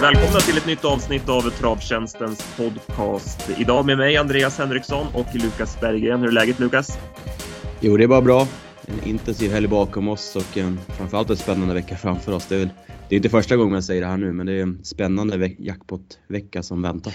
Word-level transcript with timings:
Välkomna 0.00 0.40
till 0.40 0.56
ett 0.56 0.66
nytt 0.66 0.84
avsnitt 0.84 1.28
av 1.28 1.50
Travtjänstens 1.50 2.56
podcast. 2.56 3.50
Idag 3.58 3.86
med 3.86 3.98
mig 3.98 4.16
Andreas 4.16 4.58
Henriksson 4.58 5.06
och 5.14 5.26
Lukas 5.34 5.80
Berggren. 5.80 6.20
Hur 6.20 6.28
är 6.28 6.32
läget 6.32 6.58
Lukas? 6.58 6.98
Jo, 7.80 7.96
det 7.96 8.04
är 8.04 8.08
bara 8.08 8.22
bra. 8.22 8.48
En 8.86 9.08
intensiv 9.08 9.52
helg 9.52 9.68
bakom 9.68 10.08
oss 10.08 10.36
och 10.36 10.56
en, 10.56 10.78
framförallt 10.88 11.30
en 11.30 11.36
spännande 11.36 11.74
vecka 11.74 11.96
framför 11.96 12.32
oss. 12.32 12.46
Det 12.46 12.56
är, 12.56 12.70
det 13.08 13.14
är 13.14 13.16
inte 13.16 13.28
första 13.28 13.56
gången 13.56 13.74
jag 13.74 13.84
säger 13.84 14.00
det 14.00 14.06
här 14.06 14.16
nu, 14.16 14.32
men 14.32 14.46
det 14.46 14.52
är 14.52 14.62
en 14.62 14.84
spännande 14.84 15.54
jackpot-vecka 15.58 16.62
som 16.62 16.82
väntar. 16.82 17.14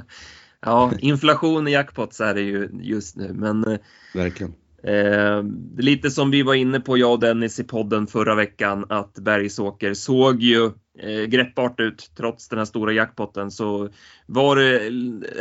ja, 0.60 0.92
inflation 0.98 1.68
i 1.68 1.72
jackpots 1.72 2.20
är 2.20 2.34
det 2.34 2.42
ju 2.42 2.70
just 2.80 3.16
nu, 3.16 3.32
men 3.32 3.64
eh, 3.64 3.78
Verkligen. 4.14 4.54
Eh, 4.86 5.44
lite 5.78 6.10
som 6.10 6.30
vi 6.30 6.42
var 6.42 6.54
inne 6.54 6.80
på, 6.80 6.98
jag 6.98 7.12
och 7.12 7.20
Dennis 7.20 7.60
i 7.60 7.64
podden 7.64 8.06
förra 8.06 8.34
veckan, 8.34 8.86
att 8.88 9.14
Bergsåker 9.14 9.94
såg 9.94 10.42
ju 10.42 10.70
eh, 10.98 11.22
greppbart 11.24 11.80
ut 11.80 12.10
trots 12.16 12.48
den 12.48 12.58
här 12.58 12.66
stora 12.66 12.92
jackpotten. 12.92 13.50
Så 13.50 13.88
var 14.26 14.56
det 14.56 14.76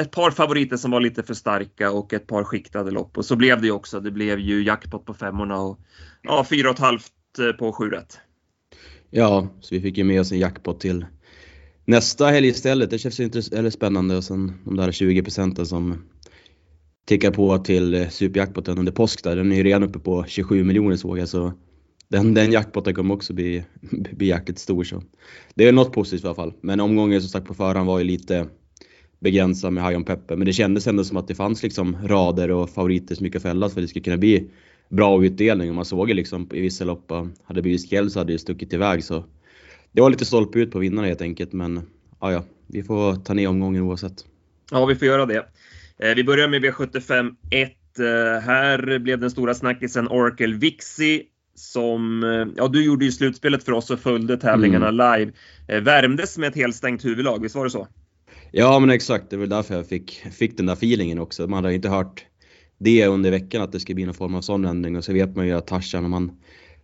ett 0.01 0.11
par 0.11 0.31
favoriter 0.31 0.77
som 0.77 0.91
var 0.91 0.99
lite 0.99 1.23
för 1.23 1.33
starka 1.33 1.91
och 1.91 2.13
ett 2.13 2.27
par 2.27 2.43
skiktade 2.43 2.91
lopp. 2.91 3.17
Och 3.17 3.25
så 3.25 3.35
blev 3.35 3.61
det 3.61 3.67
ju 3.67 3.73
också. 3.73 3.99
Det 3.99 4.11
blev 4.11 4.39
ju 4.39 4.63
jackpot 4.63 5.05
på 5.05 5.13
femmorna 5.13 5.61
och 5.61 5.79
ja, 6.21 6.45
fyra 6.49 6.69
och 6.69 6.75
ett 6.75 6.81
halvt 6.81 7.11
eh, 7.39 7.51
på 7.51 7.73
sju 7.73 7.89
rätt. 7.89 8.19
Ja, 9.09 9.47
så 9.61 9.75
vi 9.75 9.81
fick 9.81 9.97
ju 9.97 10.03
med 10.03 10.21
oss 10.21 10.31
en 10.31 10.39
jackpot 10.39 10.79
till 10.79 11.05
nästa 11.85 12.25
helg 12.25 12.47
istället. 12.47 12.89
Det 12.89 12.99
känns 12.99 13.19
ju 13.19 13.71
spännande 13.71 14.17
och 14.17 14.23
sen 14.23 14.53
de 14.63 14.75
där 14.75 14.91
20 14.91 15.23
procenten 15.23 15.65
som 15.65 16.03
tickar 17.05 17.31
på 17.31 17.57
till 17.57 17.93
eh, 17.93 17.99
superjackpotten 17.99 18.11
superjackpoten 18.11 18.77
under 18.77 18.91
påsk 18.91 19.23
där. 19.23 19.35
Den 19.35 19.51
är 19.51 19.55
ju 19.55 19.63
redan 19.63 19.83
uppe 19.83 19.99
på 19.99 20.25
27 20.27 20.63
miljoner 20.63 20.95
såg 20.95 21.19
jag 21.19 21.29
så 21.29 21.53
den, 22.07 22.33
den 22.33 22.51
jackpoten 22.51 22.93
kommer 22.93 23.15
också 23.15 23.33
bli, 23.33 23.63
bli 24.11 24.27
jäkligt 24.27 24.59
stor. 24.59 24.83
Så. 24.83 25.03
Det 25.55 25.67
är 25.67 25.71
något 25.71 25.93
positivt 25.93 26.23
i 26.23 26.27
alla 26.27 26.35
fall. 26.35 26.53
Men 26.61 26.79
omgången 26.79 27.21
som 27.21 27.29
sagt 27.29 27.47
på 27.47 27.53
förhand 27.53 27.87
var 27.87 27.99
ju 27.99 28.05
lite 28.05 28.47
begränsad 29.19 29.73
med 29.73 29.83
High 29.83 29.97
on 29.97 30.03
Pepper. 30.03 30.35
Men 30.35 30.45
det 30.45 30.53
kändes 30.53 30.87
ändå 30.87 31.03
som 31.03 31.17
att 31.17 31.27
det 31.27 31.35
fanns 31.35 31.63
liksom 31.63 31.97
rader 32.03 32.51
och 32.51 32.69
favoriter 32.69 33.15
som 33.15 33.25
gick 33.25 33.35
att 33.35 33.41
fälla 33.41 33.69
för 33.69 33.79
att 33.79 33.83
det 33.83 33.87
skulle 33.87 34.03
kunna 34.03 34.17
bli 34.17 34.49
bra 34.89 35.25
utdelning. 35.25 35.69
Och 35.69 35.75
man 35.75 35.85
såg 35.85 36.09
ju 36.09 36.15
liksom 36.15 36.49
i 36.53 36.61
vissa 36.61 36.85
lopp, 36.85 37.11
eh, 37.11 37.27
hade 37.43 37.57
det 37.57 37.61
blivit 37.61 37.81
skräll 37.81 38.11
så 38.11 38.19
hade 38.19 38.33
det 38.33 38.39
stuckit 38.39 38.73
iväg. 38.73 39.03
Så 39.03 39.23
det 39.91 40.01
var 40.01 40.09
lite 40.09 40.25
stolpe 40.25 40.59
ut 40.59 40.71
på 40.71 40.79
vinnarna 40.79 41.07
helt 41.07 41.21
enkelt. 41.21 41.53
Men 41.53 41.81
ja, 42.19 42.31
ja, 42.31 42.43
vi 42.67 42.83
får 42.83 43.15
ta 43.15 43.33
ner 43.33 43.47
omgången 43.47 43.81
oavsett. 43.81 44.25
Ja, 44.71 44.85
vi 44.85 44.95
får 44.95 45.07
göra 45.07 45.25
det. 45.25 45.45
Eh, 45.99 46.15
vi 46.15 46.23
börjar 46.23 46.47
med 46.47 46.65
V75 46.65 47.31
1. 47.49 47.71
Eh, 47.99 48.05
här 48.41 48.99
blev 48.99 49.19
den 49.19 49.31
stora 49.31 49.53
snackisen 49.53 50.07
Oracle 50.07 50.55
Vixi 50.55 51.23
som, 51.55 52.23
eh, 52.23 52.47
ja 52.57 52.67
du 52.67 52.85
gjorde 52.85 53.05
ju 53.05 53.11
slutspelet 53.11 53.63
för 53.63 53.71
oss 53.71 53.89
och 53.89 53.99
följde 53.99 54.37
tävlingarna 54.37 54.87
mm. 54.87 55.19
live. 55.19 55.31
Värmdes 55.81 56.37
med 56.37 56.49
ett 56.49 56.55
helstängt 56.55 57.05
huvudlag, 57.05 57.41
visst 57.41 57.55
var 57.55 57.63
det 57.63 57.69
så? 57.69 57.87
Ja 58.51 58.79
men 58.79 58.89
exakt, 58.89 59.29
det 59.29 59.37
var 59.37 59.45
därför 59.45 59.75
jag 59.75 59.87
fick, 59.87 60.11
fick 60.31 60.57
den 60.57 60.65
där 60.65 60.73
feelingen 60.73 61.19
också. 61.19 61.47
Man 61.47 61.63
hade 61.63 61.75
inte 61.75 61.89
hört 61.89 62.25
det 62.77 63.07
under 63.07 63.31
veckan 63.31 63.61
att 63.61 63.71
det 63.71 63.79
skulle 63.79 63.95
bli 63.95 64.05
någon 64.05 64.13
form 64.13 64.35
av 64.35 64.41
sån 64.41 64.65
ändring 64.65 64.97
och 64.97 65.03
så 65.03 65.13
vet 65.13 65.35
man 65.35 65.47
ju 65.47 65.53
att 65.53 65.67
Tarzan 65.67 66.05
om 66.05 66.11
man 66.11 66.31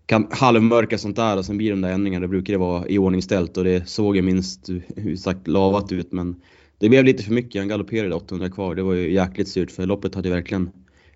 kan 0.05 0.27
halvmörka 0.31 0.97
sånt 0.97 1.15
där 1.15 1.37
och 1.37 1.45
sen 1.45 1.57
blir 1.57 1.69
de 1.69 1.81
där 1.81 1.91
ändringarna, 1.91 2.25
då 2.25 2.29
brukar 2.29 2.53
det 2.53 2.59
vara 2.59 2.87
iordningställt 2.87 3.57
och 3.57 3.63
det 3.63 3.89
såg 3.89 4.15
ju 4.15 4.21
minst 4.21 4.69
sagt 5.17 5.47
lavat 5.47 5.91
ut 5.91 6.11
men 6.11 6.35
det 6.81 6.89
blev 6.89 7.05
lite 7.05 7.23
för 7.23 7.33
mycket. 7.33 7.61
Han 7.61 7.67
galopperade 7.67 8.15
800 8.15 8.49
kvar. 8.49 8.75
Det 8.75 8.83
var 8.83 8.93
ju 8.93 9.13
jäkligt 9.13 9.47
surt 9.47 9.71
för 9.71 9.85
loppet 9.85 10.15
hade 10.15 10.29
verkligen 10.29 10.69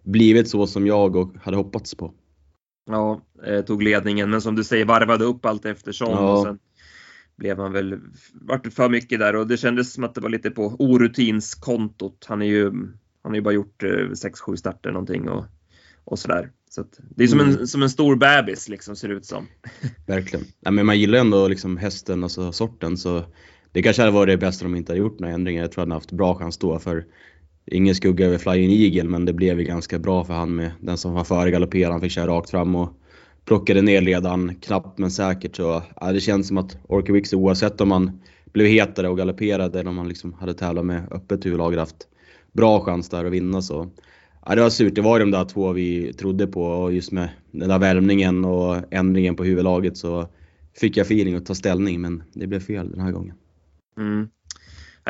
blivit 0.03 0.49
så 0.49 0.67
som 0.67 0.87
jag 0.87 1.15
och 1.15 1.35
hade 1.41 1.57
hoppats 1.57 1.95
på. 1.95 2.13
Ja, 2.89 3.21
eh, 3.45 3.61
tog 3.61 3.83
ledningen 3.83 4.29
men 4.29 4.41
som 4.41 4.55
du 4.55 4.63
säger 4.63 4.85
varvade 4.85 5.25
upp 5.25 5.45
allt 5.45 5.65
eftersom 5.65 6.11
ja. 6.11 6.33
och 6.33 6.43
sen 6.43 6.59
blev 7.35 7.59
han 7.59 7.71
väl, 7.71 7.99
vart 8.33 8.73
för 8.73 8.89
mycket 8.89 9.19
där 9.19 9.35
och 9.35 9.47
det 9.47 9.57
kändes 9.57 9.93
som 9.93 10.03
att 10.03 10.15
det 10.15 10.21
var 10.21 10.29
lite 10.29 10.51
på 10.51 10.75
orutinskontot. 10.79 12.25
Han 12.27 12.41
är 12.41 12.45
ju, 12.45 12.65
han 13.21 13.31
har 13.31 13.35
ju 13.35 13.41
bara 13.41 13.53
gjort 13.53 13.83
6-7 13.83 14.49
eh, 14.49 14.55
starter 14.55 14.91
någonting 14.91 15.29
och, 15.29 15.45
och 16.03 16.19
sådär. 16.19 16.51
Så 16.69 16.85
det 17.15 17.23
är 17.23 17.27
som, 17.27 17.39
mm. 17.39 17.57
en, 17.59 17.67
som 17.67 17.83
en 17.83 17.89
stor 17.89 18.15
bebis 18.15 18.69
liksom 18.69 18.95
ser 18.95 19.07
det 19.07 19.13
ut 19.13 19.25
som. 19.25 19.47
Verkligen. 20.07 20.45
Ja, 20.59 20.71
men 20.71 20.85
man 20.85 20.99
gillar 20.99 21.19
ändå 21.19 21.47
liksom 21.47 21.77
hästen, 21.77 22.23
alltså 22.23 22.51
sorten 22.51 22.97
så 22.97 23.23
det 23.75 23.81
kanske 23.81 24.01
hade 24.01 24.11
varit 24.11 24.33
det 24.33 24.37
bästa 24.37 24.65
om 24.65 24.71
de 24.71 24.77
inte 24.77 24.91
hade 24.91 24.99
gjort 24.99 25.19
några 25.19 25.33
ändringar. 25.33 25.61
Jag 25.61 25.71
tror 25.71 25.81
att 25.81 25.87
han 25.87 25.91
haft 25.91 26.11
bra 26.11 26.35
chans 26.35 26.57
då 26.57 26.79
för 26.79 27.05
ingen 27.65 27.95
skugga 27.95 28.25
över 28.25 28.37
Flying 28.37 28.71
Eagle 28.71 29.03
men 29.03 29.25
det 29.25 29.33
blev 29.33 29.59
ju 29.59 29.65
ganska 29.65 29.99
bra 29.99 30.23
för 30.23 30.33
han 30.33 30.55
med 30.55 30.71
den 30.79 30.97
som 30.97 31.13
var 31.13 31.23
före 31.23 31.51
galopperade. 31.51 31.93
Han 31.93 32.01
fick 32.01 32.11
köra 32.11 32.27
rakt 32.27 32.49
fram 32.49 32.75
och 32.75 32.89
plockade 33.45 33.81
ner 33.81 34.01
ledaren 34.01 34.55
knappt 34.55 34.97
men 34.97 35.11
säkert. 35.11 35.55
Så, 35.55 35.83
ja, 36.01 36.11
det 36.11 36.19
känns 36.19 36.47
som 36.47 36.57
att 36.57 36.77
Orkewix 36.87 37.33
oavsett 37.33 37.81
om 37.81 37.89
man 37.89 38.19
blev 38.53 38.67
hetare 38.67 39.09
och 39.09 39.17
galopperade 39.17 39.79
eller 39.79 39.89
om 39.89 39.95
man 39.95 40.07
liksom 40.09 40.33
hade 40.33 40.53
tävlat 40.53 40.85
med 40.85 41.07
öppet 41.11 41.45
huvudlag 41.45 41.75
haft 41.75 42.07
bra 42.51 42.79
chans 42.81 43.09
där 43.09 43.25
att 43.25 43.31
vinna. 43.31 43.61
Så. 43.61 43.89
Ja, 44.45 44.55
det 44.55 44.61
var 44.61 44.69
surt. 44.69 44.95
Det 44.95 45.01
var 45.01 45.19
de 45.19 45.31
där 45.31 45.45
två 45.45 45.71
vi 45.71 46.13
trodde 46.13 46.47
på 46.47 46.63
och 46.63 46.93
just 46.93 47.11
med 47.11 47.29
den 47.51 47.69
där 47.69 47.79
värmningen 47.79 48.45
och 48.45 48.77
ändringen 48.91 49.35
på 49.35 49.43
huvudlaget 49.43 49.97
så 49.97 50.27
fick 50.79 50.97
jag 50.97 51.05
feeling 51.05 51.35
att 51.35 51.45
ta 51.45 51.55
ställning 51.55 52.01
men 52.01 52.23
det 52.33 52.47
blev 52.47 52.59
fel 52.59 52.91
den 52.91 52.99
här 52.99 53.11
gången. 53.11 53.35
Mm. 53.97 54.27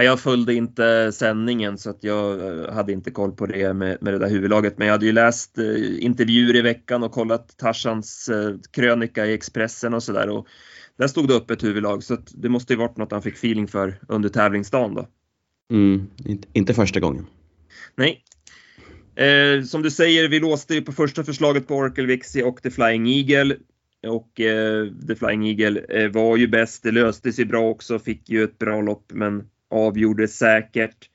Jag 0.03 0.19
följde 0.19 0.53
inte 0.53 1.11
sändningen 1.11 1.77
så 1.77 1.89
att 1.89 2.03
jag 2.03 2.47
eh, 2.47 2.73
hade 2.73 2.91
inte 2.91 3.11
koll 3.11 3.31
på 3.31 3.45
det 3.45 3.73
med, 3.73 3.97
med 4.01 4.13
det 4.13 4.19
där 4.19 4.29
huvudlaget. 4.29 4.77
Men 4.77 4.87
jag 4.87 4.93
hade 4.93 5.05
ju 5.05 5.11
läst 5.11 5.57
eh, 5.57 6.05
intervjuer 6.05 6.55
i 6.55 6.61
veckan 6.61 7.03
och 7.03 7.11
kollat 7.11 7.57
Tarzans 7.57 8.29
eh, 8.29 8.55
krönika 8.71 9.25
i 9.25 9.33
Expressen 9.33 9.93
och 9.93 10.03
sådär. 10.03 10.43
Där 10.97 11.07
stod 11.07 11.27
det 11.27 11.33
upp 11.33 11.51
ett 11.51 11.63
huvudlag 11.63 12.03
så 12.03 12.17
det 12.31 12.49
måste 12.49 12.73
ju 12.73 12.79
varit 12.79 12.97
något 12.97 13.11
han 13.11 13.21
fick 13.21 13.33
feeling 13.33 13.67
för 13.67 13.99
under 14.07 14.29
tävlingsdagen 14.29 14.95
då. 14.95 15.07
Mm, 15.71 16.07
inte, 16.25 16.47
inte 16.53 16.73
första 16.73 16.99
gången. 16.99 17.25
Nej. 17.95 18.23
Eh, 19.15 19.63
som 19.63 19.81
du 19.81 19.91
säger, 19.91 20.29
vi 20.29 20.39
låste 20.39 20.73
ju 20.73 20.81
på 20.81 20.91
första 20.91 21.23
förslaget 21.23 21.67
på 21.67 21.75
Oracle 21.75 22.05
Vixie 22.05 22.43
och 22.43 22.61
The 22.61 22.71
Flying 22.71 23.07
Eagle. 23.07 23.55
Och 24.07 24.41
eh, 24.41 24.87
The 25.07 25.15
Flying 25.15 25.47
Eagle 25.47 25.79
eh, 25.89 26.11
var 26.11 26.37
ju 26.37 26.47
bäst. 26.47 26.83
Det 26.83 26.91
löste 26.91 27.33
sig 27.33 27.45
bra 27.45 27.69
också, 27.69 27.99
fick 27.99 28.29
ju 28.29 28.43
ett 28.43 28.59
bra 28.59 28.81
lopp 28.81 29.11
men 29.13 29.49
avgjorde 29.69 30.27
säkert. 30.27 31.09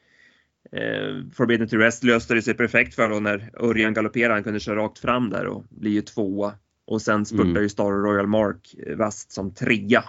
Eh, 0.72 1.30
Forbidden 1.34 1.68
to 1.68 1.76
Rest 1.76 2.04
löste 2.04 2.34
det 2.34 2.42
sig 2.42 2.54
perfekt 2.54 2.94
för 2.94 3.08
då 3.08 3.20
när 3.20 3.50
Örjan 3.60 3.94
galopperade. 3.94 4.34
Han 4.34 4.44
kunde 4.44 4.60
köra 4.60 4.76
rakt 4.76 4.98
fram 4.98 5.30
där 5.30 5.46
och 5.46 5.64
bli 5.68 5.90
ju 5.90 6.02
tvåa. 6.02 6.52
Och 6.86 7.02
sen 7.02 7.26
spurtar 7.26 7.50
mm. 7.50 7.62
ju 7.62 7.68
Star 7.68 7.90
Royal 7.90 8.26
Mark 8.26 8.74
vast 8.96 9.32
som 9.32 9.54
trea. 9.54 10.04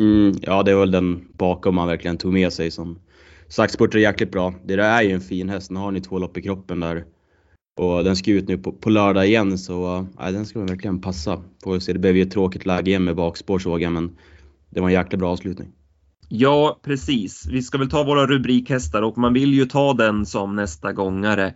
Mm, 0.00 0.34
ja, 0.42 0.62
det 0.62 0.74
var 0.74 0.80
väl 0.80 0.90
den 0.90 1.28
bakom 1.32 1.74
man 1.74 1.88
verkligen 1.88 2.18
tog 2.18 2.32
med 2.32 2.52
sig 2.52 2.70
som 2.70 2.98
sagt 3.48 3.72
spurtade 3.72 4.02
jäkligt 4.02 4.30
bra. 4.30 4.54
Det 4.64 4.76
där 4.76 4.98
är 4.98 5.02
ju 5.02 5.10
en 5.10 5.20
fin 5.20 5.48
häst. 5.48 5.70
Nu 5.70 5.78
har 5.80 5.90
ni 5.90 6.00
två 6.00 6.18
lopp 6.18 6.36
i 6.36 6.42
kroppen 6.42 6.80
där. 6.80 7.04
Och 7.76 8.04
den 8.04 8.16
ska 8.16 8.30
ut 8.30 8.48
nu 8.48 8.58
på, 8.58 8.72
på 8.72 8.90
lördag 8.90 9.26
igen 9.26 9.58
så 9.58 10.06
ja, 10.18 10.30
den 10.30 10.46
ska 10.46 10.60
verkligen 10.60 11.00
passa. 11.00 11.42
Får 11.64 11.78
se, 11.78 11.92
det 11.92 11.98
blev 11.98 12.16
ju 12.16 12.22
ett 12.22 12.30
tråkigt 12.30 12.66
läge 12.66 12.90
igen 12.90 13.04
med 13.04 13.16
bakspår 13.16 13.58
såg 13.58 13.82
jag 13.82 13.92
men 13.92 14.16
det 14.70 14.80
var 14.80 14.88
en 14.88 14.94
jäkla 14.94 15.18
bra 15.18 15.30
avslutning. 15.30 15.68
Ja, 16.28 16.80
precis. 16.84 17.46
Vi 17.50 17.62
ska 17.62 17.78
väl 17.78 17.90
ta 17.90 18.04
våra 18.04 18.26
rubrikhästar 18.26 19.02
och 19.02 19.18
man 19.18 19.32
vill 19.32 19.54
ju 19.54 19.64
ta 19.64 19.94
den 19.94 20.26
som 20.26 20.56
nästa 20.56 20.92
gångare. 20.92 21.54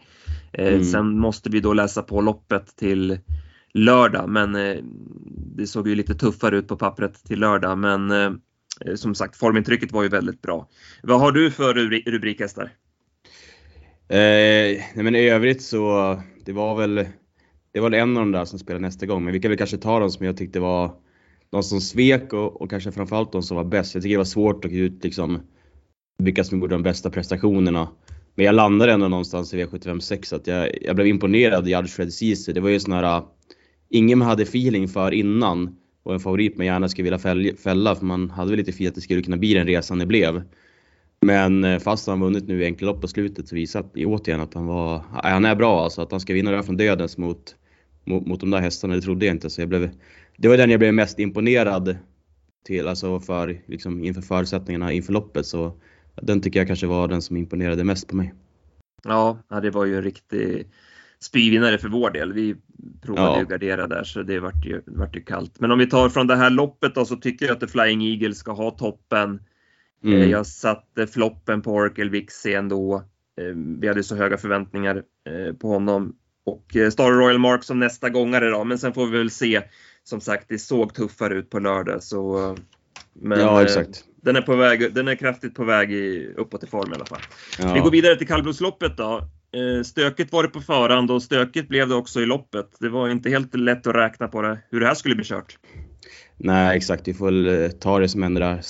Eh, 0.53 0.69
mm. 0.69 0.85
Sen 0.85 1.19
måste 1.19 1.51
vi 1.51 1.61
då 1.61 1.73
läsa 1.73 2.03
på 2.03 2.21
loppet 2.21 2.77
till 2.77 3.19
lördag, 3.75 4.29
men 4.29 4.55
eh, 4.55 4.77
det 5.57 5.67
såg 5.67 5.89
ju 5.89 5.95
lite 5.95 6.15
tuffare 6.15 6.57
ut 6.57 6.69
på 6.69 6.77
pappret 6.77 7.25
till 7.25 7.41
lördag. 7.41 7.79
Men 7.79 8.11
eh, 8.11 8.31
som 8.95 9.15
sagt, 9.15 9.37
formintrycket 9.37 9.93
var 9.93 10.03
ju 10.03 10.09
väldigt 10.09 10.43
bra. 10.43 10.69
Vad 11.03 11.21
har 11.21 11.33
du 11.33 11.51
för 11.51 11.75
rubrikhästar? 12.11 12.73
Eh, 14.09 14.83
nej 14.95 15.05
men 15.05 15.15
i 15.15 15.29
övrigt 15.29 15.63
så, 15.63 16.17
det 16.45 16.53
var 16.53 16.77
väl 16.77 17.07
det 17.73 17.81
var 17.81 17.93
en 17.93 18.17
av 18.17 18.23
de 18.23 18.33
där 18.33 18.45
som 18.45 18.59
spelade 18.59 18.87
nästa 18.87 19.07
gång, 19.07 19.25
men 19.25 19.33
vi 19.33 19.41
kan 19.41 19.49
väl 19.49 19.59
kanske 19.59 19.77
ta 19.77 19.99
de 19.99 20.11
som 20.11 20.27
jag 20.27 20.37
tyckte 20.37 20.61
var 20.61 20.95
de 21.51 21.63
som 21.63 21.81
svek 21.81 22.33
och, 22.33 22.63
och 22.63 22.71
kanske 22.71 22.93
framförallt 22.93 23.33
de 23.33 23.43
som 23.43 23.57
var 23.57 23.65
bäst. 23.65 23.95
Jag 23.95 24.03
tycker 24.03 24.15
det 24.15 24.19
var 24.19 24.25
svårt 24.25 24.65
att 24.65 24.73
ut 24.73 25.05
liksom 25.05 25.41
vilka 26.19 26.45
som 26.45 26.61
gjorde 26.61 26.75
de 26.75 26.83
bästa 26.83 27.11
prestationerna. 27.11 27.89
Men 28.35 28.47
jag 28.47 28.55
landade 28.55 28.93
ändå 28.93 29.09
någonstans 29.09 29.55
i 29.55 29.65
V75 29.65 30.01
6 30.01 30.33
att 30.33 30.47
jag, 30.47 30.83
jag 30.83 30.97
blev 30.97 31.09
imponerad 31.09 31.69
i 31.69 31.89
Fred 31.89 32.13
Ceesay. 32.13 32.55
Det 32.55 32.61
var 32.61 32.69
ju 32.69 32.81
sån 32.81 32.93
här, 32.93 33.23
ingen 33.89 34.19
man 34.19 34.29
hade 34.29 34.43
feeling 34.43 34.89
för 34.89 35.15
innan 35.15 35.77
och 36.03 36.15
en 36.15 36.21
favorit 36.21 36.57
man 36.57 36.67
gärna 36.67 36.89
skulle 36.89 37.11
vilja 37.11 37.55
fälla 37.57 37.95
för 37.95 38.05
man 38.05 38.31
hade 38.31 38.51
väl 38.51 38.59
lite 38.59 38.71
feeling 38.71 38.89
att 38.89 38.95
det 38.95 39.01
skulle 39.01 39.23
kunna 39.23 39.37
bli 39.37 39.55
den 39.55 39.67
resan 39.67 39.99
det 39.99 40.07
blev. 40.07 40.43
Men 41.21 41.65
eh, 41.65 41.79
fast 41.79 42.07
han 42.07 42.21
vunnit 42.21 42.49
nu 42.49 42.63
i 42.63 42.65
enkla 42.65 42.87
lopp 42.87 43.01
på 43.01 43.09
slutet 43.09 43.49
så 43.49 43.55
visar 43.55 43.85
det 43.95 44.07
återigen 44.07 44.41
att 44.41 44.55
han 44.55 44.67
var, 44.67 45.03
han 45.23 45.45
är 45.45 45.55
bra 45.55 45.85
alltså. 45.85 46.03
Att 46.03 46.11
han 46.11 46.21
ska 46.21 46.35
vinna 46.35 46.51
det 46.51 46.63
från 46.63 46.77
dödens 46.77 47.19
mot, 47.19 47.57
mot, 48.05 48.27
mot 48.27 48.41
de 48.41 48.51
där 48.51 48.61
hästarna, 48.61 48.95
det 48.95 49.01
trodde 49.01 49.27
jag 49.27 49.35
inte. 49.35 49.51
Så 49.51 49.61
jag 49.61 49.69
blev, 49.69 49.91
det 50.37 50.49
var 50.49 50.57
den 50.57 50.71
jag 50.71 50.81
blev 50.81 50.95
mest 50.95 51.19
imponerad 51.19 51.97
till, 52.67 52.89
alltså 52.89 53.21
för, 53.21 53.61
liksom, 53.67 54.05
inför 54.05 54.23
förutsättningarna 54.23 54.93
inför 54.93 55.13
loppet. 55.13 55.47
Så 55.47 55.73
den 56.23 56.41
tycker 56.41 56.61
jag 56.61 56.67
kanske 56.67 56.87
var 56.87 57.09
den 57.09 57.23
som 57.23 57.37
imponerade 57.37 57.85
mest 57.85 58.09
på 58.09 58.17
mig. 58.17 58.35
Ja, 59.05 59.39
det 59.63 59.71
var 59.71 59.85
ju 59.85 59.97
en 59.97 60.03
riktig 60.03 60.67
spyvinnare 61.21 61.79
för 61.79 61.89
vår 61.89 62.11
del. 62.11 62.33
Vi 62.33 62.57
provade 63.03 63.27
ja. 63.27 63.39
ju 63.39 63.47
gardera 63.47 63.87
där 63.87 64.05
så 64.05 64.23
det 64.23 64.41
vart 64.41 64.65
ju, 64.65 64.83
vart 64.87 65.17
ju 65.17 65.21
kallt. 65.21 65.61
Men 65.61 65.71
om 65.71 65.79
vi 65.79 65.87
tar 65.87 66.09
från 66.09 66.27
det 66.27 66.37
här 66.37 66.51
loppet 66.51 66.95
då 66.95 67.05
så 67.05 67.17
tycker 67.17 67.47
jag 67.47 67.55
att 67.55 67.61
The 67.61 67.67
Flying 67.67 68.03
Eagle 68.03 68.35
ska 68.35 68.53
ha 68.53 68.71
toppen 68.71 69.41
Mm. 70.05 70.31
Jag 70.31 70.47
satte 70.47 71.07
floppen 71.07 71.63
på 71.63 71.73
Oracle 71.73 72.11
Vixie 72.11 72.59
ändå. 72.59 73.05
Vi 73.81 73.89
hade 73.89 74.03
så 74.03 74.17
höga 74.17 74.37
förväntningar 74.37 75.03
på 75.61 75.69
honom. 75.69 76.17
Och 76.47 76.77
Star 76.93 77.11
Royal 77.11 77.39
Mark 77.39 77.65
som 77.65 77.81
nästa 77.81 78.11
gångare 78.11 78.51
då, 78.51 78.65
men 78.65 78.79
sen 78.79 78.93
får 78.93 79.07
vi 79.07 79.19
väl 79.19 79.31
se. 79.31 79.63
Som 80.05 80.21
sagt, 80.21 80.45
det 80.49 80.59
såg 80.59 80.95
tuffare 80.95 81.35
ut 81.35 81.51
på 81.51 81.59
lördag 81.59 82.03
så 82.03 82.57
men 83.21 83.41
ja, 83.41 83.63
exakt. 83.63 84.05
Den 84.23 84.37
är, 84.37 84.41
på 84.41 84.57
väg, 84.57 84.95
den 84.95 85.09
är 85.09 85.15
kraftigt 85.15 85.55
på 85.55 85.65
väg 85.65 85.93
i, 85.93 86.33
uppåt 86.37 86.65
i 86.65 86.67
form 86.67 86.93
i 86.93 86.95
alla 86.95 87.05
fall. 87.05 87.21
Ja. 87.59 87.73
Vi 87.75 87.81
går 87.81 87.91
vidare 87.91 88.17
till 88.17 88.27
kallblodsloppet 88.27 88.97
då. 88.97 89.29
Eh, 89.53 89.83
stökigt 89.83 90.33
var 90.33 90.43
det 90.43 90.49
på 90.49 90.61
förhand 90.61 91.11
och 91.11 91.23
stökigt 91.23 91.69
blev 91.69 91.89
det 91.89 91.95
också 91.95 92.21
i 92.21 92.27
loppet. 92.27 92.67
Det 92.81 92.89
var 92.89 93.09
inte 93.09 93.31
helt 93.31 93.55
lätt 93.55 93.87
att 93.87 93.95
räkna 93.95 94.29
på 94.29 94.43
det, 94.43 94.59
hur 94.71 94.81
det 94.81 94.87
här 94.87 94.95
skulle 94.95 95.15
bli 95.15 95.25
kört. 95.25 95.59
Nej, 96.37 96.77
exakt. 96.77 97.09
Vi 97.09 97.15
får 97.15 97.27
väl 97.27 97.63
eh, 97.63 97.71
ta 97.71 97.99
det 97.99 98.09
som 98.09 98.23
hände 98.23 98.41
där. 98.41 98.61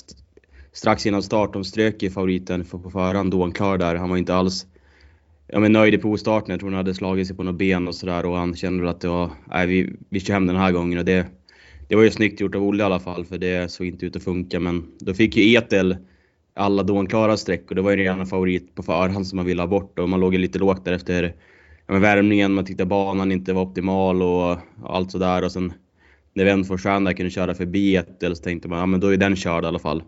Strax 0.77 1.05
innan 1.05 1.23
start, 1.23 1.53
de 1.53 1.63
strök 1.63 2.03
ju 2.03 2.09
favoriten 2.09 2.65
på 2.65 2.89
förhand, 2.91 3.31
Doan 3.31 3.51
klar 3.51 3.77
där. 3.77 3.95
Han 3.95 4.09
var 4.09 4.17
inte 4.17 4.35
alls 4.35 4.67
ja, 5.47 5.59
men 5.59 5.71
nöjd 5.71 5.93
i 5.93 5.97
provstarten. 5.97 6.51
Jag 6.51 6.59
tror 6.59 6.69
han 6.69 6.77
hade 6.77 6.93
slagit 6.93 7.27
sig 7.27 7.35
på 7.35 7.43
något 7.43 7.55
ben 7.55 7.87
och 7.87 7.95
sådär 7.95 8.25
och 8.25 8.37
han 8.37 8.55
kände 8.55 8.83
väl 8.83 8.89
att 8.89 9.01
det 9.01 9.07
var, 9.07 9.31
nej 9.49 9.67
vi, 9.67 9.93
vi 10.09 10.19
kör 10.19 10.33
hem 10.33 10.47
den 10.47 10.55
här 10.55 10.71
gången 10.71 10.99
och 10.99 11.05
det, 11.05 11.25
det 11.87 11.95
var 11.95 12.03
ju 12.03 12.11
snyggt 12.11 12.41
gjort 12.41 12.55
av 12.55 12.63
Olle 12.63 12.83
i 12.83 12.85
alla 12.85 12.99
fall 12.99 13.25
för 13.25 13.37
det 13.37 13.71
såg 13.71 13.87
inte 13.87 14.05
ut 14.05 14.15
att 14.15 14.23
funka. 14.23 14.59
Men 14.59 14.91
då 14.99 15.13
fick 15.13 15.37
ju 15.37 15.53
Etel 15.53 15.97
alla 16.53 16.83
dånklara 16.83 17.37
streck 17.37 17.69
och 17.69 17.75
det 17.75 17.81
var 17.81 17.91
ju 17.91 17.97
redan 17.97 18.19
en 18.19 18.27
favorit 18.27 18.75
på 18.75 18.83
förhand 18.83 19.27
som 19.27 19.35
man 19.35 19.45
ville 19.45 19.61
ha 19.61 19.67
bort 19.67 19.99
och 19.99 20.09
man 20.09 20.19
låg 20.19 20.33
ju 20.33 20.39
lite 20.39 20.59
lågt 20.59 20.85
där 20.85 20.93
efter 20.93 21.35
ja, 21.87 21.99
värmningen. 21.99 22.53
Man 22.53 22.65
tyckte 22.65 22.85
banan 22.85 23.31
inte 23.31 23.53
var 23.53 23.61
optimal 23.61 24.21
och, 24.21 24.51
och 24.51 24.95
allt 24.95 25.11
sådär 25.11 25.43
och 25.43 25.51
sen 25.51 25.73
när 26.33 26.45
Wenfors 26.45 26.83
där 26.83 27.13
kunde 27.13 27.29
köra 27.29 27.55
förbi 27.55 27.95
Etel 27.95 28.35
så 28.35 28.43
tänkte 28.43 28.67
man 28.67 28.79
ja 28.79 28.85
men 28.85 28.99
då 28.99 29.07
är 29.07 29.17
den 29.17 29.35
körd 29.35 29.63
i 29.63 29.67
alla 29.67 29.79
fall. 29.79 30.03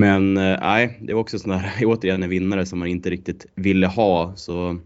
Men 0.00 0.36
eh, 0.36 0.58
nej, 0.60 0.98
det 1.02 1.14
var 1.14 1.20
också 1.20 1.38
sån 1.38 1.50
där, 1.50 1.72
återigen 1.84 2.22
en 2.22 2.30
vinnare 2.30 2.66
som 2.66 2.78
man 2.78 2.88
inte 2.88 3.10
riktigt 3.10 3.46
ville 3.54 3.86
ha. 3.86 4.32
Så 4.36 4.78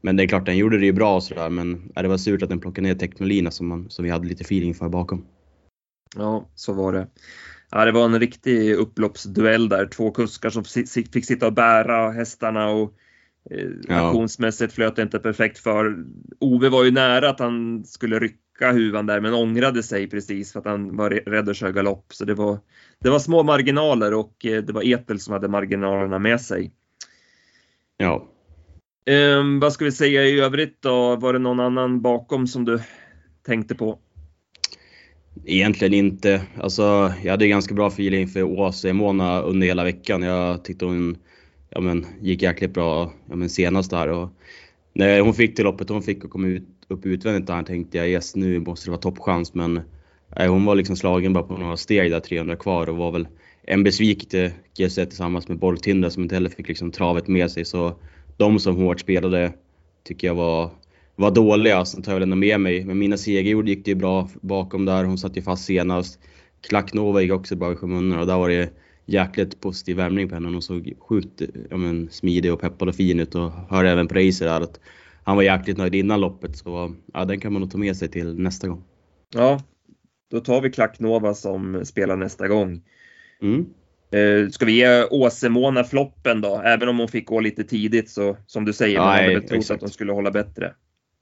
men 0.00 0.16
det 0.16 0.22
är 0.22 0.28
klart, 0.28 0.46
den 0.46 0.56
gjorde 0.56 0.78
det 0.78 0.86
ju 0.86 0.92
bra 0.92 1.16
och 1.16 1.22
sådär, 1.22 1.50
men 1.50 1.92
det 1.94 2.08
var 2.08 2.16
surt 2.16 2.42
att 2.42 2.48
den 2.48 2.60
plockade 2.60 2.88
ner 2.88 2.94
Technolina 2.94 3.50
som, 3.50 3.68
man, 3.68 3.90
som 3.90 4.04
vi 4.04 4.10
hade 4.10 4.26
lite 4.26 4.44
feeling 4.44 4.74
för 4.74 4.88
bakom. 4.88 5.24
Ja, 6.16 6.48
så 6.54 6.72
var 6.72 6.92
det. 6.92 7.08
Ja, 7.70 7.84
det 7.84 7.92
var 7.92 8.04
en 8.04 8.20
riktig 8.20 8.74
upploppsduell 8.74 9.68
där. 9.68 9.86
Två 9.86 10.10
kuskar 10.10 10.50
som 10.50 10.64
fick 11.12 11.24
sitta 11.26 11.46
och 11.46 11.52
bära 11.52 12.10
hästarna 12.10 12.68
och 12.68 12.94
eh, 13.50 13.68
ja. 13.88 14.06
aktionsmässigt 14.06 14.72
flöt 14.72 14.96
det 14.96 15.02
inte 15.02 15.18
perfekt 15.18 15.58
för. 15.58 16.04
Ove 16.38 16.68
var 16.68 16.84
ju 16.84 16.90
nära 16.90 17.30
att 17.30 17.40
han 17.40 17.84
skulle 17.84 18.18
rycka 18.18 18.41
huvan 18.60 19.06
där 19.06 19.20
men 19.20 19.34
ångrade 19.34 19.82
sig 19.82 20.10
precis 20.10 20.52
för 20.52 20.60
att 20.60 20.66
han 20.66 20.96
var 20.96 21.10
rädd 21.10 21.48
att 21.48 21.56
köra 21.56 21.72
galopp. 21.72 22.04
Så 22.12 22.24
det 22.24 22.34
var, 22.34 22.58
det 22.98 23.10
var 23.10 23.18
små 23.18 23.42
marginaler 23.42 24.14
och 24.14 24.46
eh, 24.46 24.62
det 24.62 24.72
var 24.72 24.82
Etel 24.82 25.20
som 25.20 25.32
hade 25.32 25.48
marginalerna 25.48 26.18
med 26.18 26.40
sig. 26.40 26.72
Ja, 27.96 28.28
Um, 29.10 29.60
vad 29.60 29.72
ska 29.72 29.84
vi 29.84 29.92
säga 29.92 30.24
i 30.24 30.40
övrigt 30.40 30.82
då? 30.82 31.16
Var 31.16 31.32
det 31.32 31.38
någon 31.38 31.60
annan 31.60 32.00
bakom 32.00 32.46
som 32.46 32.64
du 32.64 32.80
tänkte 33.46 33.74
på? 33.74 33.98
Egentligen 35.44 35.94
inte. 35.94 36.42
Alltså, 36.60 37.12
jag 37.22 37.30
hade 37.30 37.48
ganska 37.48 37.74
bra 37.74 37.88
feeling 37.88 38.28
för 38.28 38.42
Åse 38.42 38.92
Mona 38.92 39.40
under 39.40 39.66
hela 39.66 39.84
veckan. 39.84 40.22
Jag 40.22 40.64
tyckte 40.64 40.84
hon 40.84 41.16
ja, 41.70 41.80
men, 41.80 42.06
gick 42.20 42.42
jäkligt 42.42 42.74
bra 42.74 43.12
ja, 43.28 43.36
men, 43.36 43.50
senast 43.50 43.90
där. 43.90 44.08
Och 44.08 44.28
när 44.92 45.20
hon 45.20 45.34
fick 45.34 45.56
till 45.56 45.64
loppet 45.64 45.88
hon 45.88 46.02
fick 46.02 46.24
och 46.24 46.30
kom 46.30 46.44
ut, 46.44 46.68
upp 46.92 47.06
utvändigt 47.06 47.46
där 47.46 47.62
tänkte 47.62 47.98
jag 47.98 48.08
yes 48.08 48.36
nu 48.36 48.60
måste 48.60 48.86
det 48.86 48.90
vara 48.90 49.00
toppchans. 49.00 49.54
Men 49.54 49.80
nej, 50.36 50.48
hon 50.48 50.64
var 50.64 50.74
liksom 50.74 50.96
slagen 50.96 51.32
bara 51.32 51.44
på 51.44 51.56
några 51.56 51.76
steg 51.76 52.10
där 52.10 52.20
300 52.20 52.56
kvar 52.56 52.88
och 52.88 52.96
var 52.96 53.12
väl 53.12 53.28
en 53.62 53.82
besvikelse 53.82 55.06
tillsammans 55.06 55.48
med 55.48 55.58
Bolltindra 55.58 56.10
som 56.10 56.22
inte 56.22 56.34
heller 56.34 56.50
fick 56.50 56.68
liksom 56.68 56.90
travet 56.90 57.28
med 57.28 57.50
sig. 57.50 57.64
Så 57.64 57.94
de 58.36 58.58
som 58.58 58.76
hårt 58.76 59.00
spelade 59.00 59.52
tycker 60.04 60.26
jag 60.26 60.34
var, 60.34 60.70
var 61.16 61.30
dåliga. 61.30 61.84
Sen 61.84 62.02
tar 62.02 62.12
jag 62.12 62.16
väl 62.16 62.22
ändå 62.22 62.36
med 62.36 62.60
mig. 62.60 62.84
Men 62.84 62.98
Mina 62.98 63.16
Segerjord 63.16 63.68
gick 63.68 63.84
det 63.84 63.90
ju 63.90 63.94
bra 63.94 64.28
bakom 64.40 64.84
där. 64.84 65.04
Hon 65.04 65.18
satt 65.18 65.36
ju 65.36 65.42
fast 65.42 65.64
senast. 65.64 66.20
Klacknova 66.68 67.22
gick 67.22 67.32
också 67.32 67.56
bra 67.56 67.72
i 67.72 67.76
skymundan 67.76 68.18
och 68.18 68.26
där 68.26 68.38
var 68.38 68.48
det 68.48 68.72
jäkligt 69.06 69.60
positiv 69.60 69.96
värmning 69.96 70.28
på 70.28 70.34
henne. 70.34 70.48
Hon 70.48 70.62
såg 70.62 70.92
sjukt 70.98 71.42
ja, 71.70 71.76
men, 71.76 72.08
smidig 72.10 72.52
och 72.52 72.60
peppad 72.60 72.88
och 72.88 72.94
fin 72.94 73.20
ut 73.20 73.34
och 73.34 73.50
hörde 73.50 73.90
även 73.90 74.08
på 74.08 74.14
Racer 74.14 74.46
där 74.46 74.60
att 74.60 74.80
han 75.24 75.36
var 75.36 75.42
jäkligt 75.42 75.78
nöjd 75.78 75.94
innan 75.94 76.20
loppet. 76.20 76.56
Så 76.56 76.94
ja, 77.12 77.24
den 77.24 77.40
kan 77.40 77.52
man 77.52 77.62
nog 77.62 77.70
ta 77.70 77.78
med 77.78 77.96
sig 77.96 78.08
till 78.08 78.38
nästa 78.38 78.68
gång. 78.68 78.84
Ja, 79.34 79.60
då 80.30 80.40
tar 80.40 80.60
vi 80.60 80.70
Klacknova 80.70 81.34
som 81.34 81.84
spelar 81.84 82.16
nästa 82.16 82.48
gång. 82.48 82.82
Mm. 83.42 83.66
Uh, 84.14 84.50
ska 84.50 84.64
vi 84.64 84.72
ge 84.72 85.04
Åsemona 85.04 85.84
floppen 85.84 86.40
då? 86.40 86.62
Även 86.64 86.88
om 86.88 86.98
hon 86.98 87.08
fick 87.08 87.26
gå 87.26 87.40
lite 87.40 87.64
tidigt 87.64 88.10
så 88.10 88.36
som 88.46 88.64
du 88.64 88.72
säger, 88.72 88.98
man 88.98 89.08
hade 89.08 89.34
väl 89.34 89.48
trott 89.48 89.70
att 89.70 89.80
hon 89.80 89.90
skulle 89.90 90.12
hålla 90.12 90.30
bättre. 90.30 90.74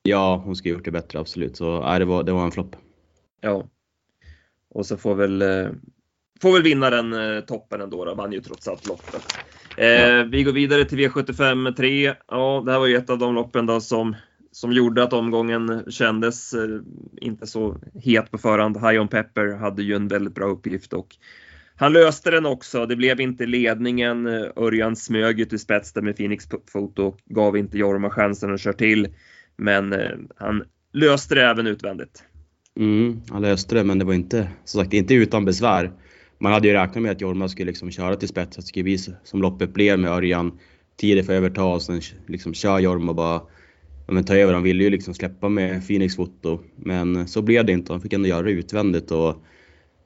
Ja, 0.02 0.42
hon 0.44 0.56
skulle 0.56 0.74
gjort 0.74 0.84
det 0.84 0.90
bättre 0.90 1.18
absolut. 1.18 1.56
Så 1.56 1.80
nej, 1.80 1.98
det, 1.98 2.04
var, 2.04 2.22
det 2.22 2.32
var 2.32 2.44
en 2.44 2.50
flopp. 2.50 2.76
Ja. 3.40 3.68
Och 4.70 4.86
så 4.86 4.96
får 4.96 5.14
väl, 5.14 5.42
uh, 5.42 5.68
får 6.42 6.52
väl 6.52 6.62
vinnaren 6.62 7.12
uh, 7.12 7.40
toppen 7.40 7.80
ändå 7.80 8.04
då. 8.04 8.14
Vann 8.14 8.32
ju 8.32 8.40
trots 8.40 8.68
allt 8.68 8.86
loppet. 8.86 9.22
Ja. 9.76 10.24
Vi 10.30 10.42
går 10.42 10.52
vidare 10.52 10.84
till 10.84 10.98
V75 10.98 11.72
3. 11.72 12.14
Ja, 12.28 12.62
det 12.66 12.72
här 12.72 12.78
var 12.78 12.86
ju 12.86 12.96
ett 12.96 13.10
av 13.10 13.18
de 13.18 13.34
loppen 13.34 13.66
då 13.66 13.80
som, 13.80 14.16
som 14.52 14.72
gjorde 14.72 15.02
att 15.02 15.12
omgången 15.12 15.84
kändes 15.88 16.54
inte 17.16 17.46
så 17.46 17.76
het 17.94 18.30
på 18.30 18.38
förhand. 18.38 18.76
High 18.76 19.00
on 19.00 19.08
Pepper 19.08 19.56
hade 19.56 19.82
ju 19.82 19.94
en 19.94 20.08
väldigt 20.08 20.34
bra 20.34 20.46
uppgift 20.46 20.92
och 20.92 21.16
han 21.80 21.92
löste 21.92 22.30
den 22.30 22.46
också. 22.46 22.86
Det 22.86 22.96
blev 22.96 23.20
inte 23.20 23.46
ledningen. 23.46 24.26
Örjan 24.56 24.96
smög 24.96 25.40
ut 25.40 25.52
i 25.52 25.58
spets 25.58 25.92
där 25.92 26.02
med 26.02 26.16
Phoenix 26.16 26.48
Foto. 26.72 27.16
Gav 27.24 27.56
inte 27.56 27.78
Jorma 27.78 28.10
chansen 28.10 28.54
att 28.54 28.60
köra 28.60 28.74
till. 28.74 29.08
Men 29.56 29.92
eh, 29.92 30.10
han 30.36 30.64
löste 30.92 31.34
det 31.34 31.42
även 31.42 31.66
utvändigt. 31.66 32.24
Mm, 32.76 33.20
han 33.30 33.42
löste 33.42 33.74
det, 33.74 33.84
men 33.84 33.98
det 33.98 34.04
var 34.04 34.14
inte, 34.14 34.48
som 34.64 34.80
sagt, 34.80 34.92
inte 34.92 35.14
utan 35.14 35.44
besvär. 35.44 35.92
Man 36.40 36.52
hade 36.52 36.68
ju 36.68 36.74
räknat 36.74 37.02
med 37.02 37.12
att 37.12 37.20
Jorma 37.20 37.48
skulle 37.48 37.66
liksom 37.66 37.90
köra 37.90 38.16
till 38.16 38.28
spets, 38.28 38.58
att 38.58 38.64
det 38.64 38.68
skulle 38.68 38.82
bli 38.84 38.98
som 38.98 39.42
loppet 39.42 39.74
blev 39.74 39.98
med 39.98 40.10
Örjan. 40.10 40.58
Tidigt 40.96 41.26
för 41.26 41.32
överta 41.32 41.64
och 41.64 41.82
sen 41.82 42.00
liksom 42.26 42.54
kör 42.54 42.78
Jorma 42.78 43.14
bara 43.14 43.40
men, 44.06 44.24
ta 44.24 44.36
över. 44.36 44.52
Han 44.52 44.62
ville 44.62 44.84
ju 44.84 44.90
liksom 44.90 45.14
släppa 45.14 45.48
med 45.48 45.86
Phoenix 45.86 46.16
Foto, 46.16 46.60
men 46.76 47.28
så 47.28 47.42
blev 47.42 47.66
det 47.66 47.72
inte. 47.72 47.92
Han 47.92 48.00
fick 48.00 48.12
ändå 48.12 48.28
göra 48.28 48.42
det 48.42 48.50
utvändigt 48.50 49.10
och 49.10 49.36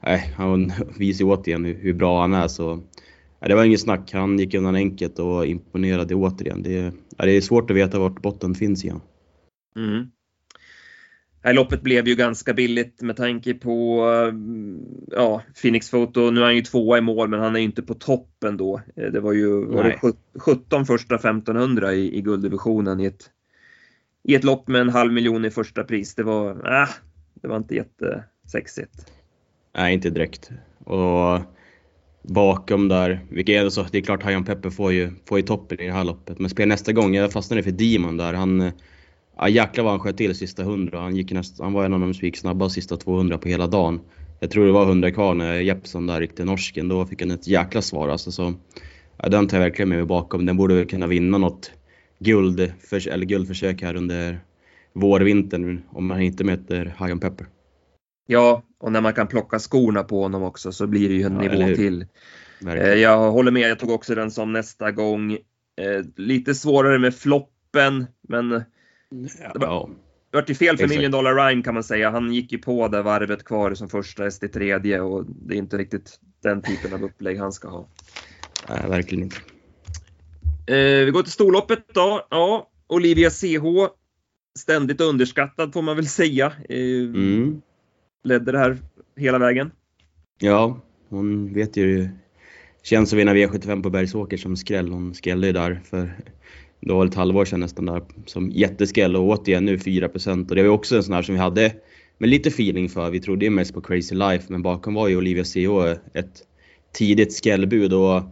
nej, 0.02 0.32
han 0.36 0.72
visar 0.98 1.24
ju 1.24 1.30
återigen 1.30 1.64
hur, 1.64 1.74
hur 1.74 1.94
bra 1.94 2.20
han 2.20 2.34
är. 2.34 2.48
Så, 2.48 2.74
nej, 2.74 3.48
det 3.48 3.54
var 3.54 3.64
inget 3.64 3.80
snack. 3.80 4.12
Han 4.12 4.38
gick 4.38 4.54
undan 4.54 4.74
enkelt 4.74 5.18
och 5.18 5.46
imponerade 5.46 6.14
återigen. 6.14 6.62
Det, 6.62 6.82
nej, 6.82 6.92
det 7.18 7.32
är 7.32 7.40
svårt 7.40 7.70
att 7.70 7.76
veta 7.76 7.98
vart 7.98 8.22
botten 8.22 8.54
finns 8.54 8.84
igen. 8.84 9.00
Mm 9.76 10.06
loppet 11.52 11.82
blev 11.82 12.08
ju 12.08 12.14
ganska 12.14 12.54
billigt 12.54 13.02
med 13.02 13.16
tanke 13.16 13.54
på 13.54 14.04
ja, 15.10 15.42
Phoenix 15.62 15.90
Photo. 15.90 16.30
Nu 16.30 16.40
är 16.40 16.44
han 16.44 16.56
ju 16.56 16.62
tvåa 16.62 16.98
i 16.98 17.00
mål, 17.00 17.28
men 17.28 17.40
han 17.40 17.56
är 17.56 17.60
ju 17.60 17.64
inte 17.64 17.82
på 17.82 17.94
toppen 17.94 18.56
då. 18.56 18.80
Det 19.12 19.20
var 19.20 19.32
ju 19.32 19.64
var 19.64 19.84
det 19.84 20.12
17 20.40 20.86
första 20.86 21.14
1500 21.14 21.94
i, 21.94 22.18
i 22.18 22.20
gulddivisionen 22.20 23.00
i 23.00 23.04
ett, 23.04 23.30
i 24.22 24.34
ett 24.34 24.44
lopp 24.44 24.68
med 24.68 24.80
en 24.80 24.88
halv 24.88 25.12
miljon 25.12 25.44
i 25.44 25.50
första 25.50 25.84
pris. 25.84 26.14
Det 26.14 26.22
var, 26.22 26.50
äh, 26.50 26.88
det 27.34 27.48
var 27.48 27.56
inte 27.56 27.74
jättesexigt. 27.74 29.12
Nej, 29.76 29.94
inte 29.94 30.10
direkt. 30.10 30.50
Och 30.84 31.40
bakom 32.22 32.88
där, 32.88 33.26
vilket 33.30 33.62
är 33.62 33.68
så, 33.68 33.86
det 33.90 33.98
är 33.98 34.02
klart 34.02 34.22
Hajan 34.22 34.44
Pepper 34.44 34.70
får 34.70 34.92
ju, 34.92 35.10
får 35.28 35.38
ju 35.38 35.44
toppen 35.44 35.80
i 35.80 35.86
det 35.86 35.92
här 35.92 36.04
loppet. 36.04 36.38
Men 36.38 36.50
spel 36.50 36.68
nästa 36.68 36.92
gång, 36.92 37.14
jag 37.14 37.32
fastnade 37.32 37.62
för 37.62 37.70
Demon 37.70 38.16
där. 38.16 38.34
Han, 38.34 38.72
ja, 39.36 39.48
jäklar 39.48 39.84
vad 39.84 39.92
han 39.92 40.00
sköt 40.00 40.16
till 40.16 40.34
sista 40.34 40.62
100. 40.62 41.00
Han, 41.00 41.16
gick 41.16 41.32
näst, 41.32 41.60
han 41.60 41.72
var 41.72 41.84
en 41.84 41.94
av 41.94 42.00
de 42.00 42.14
som 42.14 42.24
gick 42.24 42.36
snabbast 42.36 42.74
sista 42.74 42.96
200 42.96 43.38
på 43.38 43.48
hela 43.48 43.66
dagen. 43.66 44.00
Jag 44.40 44.50
tror 44.50 44.66
det 44.66 44.72
var 44.72 44.86
100 44.86 45.10
kvar 45.10 45.34
när 45.34 45.54
Jeppson 45.54 46.06
där 46.06 46.20
ryckte 46.20 46.44
norsken. 46.44 46.88
Då 46.88 47.06
fick 47.06 47.22
han 47.22 47.30
ett 47.30 47.46
jäkla 47.46 47.82
svar 47.82 48.08
alltså. 48.08 48.32
Så, 48.32 48.54
ja, 49.16 49.28
den 49.28 49.48
tar 49.48 49.56
jag 49.56 49.64
verkligen 49.64 49.88
med 49.88 49.98
mig 49.98 50.06
bakom. 50.06 50.46
Den 50.46 50.56
borde 50.56 50.74
väl 50.74 50.86
kunna 50.86 51.06
vinna 51.06 51.38
något 51.38 51.70
guld, 52.18 52.72
för, 52.80 53.08
eller 53.08 53.26
guldförsök 53.26 53.82
här 53.82 53.96
under 53.96 54.40
vårvintern 54.92 55.82
om 55.90 56.06
man 56.06 56.22
inte 56.22 56.44
möter 56.44 56.94
Hajan 56.96 57.20
Pepper. 57.20 57.46
Ja, 58.26 58.62
och 58.80 58.92
när 58.92 59.00
man 59.00 59.12
kan 59.12 59.26
plocka 59.26 59.58
skorna 59.58 60.02
på 60.02 60.22
honom 60.22 60.42
också 60.42 60.72
så 60.72 60.86
blir 60.86 61.08
det 61.08 61.14
ju 61.14 61.22
en 61.22 61.40
ja, 61.40 61.52
nivå 61.52 61.74
till. 61.76 62.06
Verkligen. 62.60 63.00
Jag 63.00 63.30
håller 63.30 63.50
med, 63.50 63.70
jag 63.70 63.78
tog 63.78 63.90
också 63.90 64.14
den 64.14 64.30
som 64.30 64.52
nästa 64.52 64.90
gång. 64.90 65.32
Eh, 65.32 66.04
lite 66.16 66.54
svårare 66.54 66.98
med 66.98 67.14
floppen, 67.14 68.06
men 68.28 68.62
det 69.54 69.66
var, 69.66 69.90
det 70.30 70.36
var 70.36 70.54
fel 70.54 70.78
för 70.78 70.88
Million 70.88 71.10
Dollar 71.10 71.34
Rhyme 71.34 71.62
kan 71.62 71.74
man 71.74 71.84
säga. 71.84 72.10
Han 72.10 72.32
gick 72.32 72.52
ju 72.52 72.58
på 72.58 72.88
där 72.88 73.02
varvet 73.02 73.44
kvar 73.44 73.74
som 73.74 73.88
första 73.88 74.24
häst 74.24 74.42
i 74.42 74.48
tredje 74.48 75.00
och 75.00 75.24
det 75.26 75.54
är 75.54 75.58
inte 75.58 75.78
riktigt 75.78 76.20
den 76.42 76.62
typen 76.62 76.94
av 76.94 77.04
upplägg 77.04 77.38
han 77.38 77.52
ska 77.52 77.68
ha. 77.68 77.88
Nej, 78.68 78.88
verkligen 78.88 79.24
inte. 79.24 79.36
Eh, 80.66 81.04
vi 81.04 81.10
går 81.10 81.22
till 81.22 81.32
storloppet 81.32 81.84
då. 81.94 82.26
Ja, 82.30 82.70
Olivia 82.86 83.30
CH. 83.30 83.92
Ständigt 84.58 85.00
underskattad 85.00 85.72
får 85.72 85.82
man 85.82 85.96
väl 85.96 86.08
säga. 86.08 86.52
Eh, 86.68 86.78
mm 86.78 87.62
ledde 88.24 88.52
det 88.52 88.58
här 88.58 88.78
hela 89.16 89.38
vägen. 89.38 89.70
Ja, 90.38 90.80
hon 91.08 91.54
vet 91.54 91.76
ju 91.76 92.08
känns 92.82 93.10
som 93.10 93.18
vinna 93.18 93.34
V75 93.34 93.82
på 93.82 93.90
Bergsåker 93.90 94.36
som 94.36 94.56
skräll. 94.56 94.92
Hon 94.92 95.14
skrällde 95.14 95.46
ju 95.46 95.52
där 95.52 95.80
för 95.84 96.16
det 96.86 96.92
var 96.92 97.06
ett 97.06 97.14
halvår 97.14 97.44
sedan 97.44 97.60
nästan 97.60 97.86
där 97.86 98.02
som 98.26 98.50
jätteskräll 98.50 99.16
och 99.16 99.28
återigen 99.28 99.64
nu 99.64 99.76
4% 99.76 100.48
och 100.48 100.56
det 100.56 100.62
var 100.62 100.70
också 100.70 100.96
en 100.96 101.02
sån 101.02 101.14
här 101.14 101.22
som 101.22 101.34
vi 101.34 101.40
hade 101.40 101.72
med 102.18 102.28
lite 102.28 102.48
feeling 102.48 102.88
för. 102.88 103.10
Vi 103.10 103.20
trodde 103.20 103.44
ju 103.44 103.50
mest 103.50 103.74
på 103.74 103.80
Crazy 103.80 104.14
Life 104.14 104.52
men 104.52 104.62
bakom 104.62 104.94
var 104.94 105.08
ju 105.08 105.16
Olivia 105.16 105.44
C.O. 105.44 105.94
ett 106.14 106.42
tidigt 106.92 107.44
skällbud 107.44 107.92
och 107.92 108.22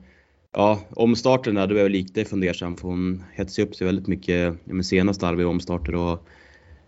ja, 0.53 0.81
omstarten 0.91 1.55
där, 1.55 1.67
då 1.67 1.75
är 1.75 1.81
jag 1.81 1.91
lite 1.91 2.25
fundersam 2.25 2.77
för 2.77 2.89
hon 2.89 3.25
hetsade 3.33 3.69
upp 3.69 3.75
sig 3.75 3.87
väldigt 3.87 4.07
mycket 4.07 4.67
med 4.67 4.87
senaste 4.87 5.27
halvåret 5.27 5.49
omstarter 5.49 5.95
och 5.95 6.29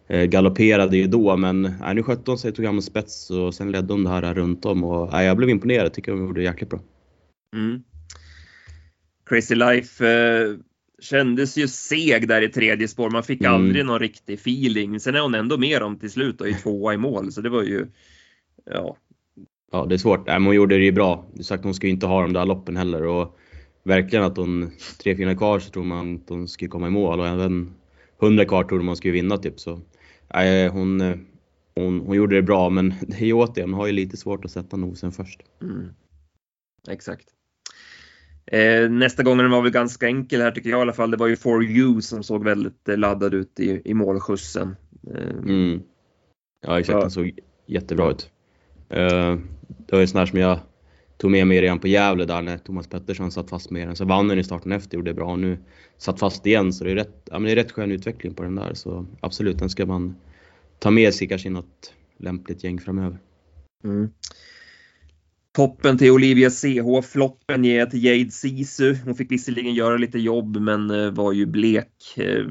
eh, 0.09 0.25
galopperade 0.25 0.97
ju 0.97 1.06
då 1.06 1.37
men 1.37 1.62
nej, 1.62 1.94
nu 1.94 2.02
skötte 2.02 2.30
hon 2.30 2.38
sig, 2.38 2.52
tog 2.52 2.64
hand 2.64 2.78
om 2.78 2.83
spets 2.83 3.30
och 3.30 3.54
sen 3.54 3.73
ledde 3.73 3.92
hon 3.92 4.04
det 4.04 4.11
här 4.11 4.35
runt 4.35 4.64
om 4.64 4.85
och 4.85 5.12
nej, 5.12 5.26
jag 5.26 5.37
blev 5.37 5.50
imponerad, 5.50 5.92
tycker 5.92 6.12
hon 6.12 6.21
gjorde 6.21 6.40
det 6.40 6.44
jäkligt 6.44 6.71
bra. 6.71 6.80
Mm. 7.56 7.83
Crazy 9.26 9.54
Life 9.54 10.09
eh, 10.09 10.56
kändes 10.98 11.56
ju 11.56 11.68
seg 11.68 12.28
där 12.28 12.42
i 12.42 12.48
tredje 12.48 12.88
spår. 12.88 13.10
Man 13.10 13.22
fick 13.22 13.40
mm. 13.40 13.54
aldrig 13.54 13.86
någon 13.86 13.98
riktig 13.98 14.34
feeling. 14.34 15.00
Sen 15.00 15.14
är 15.14 15.20
hon 15.20 15.34
ändå 15.34 15.58
med 15.58 15.80
dem 15.80 15.98
till 15.98 16.10
slut 16.10 16.40
och 16.40 16.48
i 16.48 16.54
tvåa 16.54 16.94
i 16.94 16.96
mål, 16.96 17.32
så 17.32 17.40
det 17.40 17.48
var 17.48 17.62
ju 17.62 17.86
ja. 18.64 18.96
Ja, 19.72 19.86
det 19.86 19.94
är 19.94 19.98
svårt. 19.98 20.26
Nej, 20.26 20.38
men 20.38 20.46
hon 20.46 20.54
gjorde 20.54 20.78
det 20.78 20.84
ju 20.84 20.92
bra. 20.92 21.26
Du 21.32 21.42
sagt 21.42 21.64
hon 21.64 21.74
skulle 21.74 21.92
inte 21.92 22.06
ha 22.06 22.22
de 22.22 22.32
där 22.32 22.44
loppen 22.44 22.76
heller 22.76 23.02
och 23.02 23.38
verkligen 23.82 24.24
att 24.24 24.36
hon 24.36 24.70
tre 25.02 25.16
fina 25.16 25.36
kvar 25.36 25.58
så 25.58 25.70
tror 25.70 25.84
man 25.84 26.14
att 26.14 26.28
hon 26.28 26.48
skulle 26.48 26.68
komma 26.68 26.86
i 26.86 26.90
mål 26.90 27.20
och 27.20 27.28
även 27.28 27.74
100 28.22 28.44
kvar 28.44 28.64
trodde 28.64 28.84
man 28.84 28.96
skulle 28.96 29.12
vinna 29.12 29.36
typ 29.36 29.60
så. 29.60 29.80
Nej, 30.34 30.68
hon, 30.68 31.00
hon, 31.74 32.00
hon 32.00 32.16
gjorde 32.16 32.36
det 32.36 32.42
bra 32.42 32.70
men 32.70 32.88
det 33.06 33.16
är 33.16 33.26
ju 33.26 33.32
återigen, 33.32 33.70
hon 33.70 33.80
har 33.80 33.86
ju 33.86 33.92
lite 33.92 34.16
svårt 34.16 34.44
att 34.44 34.50
sätta 34.50 34.76
nosen 34.76 35.12
först. 35.12 35.42
Mm. 35.62 35.88
Exakt. 36.88 37.28
Eh, 38.46 38.90
nästa 38.90 39.22
gången 39.22 39.50
var 39.50 39.62
väl 39.62 39.72
ganska 39.72 40.06
enkel 40.06 40.40
här 40.40 40.50
tycker 40.50 40.70
jag 40.70 40.78
i 40.78 40.82
alla 40.82 40.92
fall. 40.92 41.10
Det 41.10 41.16
var 41.16 41.26
ju 41.26 41.36
For 41.36 41.64
You 41.64 42.00
som 42.00 42.22
såg 42.22 42.44
väldigt 42.44 42.88
eh, 42.88 42.96
laddad 42.96 43.34
ut 43.34 43.60
i, 43.60 43.82
i 43.84 43.94
målskjutsen. 43.94 44.76
Eh, 45.14 45.30
mm. 45.30 45.82
Ja 46.66 46.80
exakt, 46.80 46.94
ja. 46.94 47.00
den 47.00 47.10
såg 47.10 47.38
jättebra 47.66 48.10
ut. 48.10 48.30
Eh, 48.88 49.36
det 49.66 49.92
var 49.92 50.00
ju 50.00 50.06
sån 50.06 50.18
här 50.18 50.26
som 50.26 50.38
jag 50.38 50.58
tog 51.16 51.30
med 51.30 51.46
mig 51.46 51.60
redan 51.60 51.78
på 51.78 51.88
Gävle 51.88 52.24
där 52.24 52.42
när 52.42 52.58
Thomas 52.58 52.86
Pettersson 52.86 53.30
satt 53.30 53.50
fast 53.50 53.70
med 53.70 53.88
den. 53.88 53.96
Så 53.96 54.04
vann 54.04 54.28
den 54.28 54.38
i 54.38 54.44
starten 54.44 54.72
efter, 54.72 54.96
gjorde 54.96 55.10
det 55.10 55.14
bra. 55.14 55.32
Och 55.32 55.38
nu 55.38 55.58
satt 55.98 56.18
fast 56.18 56.46
igen 56.46 56.72
så 56.72 56.84
det 56.84 56.90
är 56.90 56.94
rätt, 56.94 57.28
ja, 57.30 57.38
men 57.38 57.42
det 57.42 57.50
är 57.50 57.56
rätt 57.56 57.72
skön 57.72 57.92
utveckling 57.92 58.34
på 58.34 58.42
den 58.42 58.54
där. 58.54 58.74
Så 58.74 59.06
absolut, 59.20 59.58
den 59.58 59.70
ska 59.70 59.86
man 59.86 60.16
ta 60.78 60.90
med 60.90 61.14
sig 61.14 61.28
kanske 61.28 61.48
i 61.48 61.50
något 61.50 61.94
lämpligt 62.18 62.64
gäng 62.64 62.80
framöver. 62.80 63.18
Mm. 63.84 64.10
Toppen 65.54 65.99
till 65.99 66.11
Olivia 66.11 66.50
CH, 66.50 67.02
floppen 67.02 67.64
ger 67.64 67.78
jag 67.78 67.90
till 67.90 68.04
Jade 68.04 68.30
Sisu. 68.30 68.96
Hon 69.04 69.14
fick 69.14 69.30
visserligen 69.30 69.75
göra 69.75 69.96
lite 69.96 70.18
jobb 70.18 70.56
men 70.56 70.90
eh, 70.90 71.11
var 71.11 71.32
ju 71.32 71.46
blek. 71.46 72.16
Eh, 72.16 72.44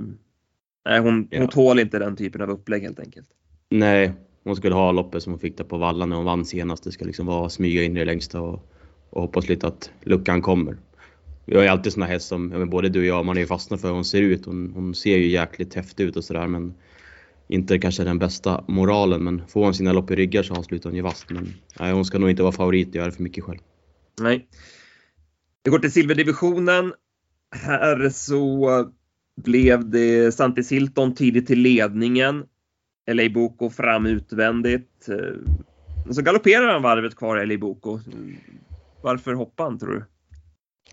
nej, 0.86 1.00
hon, 1.00 1.27
ja. 1.31 1.39
hon 1.39 1.48
tål 1.48 1.79
inte 1.79 2.00
den 2.00 2.15
typen 2.15 2.41
av 2.41 2.50
upplägg 2.50 2.83
helt 2.83 3.00
enkelt. 3.00 3.27
Nej, 3.69 4.13
hon 4.43 4.55
skulle 4.55 4.75
ha 4.75 4.91
loppet 4.91 5.24
som 5.24 5.33
hon 5.33 5.39
fick 5.39 5.57
där 5.57 5.63
på 5.63 5.77
vallan 5.77 6.10
när 6.10 6.15
hon 6.15 6.25
vann 6.25 6.45
senast. 6.45 6.83
Det 6.83 6.91
ska 6.91 7.05
liksom 7.05 7.25
vara 7.25 7.50
smyga 7.50 7.83
in 7.83 7.98
i 7.98 8.00
det 8.00 8.05
längsta 8.05 8.41
och, 8.41 8.69
och 9.10 9.22
hoppas 9.22 9.50
lite 9.50 9.67
att 9.67 9.91
luckan 10.01 10.41
kommer. 10.41 10.77
Vi 11.45 11.55
har 11.55 11.63
ju 11.63 11.69
alltid 11.69 11.93
såna 11.93 12.05
hästar 12.05 12.36
som, 12.36 12.51
ja, 12.51 12.65
både 12.65 12.89
du 12.89 13.00
och 13.00 13.05
jag, 13.05 13.25
man 13.25 13.38
är 13.38 13.41
ju 13.41 13.48
fastnat 13.48 13.81
för 13.81 13.88
hur 13.88 13.95
hon 13.95 14.05
ser 14.05 14.22
ut. 14.22 14.45
Hon, 14.45 14.72
hon 14.75 14.95
ser 14.95 15.17
ju 15.17 15.27
jäkligt 15.27 15.74
häftig 15.74 16.03
ut 16.03 16.15
och 16.15 16.24
sådär 16.24 16.48
men 16.48 16.74
inte 17.53 17.79
kanske 17.79 18.03
den 18.03 18.19
bästa 18.19 18.63
moralen 18.67 19.24
men 19.24 19.48
får 19.48 19.63
hon 19.63 19.74
sina 19.74 19.93
lopp 19.93 20.12
i 20.12 20.15
ryggar 20.15 20.43
så 20.43 20.53
avslutar 20.53 20.89
hon 20.89 20.95
ju 20.98 21.01
vasst. 21.01 21.29
Men 21.29 21.53
nej, 21.79 21.93
hon 21.93 22.05
ska 22.05 22.19
nog 22.19 22.29
inte 22.29 22.41
vara 22.43 22.51
favorit 22.51 22.89
och 22.89 22.95
göra 22.95 23.12
för 23.12 23.24
mycket 23.24 23.43
själv. 23.43 23.60
Nej. 24.22 24.48
Vi 25.63 25.72
går 25.72 25.79
till 25.79 25.91
silverdivisionen. 25.91 26.93
Här 27.55 28.10
så 28.10 28.69
blev 29.43 29.89
det 29.89 30.31
Santis 30.31 30.72
Hilton 30.72 31.15
tidigt 31.15 31.48
till 31.48 31.60
ledningen. 31.60 32.43
LA 33.12 33.29
Boko 33.29 33.69
fram 33.69 34.05
utvändigt. 34.05 35.10
Så 36.12 36.22
galopperar 36.22 36.74
han 36.74 36.81
varvet 36.81 37.15
kvar, 37.15 37.45
LA 37.45 37.57
Boko. 37.57 38.00
Varför 39.01 39.33
hoppade 39.33 39.69
han 39.69 39.79
tror 39.79 39.91
du? 39.91 40.05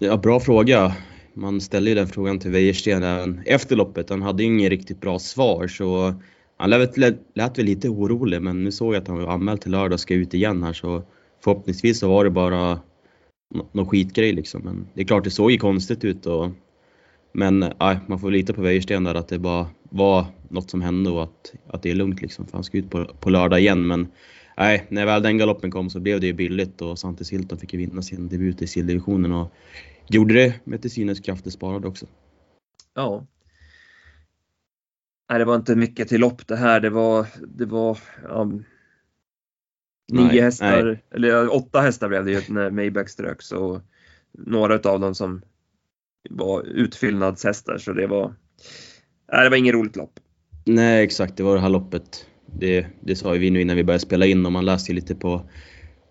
Ja, 0.07 0.17
bra 0.17 0.41
fråga. 0.41 0.97
Man 1.35 1.61
ställde 1.61 1.91
ju 1.91 1.95
den 1.95 2.09
frågan 2.09 2.39
till 2.39 2.51
Wäjersten 2.51 3.03
även 3.03 3.43
efter 3.47 3.77
loppet. 3.77 4.11
Han 4.11 4.23
hade 4.23 4.43
inget 4.43 4.71
riktigt 4.71 5.01
bra 5.01 5.19
svar 5.19 5.67
så 5.69 6.15
han 6.61 6.71
lät, 6.71 6.97
lät 7.35 7.59
väl 7.59 7.67
lite 7.67 7.89
orolig 7.89 8.43
men 8.43 8.65
nu 8.65 8.73
såg 8.73 8.95
jag 8.95 9.03
att 9.03 9.09
han 9.09 9.19
var 9.19 9.33
anmäld 9.33 9.61
till 9.61 9.71
lördag 9.71 9.93
och 9.93 10.01
ska 10.01 10.15
ut 10.15 10.35
igen 10.35 10.63
här 10.63 10.73
så 10.73 11.03
förhoppningsvis 11.45 11.99
så 11.99 12.09
var 12.09 12.25
det 12.25 12.31
bara 12.31 12.81
någon 13.73 13.87
skitgrej 13.87 14.33
liksom. 14.33 14.63
Men 14.63 14.89
det 14.95 15.01
är 15.01 15.07
klart 15.07 15.25
det 15.25 15.31
såg 15.31 15.51
ju 15.51 15.59
konstigt 15.59 16.05
ut 16.05 16.27
och 16.27 16.51
men 17.33 17.73
aj, 17.79 17.99
man 18.07 18.19
får 18.19 18.31
lita 18.31 18.53
på 18.53 18.63
Wäjersten 18.63 19.05
där 19.05 19.15
att 19.15 19.29
det 19.29 19.39
bara 19.39 19.67
var 19.83 20.27
något 20.49 20.71
som 20.71 20.81
hände 20.81 21.11
och 21.11 21.23
att, 21.23 21.53
att 21.67 21.83
det 21.83 21.91
är 21.91 21.95
lugnt 21.95 22.23
liksom 22.23 22.47
för 22.47 22.53
han 22.53 22.65
ska 22.65 22.79
ut 22.79 22.91
på, 22.91 23.05
på 23.05 23.31
lördag 23.31 23.61
igen 23.61 23.87
men 23.87 24.09
nej, 24.57 24.87
när 24.89 25.07
väl 25.07 25.23
den 25.23 25.39
galoppen 25.39 25.71
kom 25.71 25.91
så 25.91 26.01
blev 26.01 26.21
det 26.21 26.27
ju 26.27 26.33
billigt 26.33 26.83
och 26.83 26.99
Santis 26.99 27.33
Hilton 27.33 27.59
fick 27.59 27.73
ju 27.73 27.79
vinna 27.79 28.03
sin 28.03 28.29
debut 28.29 28.63
i 28.63 28.67
silldivisionen 28.67 29.33
och 29.33 29.53
gjorde 30.09 30.35
det 30.35 30.55
med 30.65 30.83
till 30.83 30.91
synes 30.91 31.21
krafter 31.21 31.51
sparade 31.51 31.89
också. 31.89 32.07
Ja, 32.95 33.27
Nej, 35.31 35.39
det 35.39 35.45
var 35.45 35.57
inte 35.57 35.77
mycket 35.77 36.09
till 36.09 36.21
lopp 36.21 36.47
det 36.47 36.57
här. 36.57 36.81
Det 36.81 36.91
var, 36.91 37.27
det 37.47 37.67
var 37.67 37.99
um, 38.29 38.65
nio 40.13 40.25
nej, 40.25 40.41
hästar, 40.41 40.85
nej. 40.85 41.05
eller 41.15 41.55
åtta 41.55 41.81
hästar 41.81 42.09
blev 42.09 42.25
det 42.25 42.31
ju 42.31 42.41
när 42.49 42.71
Maybach 42.71 43.09
ströks 43.09 43.53
och 43.53 43.81
några 44.33 44.91
av 44.91 45.01
dem 45.01 45.15
som 45.15 45.43
var 46.31 46.63
utfyllnadshästar 46.63 47.79
så 47.79 47.93
det 47.93 48.07
var, 48.07 48.35
nej, 49.33 49.45
det 49.45 49.51
var 49.51 49.57
inget 49.57 49.75
roligt 49.75 49.97
lopp. 49.97 50.21
Nej 50.65 51.05
exakt, 51.05 51.37
det 51.37 51.43
var 51.43 51.55
det 51.55 51.61
här 51.61 51.69
loppet. 51.69 52.27
Det, 52.47 52.87
det 53.01 53.17
sa 53.17 53.31
vi 53.31 53.51
nu 53.51 53.61
innan 53.61 53.77
vi 53.77 53.85
började 53.85 54.05
spela 54.05 54.27
in 54.27 54.47
och 54.47 54.53
man 54.53 54.65
läste 54.65 54.93
ju 54.93 54.95
lite 54.95 55.15
på, 55.15 55.51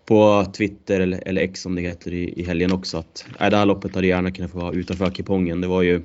på 0.06 0.44
Twitter 0.56 1.00
eller, 1.00 1.22
eller 1.26 1.42
X 1.42 1.60
som 1.60 1.74
det 1.74 1.82
heter 1.82 2.12
i, 2.12 2.40
i 2.40 2.42
helgen 2.44 2.72
också 2.72 2.98
att 2.98 3.26
nej, 3.40 3.50
det 3.50 3.56
här 3.56 3.66
loppet 3.66 3.94
hade 3.94 4.06
gärna 4.06 4.30
kunnat 4.30 4.50
få 4.50 4.58
vara 4.58 4.72
utanför 4.72 5.10
kupongen. 5.10 5.60
Det 5.60 5.68
var 5.68 5.82
ju 5.82 6.02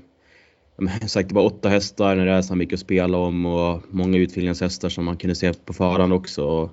sagt, 1.07 1.29
det 1.29 1.35
var 1.35 1.43
åtta 1.43 1.69
hästar 1.69 2.15
när 2.15 2.25
det 2.25 2.31
är 2.31 2.41
så 2.41 2.55
mycket 2.55 2.73
att 2.73 2.79
spela 2.79 3.17
om 3.17 3.45
och 3.45 3.81
många 3.89 4.17
utfyllnadshästar 4.17 4.89
som 4.89 5.05
man 5.05 5.17
kunde 5.17 5.35
se 5.35 5.53
på 5.53 5.73
förhand 5.73 6.13
också. 6.13 6.45
Och, 6.45 6.71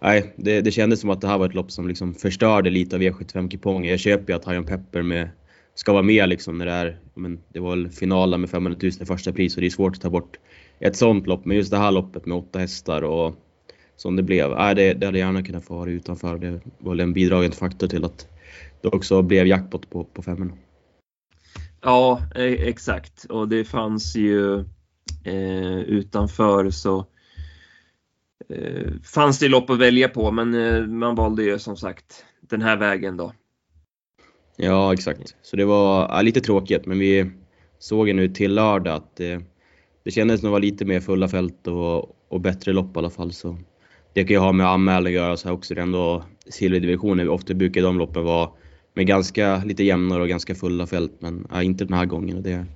nej, 0.00 0.32
det, 0.36 0.60
det 0.60 0.70
kändes 0.70 1.00
som 1.00 1.10
att 1.10 1.20
det 1.20 1.28
här 1.28 1.38
var 1.38 1.46
ett 1.46 1.54
lopp 1.54 1.70
som 1.70 1.88
liksom 1.88 2.14
förstörde 2.14 2.70
lite 2.70 2.96
av 2.96 3.02
e 3.02 3.10
V75-kupongen. 3.10 3.90
Jag 3.90 4.00
köper 4.00 4.32
ju 4.32 4.36
att 4.36 4.44
Hajon 4.44 4.64
Pepper 4.64 5.02
med, 5.02 5.28
ska 5.74 5.92
vara 5.92 6.02
med 6.02 6.28
liksom 6.28 6.58
när 6.58 6.66
det 6.66 6.72
är, 6.72 6.98
men 7.14 7.40
det 7.48 7.60
var 7.60 7.70
väl 7.70 7.88
finalen 7.90 8.40
med 8.40 8.50
500 8.50 8.78
000 8.82 8.92
i 9.00 9.04
första 9.04 9.32
pris 9.32 9.54
och 9.54 9.60
det 9.60 9.66
är 9.66 9.70
svårt 9.70 9.96
att 9.96 10.02
ta 10.02 10.10
bort 10.10 10.36
ett 10.80 10.96
sånt 10.96 11.26
lopp. 11.26 11.44
Men 11.44 11.56
just 11.56 11.70
det 11.70 11.78
här 11.78 11.90
loppet 11.90 12.26
med 12.26 12.38
åtta 12.38 12.58
hästar 12.58 13.02
och 13.02 13.34
som 13.96 14.16
det 14.16 14.22
blev, 14.22 14.50
nej, 14.50 14.74
det, 14.74 14.94
det 14.94 15.06
hade 15.06 15.18
gärna 15.18 15.42
kunnat 15.42 15.64
få 15.64 15.74
vara 15.74 15.90
utanför. 15.90 16.38
Det 16.38 16.60
var 16.78 16.90
väl 16.90 17.00
en 17.00 17.12
bidragande 17.12 17.56
faktor 17.56 17.86
till 17.86 18.04
att 18.04 18.28
det 18.80 18.88
också 18.88 19.22
blev 19.22 19.46
jackpot 19.46 19.90
på, 19.90 20.04
på 20.04 20.22
500. 20.22 20.56
Ja, 21.84 22.22
e- 22.34 22.68
exakt. 22.68 23.24
Och 23.24 23.48
det 23.48 23.64
fanns 23.64 24.16
ju 24.16 24.58
eh, 25.24 25.78
utanför 25.78 26.70
så 26.70 27.06
eh, 28.48 28.92
fanns 29.14 29.38
det 29.38 29.48
lopp 29.48 29.70
att 29.70 29.78
välja 29.78 30.08
på 30.08 30.30
men 30.30 30.54
eh, 30.54 30.86
man 30.86 31.14
valde 31.14 31.42
ju 31.42 31.58
som 31.58 31.76
sagt 31.76 32.24
den 32.40 32.62
här 32.62 32.76
vägen 32.76 33.16
då. 33.16 33.32
Ja, 34.56 34.92
exakt. 34.92 35.36
Så 35.42 35.56
det 35.56 35.64
var 35.64 36.08
ja, 36.08 36.22
lite 36.22 36.40
tråkigt 36.40 36.86
men 36.86 36.98
vi 36.98 37.30
såg 37.78 38.08
ju 38.08 38.14
nu 38.14 38.28
till 38.28 38.54
lördag 38.54 38.94
att 38.94 39.20
eh, 39.20 39.40
det 40.04 40.10
kändes 40.10 40.40
som 40.40 40.46
det 40.46 40.52
var 40.52 40.60
lite 40.60 40.84
mer 40.84 41.00
fulla 41.00 41.28
fält 41.28 41.66
och, 41.66 42.16
och 42.28 42.40
bättre 42.40 42.72
lopp 42.72 42.96
i 42.96 42.98
alla 42.98 43.10
fall. 43.10 43.32
Så 43.32 43.58
det 44.12 44.24
kan 44.24 44.34
ju 44.34 44.38
ha 44.38 44.52
med 44.52 44.66
anmälning 44.66 45.14
att 45.14 45.22
göra 45.22 45.36
så 45.36 45.48
här 45.48 45.54
också. 45.54 45.74
Det 45.74 45.80
är 45.80 45.82
ändå 45.82 46.24
silverdivisionen, 46.46 47.28
ofta 47.28 47.54
brukar 47.54 47.82
de 47.82 47.98
loppen 47.98 48.24
vara 48.24 48.50
med 48.94 49.06
ganska 49.06 49.62
lite 49.64 49.84
jämnare 49.84 50.22
och 50.22 50.28
ganska 50.28 50.54
fulla 50.54 50.86
fält 50.86 51.12
men 51.18 51.46
ja, 51.50 51.62
inte 51.62 51.84
den 51.84 51.94
här 51.94 52.06
gången. 52.06 52.42
Det, 52.42 52.66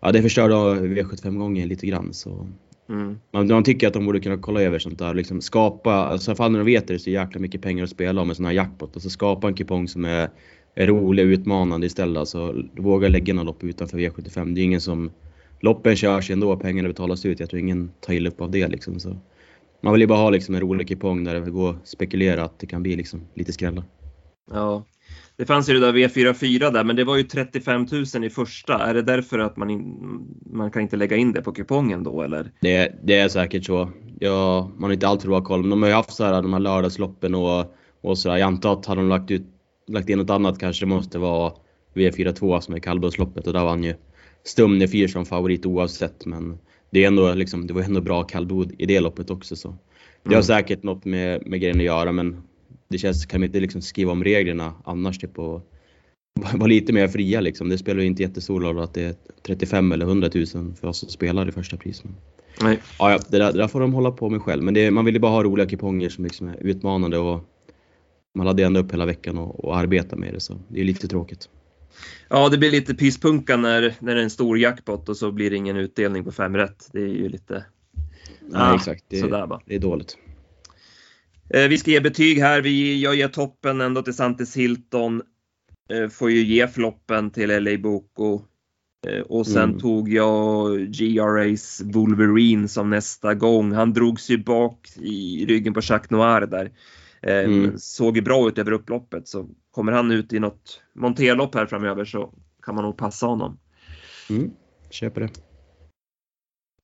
ja, 0.00 0.12
det 0.12 0.22
förstörde 0.22 0.54
V75-gången 0.86 1.68
lite 1.68 1.86
grann. 1.86 2.12
Så. 2.12 2.48
Mm. 2.88 3.18
Man, 3.32 3.48
man, 3.48 3.64
tycker 3.64 3.86
att 3.86 3.92
de 3.92 4.06
borde 4.06 4.20
kunna 4.20 4.36
kolla 4.36 4.62
över 4.62 4.78
sånt 4.78 4.98
där. 4.98 5.14
Liksom 5.14 5.40
skapa, 5.40 5.92
alltså 5.92 6.34
fall 6.34 6.52
när 6.52 6.58
de 6.58 6.64
vet 6.64 6.82
att 6.82 6.88
det 6.88 6.94
är 6.94 6.98
så 6.98 7.10
jäkla 7.10 7.40
mycket 7.40 7.62
pengar 7.62 7.84
att 7.84 7.90
spela 7.90 8.20
om 8.20 8.26
med 8.26 8.36
sån 8.36 8.46
här 8.46 8.52
jackpot. 8.52 8.90
Alltså 8.94 9.10
skapa 9.10 9.48
en 9.48 9.54
kupong 9.54 9.88
som 9.88 10.04
är, 10.04 10.30
är 10.74 10.86
rolig 10.86 11.26
och 11.26 11.30
utmanande 11.30 11.86
istället. 11.86 12.18
Alltså, 12.18 12.62
våga 12.76 13.08
lägga 13.08 13.34
några 13.34 13.46
lopp 13.46 13.64
utanför 13.64 13.98
V75. 13.98 14.54
Det 14.54 14.60
är 14.60 14.64
ingen 14.64 14.80
som... 14.80 15.10
Loppen 15.62 15.96
körs 15.96 16.30
ändå, 16.30 16.56
pengarna 16.56 16.88
betalas 16.88 17.26
ut. 17.26 17.40
Jag 17.40 17.50
tror 17.50 17.60
ingen 17.60 17.90
tar 18.00 18.12
illa 18.12 18.28
upp 18.28 18.40
av 18.40 18.50
det 18.50 18.68
liksom. 18.68 19.00
Så. 19.00 19.16
Man 19.80 19.92
vill 19.92 20.00
ju 20.00 20.06
bara 20.06 20.18
ha 20.18 20.30
liksom 20.30 20.54
en 20.54 20.60
rolig 20.60 20.88
kupong 20.88 21.24
där 21.24 21.40
det 21.40 21.50
går 21.50 21.70
att 21.70 21.88
spekulera 21.88 22.44
att 22.44 22.58
det 22.58 22.66
kan 22.66 22.82
bli 22.82 22.96
liksom 22.96 23.20
lite 23.34 23.52
skrällar. 23.52 23.84
Ja, 24.50 24.84
det 25.40 25.46
fanns 25.46 25.68
ju 25.68 25.74
det 25.74 25.80
där 25.80 25.92
V44 25.92 26.72
där, 26.72 26.84
men 26.84 26.96
det 26.96 27.04
var 27.04 27.16
ju 27.16 27.22
35 27.22 27.86
000 28.14 28.24
i 28.24 28.30
första. 28.30 28.78
Är 28.78 28.94
det 28.94 29.02
därför 29.02 29.38
att 29.38 29.56
man, 29.56 29.70
in, 29.70 29.96
man 30.52 30.70
kan 30.70 30.82
inte 30.82 30.96
lägga 30.96 31.16
in 31.16 31.32
det 31.32 31.42
på 31.42 31.52
kupongen 31.52 32.02
då 32.02 32.22
eller? 32.22 32.50
Det, 32.60 32.92
det 33.02 33.18
är 33.18 33.28
säkert 33.28 33.64
så. 33.64 33.90
Ja, 34.18 34.70
man 34.76 34.84
har 34.84 34.92
inte 34.92 35.08
alltför 35.08 35.28
bra 35.28 35.40
koll, 35.40 35.60
men 35.60 35.70
de 35.70 35.82
har 35.82 35.88
ju 35.88 35.94
haft 35.94 36.12
så 36.12 36.24
här, 36.24 36.42
de 36.42 36.52
här 36.52 36.60
lördagsloppen 36.60 37.34
och, 37.34 37.74
och 38.00 38.18
så 38.18 38.28
där. 38.28 38.36
Jag 38.36 38.46
antar 38.46 38.72
att 38.72 38.86
hade 38.86 39.00
de 39.00 39.08
lagt 39.08 39.30
ut 39.30 39.46
lagt 39.86 40.08
in 40.08 40.18
något 40.18 40.30
annat 40.30 40.58
kanske 40.58 40.84
det 40.84 40.88
måste 40.88 41.18
vara 41.18 41.52
V42 41.94 42.60
som 42.60 42.74
är 42.74 42.78
kallblodsloppet 42.78 43.46
och 43.46 43.52
där 43.52 43.64
vann 43.64 43.84
ju 43.84 43.94
Stumne 44.44 44.88
4 44.88 45.08
som 45.08 45.26
favorit 45.26 45.66
oavsett 45.66 46.26
men 46.26 46.58
det, 46.90 47.04
är 47.04 47.06
ändå, 47.06 47.34
liksom, 47.34 47.66
det 47.66 47.74
var 47.74 47.82
ändå 47.82 48.00
bra 48.00 48.22
kallblod 48.22 48.72
i 48.78 48.86
det 48.86 49.00
loppet 49.00 49.30
också. 49.30 49.56
Så. 49.56 49.68
Det 50.22 50.28
har 50.28 50.34
mm. 50.34 50.42
säkert 50.42 50.82
något 50.82 51.04
med, 51.04 51.46
med 51.46 51.60
grejen 51.60 51.76
att 51.76 51.84
göra 51.84 52.12
men 52.12 52.42
det 52.90 52.98
känns, 52.98 53.26
kan 53.26 53.40
vi 53.40 53.46
inte 53.46 53.60
liksom 53.60 53.82
skriva 53.82 54.12
om 54.12 54.24
reglerna 54.24 54.74
annars 54.84 55.18
typ 55.18 55.38
och 55.38 55.70
vara 56.54 56.66
lite 56.66 56.92
mer 56.92 57.08
fria 57.08 57.40
liksom. 57.40 57.68
Det 57.68 57.78
spelar 57.78 58.00
ju 58.00 58.06
inte 58.06 58.22
jättestor 58.22 58.60
roll 58.60 58.78
att 58.78 58.94
det 58.94 59.02
är 59.02 59.14
35 59.46 59.92
eller 59.92 60.06
100 60.06 60.30
000 60.34 60.46
för 60.46 60.84
oss 60.84 60.98
som 60.98 61.08
spelar 61.08 61.48
i 61.48 61.52
första 61.52 61.76
pris. 61.76 62.04
Men... 62.04 62.14
Nej. 62.62 62.78
Ja, 62.98 63.18
det, 63.28 63.38
där, 63.38 63.52
det 63.52 63.58
där 63.58 63.68
får 63.68 63.80
de 63.80 63.94
hålla 63.94 64.10
på 64.10 64.30
med 64.30 64.42
själv. 64.42 64.62
Men 64.62 64.74
det, 64.74 64.90
man 64.90 65.04
vill 65.04 65.14
ju 65.14 65.20
bara 65.20 65.32
ha 65.32 65.42
roliga 65.42 65.66
kuponger 65.66 66.08
som 66.08 66.24
liksom 66.24 66.48
är 66.48 66.56
utmanande 66.60 67.18
och 67.18 67.44
man 68.34 68.46
hade 68.46 68.64
ändå 68.64 68.80
upp 68.80 68.92
hela 68.92 69.06
veckan 69.06 69.38
och, 69.38 69.64
och 69.64 69.76
arbeta 69.76 70.16
med 70.16 70.34
det 70.34 70.40
så 70.40 70.58
det 70.68 70.80
är 70.80 70.84
lite 70.84 71.08
tråkigt. 71.08 71.48
Ja, 72.28 72.48
det 72.48 72.58
blir 72.58 72.70
lite 72.70 72.94
pyspunka 72.94 73.56
när, 73.56 73.94
när 73.98 74.14
det 74.14 74.20
är 74.20 74.24
en 74.24 74.30
stor 74.30 74.58
jackpot 74.58 75.08
och 75.08 75.16
så 75.16 75.32
blir 75.32 75.50
det 75.50 75.56
ingen 75.56 75.76
utdelning 75.76 76.24
på 76.24 76.32
fem 76.32 76.56
rätt. 76.56 76.88
Det 76.92 77.00
är 77.00 77.06
ju 77.06 77.28
lite... 77.28 77.64
Nej, 78.40 78.62
ah, 78.62 78.74
exakt. 78.74 79.04
Det, 79.08 79.16
sådär 79.16 79.46
bara. 79.46 79.60
det 79.66 79.74
är 79.74 79.78
dåligt. 79.78 80.16
Eh, 81.54 81.68
vi 81.68 81.78
ska 81.78 81.90
ge 81.90 82.00
betyg 82.00 82.38
här. 82.38 82.62
Vi, 82.62 83.02
jag 83.02 83.14
ger 83.14 83.28
toppen 83.28 83.80
ändå 83.80 84.02
till 84.02 84.14
Santis 84.14 84.56
Hilton. 84.56 85.22
Eh, 85.90 86.08
får 86.08 86.30
ju 86.30 86.44
ge 86.44 86.68
floppen 86.68 87.30
till 87.30 87.64
LA 87.64 87.78
Boko. 87.78 88.42
Eh, 89.06 89.20
och 89.20 89.46
sen 89.46 89.68
mm. 89.68 89.78
tog 89.78 90.08
jag 90.08 90.78
GRAs 90.78 91.82
Wolverine 91.84 92.68
som 92.68 92.90
nästa 92.90 93.34
gång. 93.34 93.72
Han 93.72 93.92
drogs 93.92 94.30
ju 94.30 94.38
bak 94.38 94.88
i 94.96 95.46
ryggen 95.46 95.74
på 95.74 95.80
Jacques 95.82 96.10
Noir 96.10 96.46
där. 96.46 96.70
Eh, 97.22 97.44
mm. 97.44 97.78
Såg 97.78 98.16
ju 98.16 98.22
bra 98.22 98.48
ut 98.48 98.58
över 98.58 98.72
upploppet 98.72 99.28
så 99.28 99.48
kommer 99.70 99.92
han 99.92 100.10
ut 100.10 100.32
i 100.32 100.38
något 100.38 100.82
monterlopp 100.94 101.54
här 101.54 101.66
framöver 101.66 102.04
så 102.04 102.34
kan 102.62 102.74
man 102.74 102.84
nog 102.84 102.96
passa 102.96 103.26
honom. 103.26 103.58
Mm. 104.30 104.50
Köper 104.90 105.20
det. 105.20 105.49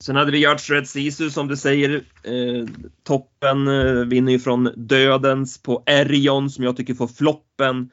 Sen 0.05 0.17
hade 0.17 0.33
vi 0.33 0.39
Yards 0.39 0.71
Red 0.71 0.89
Sisu 0.89 1.31
som 1.31 1.49
du 1.49 1.57
säger. 1.57 1.95
Eh, 2.23 2.67
toppen 3.03 3.69
eh, 3.69 3.95
vinner 3.95 4.33
ju 4.33 4.39
från 4.39 4.73
Dödens 4.77 5.63
på 5.63 5.83
Erion 5.87 6.51
som 6.51 6.65
jag 6.65 6.77
tycker 6.77 6.95
får 6.95 7.09
floppen. 7.09 7.91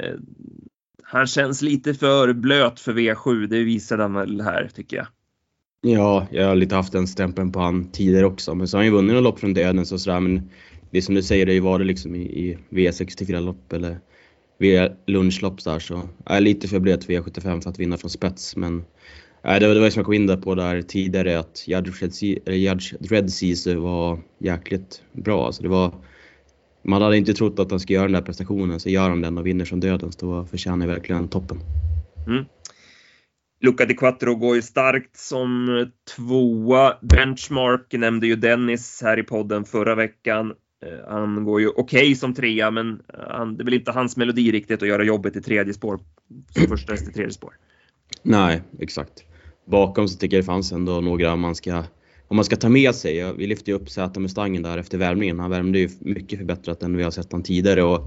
Eh, 0.00 0.14
han 1.02 1.26
känns 1.26 1.62
lite 1.62 1.94
för 1.94 2.32
blöt 2.32 2.80
för 2.80 2.92
V7, 2.92 3.46
det 3.46 3.64
visar 3.64 3.98
han 3.98 4.14
väl 4.14 4.40
här 4.40 4.70
tycker 4.74 4.96
jag. 4.96 5.06
Ja, 5.80 6.26
jag 6.30 6.48
har 6.48 6.54
lite 6.54 6.74
haft 6.74 6.92
den 6.92 7.06
stämpeln 7.06 7.52
på 7.52 7.60
han 7.60 7.90
tidigare 7.90 8.26
också, 8.26 8.54
men 8.54 8.68
så 8.68 8.76
har 8.76 8.78
han 8.80 8.86
ju 8.86 8.92
vunnit 8.92 9.08
några 9.08 9.20
lopp 9.20 9.38
från 9.38 9.54
Dödens 9.54 9.92
och 9.92 10.00
sådär, 10.00 10.20
men 10.20 10.50
det 10.90 10.98
är 10.98 11.02
som 11.02 11.14
du 11.14 11.22
säger, 11.22 11.46
det 11.46 11.52
har 11.52 11.54
ju 11.54 11.60
varit 11.60 11.86
liksom 11.86 12.14
i, 12.14 12.20
i 12.20 12.58
V64-lopp 12.70 13.72
eller 13.72 13.98
V-lunchlopp 14.58 15.64
där 15.64 15.78
så 15.78 16.08
jag 16.24 16.36
är 16.36 16.40
lite 16.40 16.68
för 16.68 16.78
blöt 16.78 17.08
V75 17.08 17.60
för 17.60 17.70
att 17.70 17.78
vinna 17.78 17.96
från 17.96 18.10
spets, 18.10 18.56
men 18.56 18.84
Nej, 19.46 19.60
det 19.60 19.68
var 19.68 19.74
det 19.74 19.90
som 19.90 20.00
jag 20.00 20.04
kom 20.04 20.14
in 20.14 20.26
där 20.26 20.36
på 20.36 20.54
där 20.54 20.82
tidigare 20.82 21.38
att 21.38 21.68
Judge 21.68 22.94
Dread 23.00 23.32
Season 23.32 23.82
var 23.82 24.18
jäkligt 24.38 25.02
bra. 25.12 25.46
Alltså 25.46 25.62
det 25.62 25.68
var, 25.68 25.94
man 26.82 27.02
hade 27.02 27.16
inte 27.16 27.34
trott 27.34 27.58
att 27.58 27.70
han 27.70 27.80
skulle 27.80 27.94
göra 27.94 28.06
den 28.06 28.12
där 28.12 28.22
prestationen, 28.22 28.80
så 28.80 28.88
gör 28.88 29.08
han 29.08 29.20
den 29.20 29.38
och 29.38 29.46
vinner 29.46 29.64
som 29.64 29.80
dödens, 29.80 30.16
då 30.16 30.44
förtjänar 30.44 30.86
verkligen 30.86 31.28
toppen. 31.28 31.58
Mm. 32.26 32.44
Luca 33.60 33.84
di 33.84 33.94
Quattro 33.94 34.34
går 34.34 34.56
ju 34.56 34.62
starkt 34.62 35.16
som 35.16 35.86
tvåa. 36.16 36.98
Benchmark 37.02 37.92
nämnde 37.92 38.26
ju 38.26 38.36
Dennis 38.36 39.02
här 39.02 39.18
i 39.18 39.22
podden 39.22 39.64
förra 39.64 39.94
veckan. 39.94 40.54
Eh, 40.82 41.10
han 41.10 41.44
går 41.44 41.60
ju 41.60 41.68
okej 41.68 41.82
okay 41.82 42.14
som 42.14 42.34
trea, 42.34 42.70
men 42.70 43.02
han, 43.28 43.56
det 43.56 43.62
är 43.62 43.64
väl 43.64 43.74
inte 43.74 43.92
hans 43.92 44.16
melodi 44.16 44.52
riktigt 44.52 44.82
att 44.82 44.88
göra 44.88 45.04
jobbet 45.04 45.36
i 45.36 45.42
tredje 45.42 45.74
spår, 45.74 46.00
som 46.50 46.66
första 46.66 46.92
häst 46.92 47.08
i 47.08 47.12
tredje 47.12 47.32
spår. 47.32 47.54
Nej, 48.22 48.62
exakt. 48.80 49.24
Bakom 49.66 50.08
så 50.08 50.18
tycker 50.18 50.36
jag 50.36 50.42
det 50.42 50.46
fanns 50.46 50.72
ändå 50.72 51.00
några 51.00 51.36
man 51.36 51.54
ska 51.54 51.84
om 52.28 52.36
man 52.36 52.44
ska 52.44 52.56
ta 52.56 52.68
med 52.68 52.94
sig, 52.94 53.32
vi 53.32 53.46
lyfte 53.46 53.70
ju 53.70 53.76
upp 53.76 53.90
Zäta 53.90 54.20
Mustangen 54.20 54.62
där 54.62 54.78
efter 54.78 54.98
värmningen. 54.98 55.40
Han 55.40 55.50
värmde 55.50 55.78
ju 55.78 55.88
mycket 55.98 56.38
förbättrat 56.38 56.82
än 56.82 56.96
vi 56.96 57.02
har 57.02 57.10
sett 57.10 57.32
honom 57.32 57.42
tidigare 57.42 57.82
och 57.82 58.06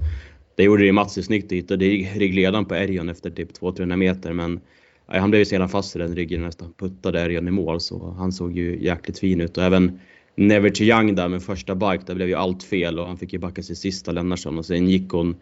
det 0.56 0.62
gjorde 0.62 0.84
det 0.84 0.92
Mats 0.92 1.26
snyggt 1.26 1.48
Det 1.48 1.56
hitta 1.56 1.76
ryggledaren 1.76 2.64
på 2.64 2.74
Erjon 2.74 3.08
efter 3.08 3.30
typ 3.30 3.60
200-300 3.60 3.96
meter 3.96 4.32
men 4.32 4.60
han 5.06 5.30
blev 5.30 5.38
ju 5.38 5.44
sedan 5.44 5.68
fast 5.68 5.96
i 5.96 5.98
den 5.98 6.14
ryggen 6.14 6.42
nästan. 6.42 6.72
Puttade 6.78 7.20
Erjon 7.20 7.48
i 7.48 7.50
mål 7.50 7.80
så 7.80 8.14
han 8.18 8.32
såg 8.32 8.56
ju 8.56 8.84
jäkligt 8.84 9.18
fin 9.18 9.40
ut. 9.40 9.58
Och 9.58 9.64
även 9.64 10.00
Never 10.34 10.70
to 10.70 10.82
Young 10.82 11.14
där 11.14 11.28
med 11.28 11.42
första 11.42 11.74
bike, 11.74 12.02
där 12.06 12.14
blev 12.14 12.28
ju 12.28 12.34
allt 12.34 12.62
fel 12.62 12.98
och 12.98 13.06
han 13.06 13.16
fick 13.16 13.32
ju 13.32 13.38
backa 13.38 13.62
sig 13.62 13.76
sista 13.76 14.12
Lennartsson. 14.12 14.58
Och 14.58 14.66
sen 14.66 14.88
gick 14.88 15.10
hon, 15.10 15.36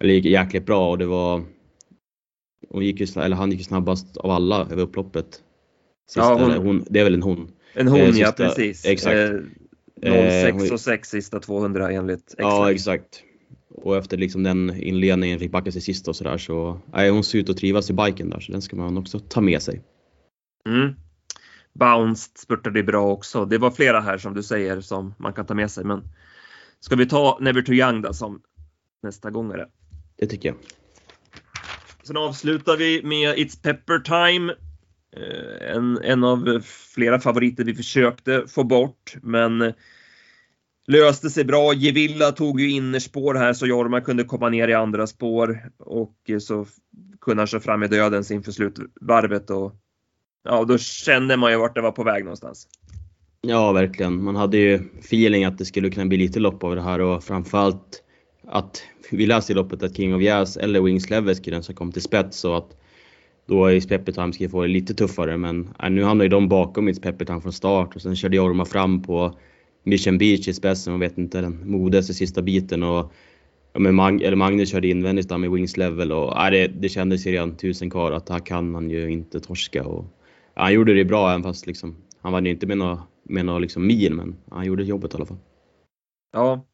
eller 0.00 0.14
gick 0.14 0.24
jäkligt 0.24 0.66
bra 0.66 0.90
och 0.90 0.98
det 0.98 1.06
var 1.06 1.42
hon 2.70 2.84
gick 2.84 3.00
ju, 3.00 3.06
eller 3.20 3.36
han 3.36 3.50
gick 3.50 3.60
ju 3.60 3.64
snabbast 3.64 4.16
av 4.16 4.30
alla 4.30 4.60
över 4.60 4.82
upploppet. 4.82 5.42
Sista, 6.06 6.20
ja, 6.20 6.34
hon, 6.34 6.66
hon, 6.66 6.84
det 6.90 7.00
är 7.00 7.04
väl 7.04 7.14
en 7.14 7.22
hon. 7.22 7.50
En 7.74 7.88
hon, 7.88 8.00
eh, 8.00 8.06
sista, 8.06 8.24
ja 8.26 8.32
precis. 8.32 8.84
Exakt. 8.84 9.16
Eh, 9.16 10.52
06 10.58 10.70
och 10.70 10.80
6 10.80 11.10
sista 11.10 11.40
200 11.40 11.90
enligt 11.90 12.22
exakt. 12.22 12.40
Ja, 12.40 12.72
exakt. 12.72 13.22
Och 13.68 13.96
efter 13.96 14.16
liksom 14.16 14.42
den 14.42 14.82
inledningen 14.82 15.38
fick 15.38 15.50
backa 15.50 15.72
sig 15.72 15.80
sista 15.80 16.10
och 16.10 16.16
sådär 16.16 16.38
så, 16.38 16.80
nej, 16.92 17.10
hon 17.10 17.24
ser 17.24 17.38
ut 17.38 17.50
att 17.50 17.56
trivas 17.56 17.90
i 17.90 17.92
biken 17.92 18.30
där 18.30 18.40
så 18.40 18.52
den 18.52 18.62
ska 18.62 18.76
man 18.76 18.98
också 18.98 19.18
ta 19.18 19.40
med 19.40 19.62
sig. 19.62 19.82
Mm. 20.68 20.94
Bounced 21.72 22.38
spurtade 22.38 22.82
bra 22.82 23.12
också. 23.12 23.44
Det 23.44 23.58
var 23.58 23.70
flera 23.70 24.00
här 24.00 24.18
som 24.18 24.34
du 24.34 24.42
säger 24.42 24.80
som 24.80 25.14
man 25.18 25.32
kan 25.32 25.46
ta 25.46 25.54
med 25.54 25.70
sig 25.70 25.84
men 25.84 26.02
ska 26.80 26.96
vi 26.96 27.06
ta 27.06 27.38
Never 27.40 27.62
Too 27.62 27.74
Young 27.74 28.02
då 28.02 28.12
som 28.12 28.40
nästa 29.02 29.30
gångare? 29.30 29.68
Det 30.16 30.26
tycker 30.26 30.48
jag. 30.48 30.56
Sen 32.02 32.16
avslutar 32.16 32.76
vi 32.76 33.02
med 33.02 33.36
It's 33.36 33.62
Pepper 33.62 33.98
Time. 33.98 34.54
Eh, 35.16 35.76
en, 35.76 35.98
en 36.02 36.24
av 36.24 36.60
flera 36.94 37.20
favoriter 37.20 37.64
vi 37.64 37.74
försökte 37.74 38.44
få 38.48 38.64
bort, 38.64 39.14
men 39.22 39.72
löste 40.86 41.30
sig 41.30 41.44
bra. 41.44 41.74
Gevilla 41.74 42.32
tog 42.32 42.60
ju 42.60 42.70
innerspår 42.70 43.34
här 43.34 43.52
så 43.52 43.66
Jorma 43.66 44.00
kunde 44.00 44.24
komma 44.24 44.48
ner 44.48 44.68
i 44.68 44.74
andra 44.74 45.06
spår 45.06 45.70
och 45.78 46.16
eh, 46.28 46.38
så 46.38 46.66
kunde 47.20 47.40
han 47.40 47.46
köra 47.46 47.60
fram 47.60 47.82
i 47.82 47.88
dödens 47.88 48.30
inför 48.30 48.52
slutvarvet 48.52 49.50
och 49.50 49.74
ja, 50.44 50.64
då 50.64 50.78
kände 50.78 51.36
man 51.36 51.50
ju 51.50 51.58
vart 51.58 51.74
det 51.74 51.80
var 51.80 51.92
på 51.92 52.04
väg 52.04 52.24
någonstans. 52.24 52.68
Ja, 53.40 53.72
verkligen. 53.72 54.24
Man 54.24 54.36
hade 54.36 54.56
ju 54.56 54.74
feeling 54.98 55.44
att 55.44 55.58
det 55.58 55.64
skulle 55.64 55.90
kunna 55.90 56.06
bli 56.06 56.18
lite 56.18 56.40
lopp 56.40 56.64
av 56.64 56.74
det 56.74 56.82
här 56.82 57.00
och 57.00 57.24
framförallt 57.24 58.02
att 58.48 58.82
vi 59.10 59.26
läste 59.26 59.52
i 59.52 59.54
loppet 59.54 59.82
att 59.82 59.96
King 59.96 60.14
of 60.14 60.22
Jazz 60.22 60.56
eller 60.56 60.80
Wings 60.80 61.10
Leveski 61.10 61.50
den 61.50 61.62
som 61.62 61.74
kom 61.74 61.92
till 61.92 62.02
spets 62.02 62.44
och 62.44 62.58
att 62.58 62.76
då 63.46 63.70
i 63.70 63.80
Peppertime 63.80 64.32
ska 64.32 64.48
få 64.48 64.62
det 64.62 64.68
lite 64.68 64.94
tuffare 64.94 65.36
men 65.36 65.68
äh, 65.82 65.90
nu 65.90 66.02
hamnar 66.02 66.24
ju 66.24 66.28
de 66.28 66.48
bakom 66.48 66.88
i 66.88 66.94
Peppertime 66.94 67.40
från 67.40 67.52
start 67.52 67.96
och 67.96 68.02
sen 68.02 68.16
körde 68.16 68.36
Jorma 68.36 68.64
fram 68.64 69.02
på 69.02 69.38
Mission 69.82 70.18
Beach 70.18 70.48
i 70.48 70.54
spetsen 70.54 70.94
och 70.94 71.02
vet 71.02 71.18
inte 71.18 71.40
den 71.40 71.70
modigaste 71.70 72.14
sista 72.14 72.42
biten 72.42 72.82
och 72.82 73.12
ja, 73.72 73.80
men 73.80 73.94
Mag 73.94 74.22
eller 74.22 74.36
Magnus 74.36 74.70
körde 74.70 74.88
invändigt 74.88 75.38
med 75.38 75.50
Wings 75.50 75.76
Level 75.76 76.12
och 76.12 76.44
äh, 76.44 76.50
det, 76.50 76.66
det 76.66 76.88
kändes 76.88 77.26
ju 77.26 77.30
redan 77.30 77.56
tusen 77.56 77.90
kvar 77.90 78.12
att 78.12 78.28
här 78.28 78.38
kan 78.38 78.74
han 78.74 78.90
ju 78.90 79.10
inte 79.10 79.40
torska 79.40 79.84
och 79.84 80.04
ja, 80.54 80.62
han 80.62 80.72
gjorde 80.72 80.94
det 80.94 81.04
bra 81.04 81.30
även 81.30 81.42
fast 81.42 81.66
liksom 81.66 81.96
han 82.20 82.32
vann 82.32 82.44
ju 82.46 82.50
inte 82.50 82.66
med 82.66 82.78
några 82.78 83.02
med 83.28 83.44
några 83.44 83.58
liksom 83.58 83.86
mil 83.86 84.14
men 84.14 84.36
han 84.50 84.66
gjorde 84.66 84.84
jobbet 84.84 85.14
i 85.14 85.16
alla 85.16 85.26
fall. 85.26 85.38
Ja, 86.32 86.66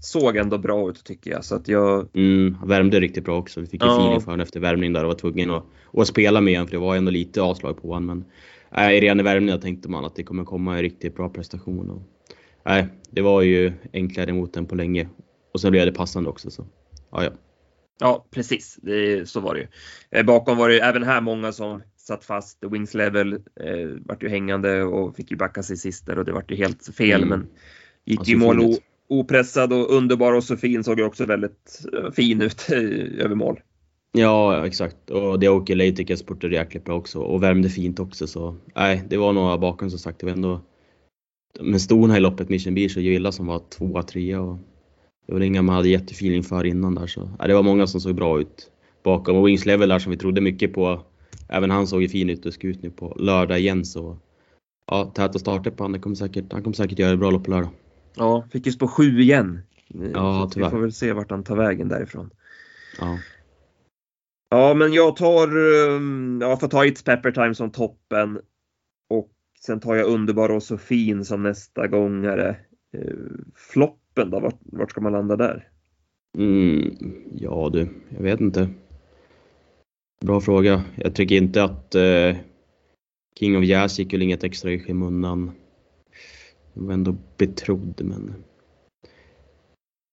såg 0.00 0.36
ändå 0.36 0.58
bra 0.58 0.90
ut 0.90 1.04
tycker 1.04 1.30
jag. 1.30 1.44
Så 1.44 1.54
att 1.54 1.68
jag... 1.68 2.08
Mm, 2.14 2.56
värmde 2.64 3.00
riktigt 3.00 3.24
bra 3.24 3.38
också. 3.38 3.60
Vi 3.60 3.66
fick 3.66 3.82
ju 3.82 3.88
ja. 3.88 3.98
feeling 3.98 4.20
för 4.20 4.26
honom 4.26 4.40
efter 4.40 4.60
värmning 4.60 4.92
där 4.92 5.04
och 5.04 5.08
var 5.08 5.14
tvungen 5.14 5.50
att, 5.50 5.64
att 5.92 6.06
spela 6.06 6.40
med 6.40 6.54
honom 6.54 6.66
för 6.66 6.76
det 6.76 6.80
var 6.80 6.96
ändå 6.96 7.10
lite 7.10 7.42
avslag 7.42 7.82
på 7.82 7.88
honom. 7.88 8.06
Men 8.06 8.24
äh, 8.84 9.00
redan 9.00 9.20
i 9.20 9.22
värmningen 9.22 9.60
tänkte 9.60 9.88
man 9.88 10.04
att 10.04 10.16
det 10.16 10.22
kommer 10.22 10.44
komma 10.44 10.76
en 10.76 10.82
riktigt 10.82 11.16
bra 11.16 11.28
prestation. 11.28 11.90
Och, 11.90 12.72
äh, 12.72 12.84
det 13.10 13.22
var 13.22 13.42
ju 13.42 13.72
enklare 13.92 14.32
mot 14.32 14.52
den 14.52 14.66
på 14.66 14.74
länge. 14.74 15.08
Och 15.54 15.60
sen 15.60 15.70
blev 15.70 15.86
det 15.86 15.92
passande 15.92 16.30
också. 16.30 16.50
Så. 16.50 16.66
Ja, 17.10 17.24
ja. 17.24 17.30
ja 18.00 18.26
precis. 18.30 18.78
Det, 18.82 19.28
så 19.28 19.40
var 19.40 19.54
det 19.54 19.60
ju. 19.60 19.66
Eh, 20.10 20.26
bakom 20.26 20.58
var 20.58 20.68
det 20.68 20.80
även 20.80 21.02
här 21.02 21.20
många 21.20 21.52
som 21.52 21.82
satt 21.96 22.24
fast. 22.24 22.58
Wings 22.70 22.94
level 22.94 23.32
eh, 23.32 23.88
vart 24.04 24.22
ju 24.22 24.28
hängande 24.28 24.82
och 24.82 25.16
fick 25.16 25.30
ju 25.30 25.36
backa 25.36 25.62
sig 25.62 25.76
sist 25.76 26.06
där 26.06 26.18
och 26.18 26.24
det 26.24 26.32
vart 26.32 26.50
ju 26.50 26.56
helt 26.56 26.94
fel. 26.96 27.22
Mm. 27.22 27.28
Men 27.28 27.48
gick 28.04 28.18
alltså, 28.18 28.32
ju 28.32 28.38
mål 28.38 28.76
opressad 29.08 29.72
och 29.72 29.90
underbar 29.90 30.32
och 30.32 30.44
så 30.44 30.56
fin 30.56 30.84
såg 30.84 30.98
ju 30.98 31.04
också 31.04 31.26
väldigt 31.26 31.86
eh, 31.92 32.10
fin 32.10 32.42
ut 32.42 32.66
över 33.18 33.34
mål. 33.34 33.60
Ja, 34.12 34.66
exakt. 34.66 35.10
Och 35.10 35.40
det 35.40 35.48
åker 35.48 35.76
Leitikens 35.76 36.20
spurtade 36.20 36.54
jäkligt 36.54 36.84
bra 36.84 36.94
också 36.94 37.18
och 37.18 37.42
värmde 37.42 37.68
fint 37.68 38.00
också. 38.00 38.26
Så 38.26 38.56
nej, 38.74 39.02
det 39.08 39.16
var 39.16 39.32
några 39.32 39.58
bakom 39.58 39.90
som 39.90 39.98
sagt. 39.98 40.18
Det 40.20 40.26
var 40.26 40.32
ändå 40.32 40.60
med 41.60 41.80
storna 41.80 42.16
i 42.16 42.20
loppet, 42.20 42.48
Mission 42.48 42.74
Beach 42.74 42.96
och 42.96 43.02
Gilla 43.02 43.32
som 43.32 43.46
var 43.46 43.62
tvåa, 43.78 44.02
trea 44.02 44.40
och 44.40 44.58
det 45.26 45.32
var 45.32 45.40
inga 45.40 45.62
man 45.62 45.74
hade 45.74 45.88
jättefeeling 45.88 46.42
för 46.42 46.64
innan 46.64 46.94
där. 46.94 47.06
Så 47.06 47.24
nej, 47.38 47.48
det 47.48 47.54
var 47.54 47.62
många 47.62 47.86
som 47.86 48.00
såg 48.00 48.14
bra 48.14 48.40
ut 48.40 48.70
bakom. 49.02 49.36
Och 49.36 49.48
Wings 49.48 49.66
Level 49.66 49.88
där 49.88 49.98
som 49.98 50.10
vi 50.10 50.18
trodde 50.18 50.40
mycket 50.40 50.72
på. 50.72 51.02
Även 51.48 51.70
han 51.70 51.86
såg 51.86 52.02
ju 52.02 52.08
fin 52.08 52.30
ut 52.30 52.46
och 52.46 52.54
ska 52.54 52.66
ut 52.66 52.82
nu 52.82 52.90
på 52.90 53.16
lördag 53.18 53.58
igen 53.58 53.84
så 53.84 54.18
ja, 54.90 55.12
täta 55.14 55.38
starter 55.38 55.70
på 55.70 55.84
honom. 55.84 55.94
Han 55.94 56.00
kommer 56.00 56.16
säkert, 56.16 56.52
han 56.52 56.62
kommer 56.62 56.74
säkert 56.74 56.98
göra 56.98 57.12
ett 57.12 57.18
bra 57.18 57.30
lopp 57.30 57.44
på 57.44 57.50
lördag. 57.50 57.70
Ja, 58.16 58.44
fick 58.52 58.66
ju 58.66 58.72
spå 58.72 58.88
sju 58.88 59.20
igen. 59.20 59.60
Ja, 59.88 60.50
tyvärr. 60.52 60.66
Vi 60.66 60.70
får 60.70 60.80
väl 60.80 60.92
se 60.92 61.12
vart 61.12 61.30
han 61.30 61.44
tar 61.44 61.56
vägen 61.56 61.88
därifrån. 61.88 62.30
Ja. 63.00 63.18
Ja, 64.48 64.74
men 64.74 64.92
jag 64.92 65.16
tar, 65.16 65.56
um, 65.56 66.38
jag 66.40 66.60
får 66.60 66.68
ta 66.68 66.84
It's 66.84 67.04
Pepper 67.04 67.30
Time 67.30 67.54
som 67.54 67.70
toppen. 67.70 68.40
Och 69.10 69.30
sen 69.60 69.80
tar 69.80 69.94
jag 69.94 70.06
Underbar 70.06 70.48
och 70.48 70.62
så 70.62 70.78
fin 70.78 71.24
som 71.24 71.42
nästa 71.42 71.86
gångare. 71.86 72.56
Eh, 72.92 73.14
floppen 73.54 74.30
då, 74.30 74.40
vart, 74.40 74.58
vart 74.60 74.90
ska 74.90 75.00
man 75.00 75.12
landa 75.12 75.36
där? 75.36 75.68
Mm, 76.38 76.96
ja 77.34 77.70
du, 77.72 77.88
jag 78.08 78.22
vet 78.22 78.40
inte. 78.40 78.68
Bra 80.20 80.40
fråga. 80.40 80.84
Jag 80.96 81.14
tycker 81.14 81.36
inte 81.36 81.64
att 81.64 81.94
eh, 81.94 82.36
King 83.38 83.58
of 83.58 83.64
Jazz 83.64 83.98
gick 83.98 84.12
väl 84.12 84.22
inget 84.22 84.44
extra 84.44 84.72
i 84.72 84.80
skymundan. 84.80 85.52
Var 86.76 86.94
ändå 86.94 87.16
betrodd 87.36 88.00
men... 88.04 88.34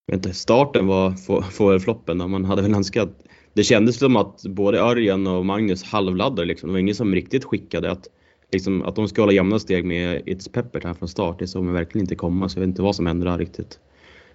Jag 0.05 0.17
vet 0.17 0.25
inte, 0.25 0.37
starten 0.37 0.87
var 0.87 1.11
fågelfloppen. 1.51 2.17
Man 2.31 2.45
hade 2.45 2.61
väl 2.61 2.73
önskat... 2.73 3.09
Det 3.53 3.63
kändes 3.63 3.97
som 3.97 4.15
att 4.15 4.43
både 4.43 4.79
Örjan 4.79 5.27
och 5.27 5.45
Magnus 5.45 5.83
halvladdade 5.83 6.45
liksom. 6.45 6.69
Det 6.69 6.73
var 6.73 6.79
ingen 6.79 6.95
som 6.95 7.15
riktigt 7.15 7.43
skickade 7.43 7.91
att, 7.91 8.07
liksom, 8.51 8.81
att 8.81 8.95
de 8.95 9.07
ska 9.07 9.21
hålla 9.21 9.33
jämna 9.33 9.59
steg 9.59 9.85
med 9.85 10.21
It's 10.21 10.51
Pepper 10.51 10.81
här 10.83 10.93
från 10.93 11.09
start. 11.09 11.39
Det 11.39 11.47
såg 11.47 11.63
man 11.63 11.73
verkligen 11.73 12.03
inte 12.03 12.15
komma 12.15 12.49
så 12.49 12.57
jag 12.57 12.61
vet 12.61 12.67
inte 12.67 12.81
vad 12.81 12.95
som 12.95 13.05
hände 13.05 13.25
där 13.25 13.37
riktigt. 13.37 13.79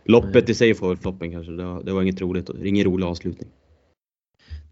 Loppet 0.05 0.49
i 0.49 0.55
sig 0.55 0.75
får 0.75 0.97
floppen 0.97 1.31
kanske. 1.33 1.53
Det 1.53 1.65
var, 1.65 1.83
det 1.83 1.93
var 1.93 2.03
inget 2.03 2.21
roligt, 2.21 2.51
ingen 2.65 2.85
rolig 2.85 3.07
avslutning. 3.07 3.49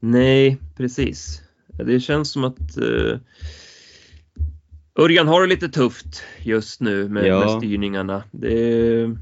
Nej, 0.00 0.58
precis. 0.76 1.42
Det 1.66 2.00
känns 2.00 2.32
som 2.32 2.44
att 2.44 2.78
uh, 2.78 3.18
Örjan 4.98 5.28
har 5.28 5.40
det 5.40 5.46
lite 5.46 5.68
tufft 5.68 6.22
just 6.42 6.80
nu 6.80 7.08
med, 7.08 7.26
ja. 7.26 7.40
med 7.40 7.50
styrningarna. 7.50 8.22
Det... 8.30 9.16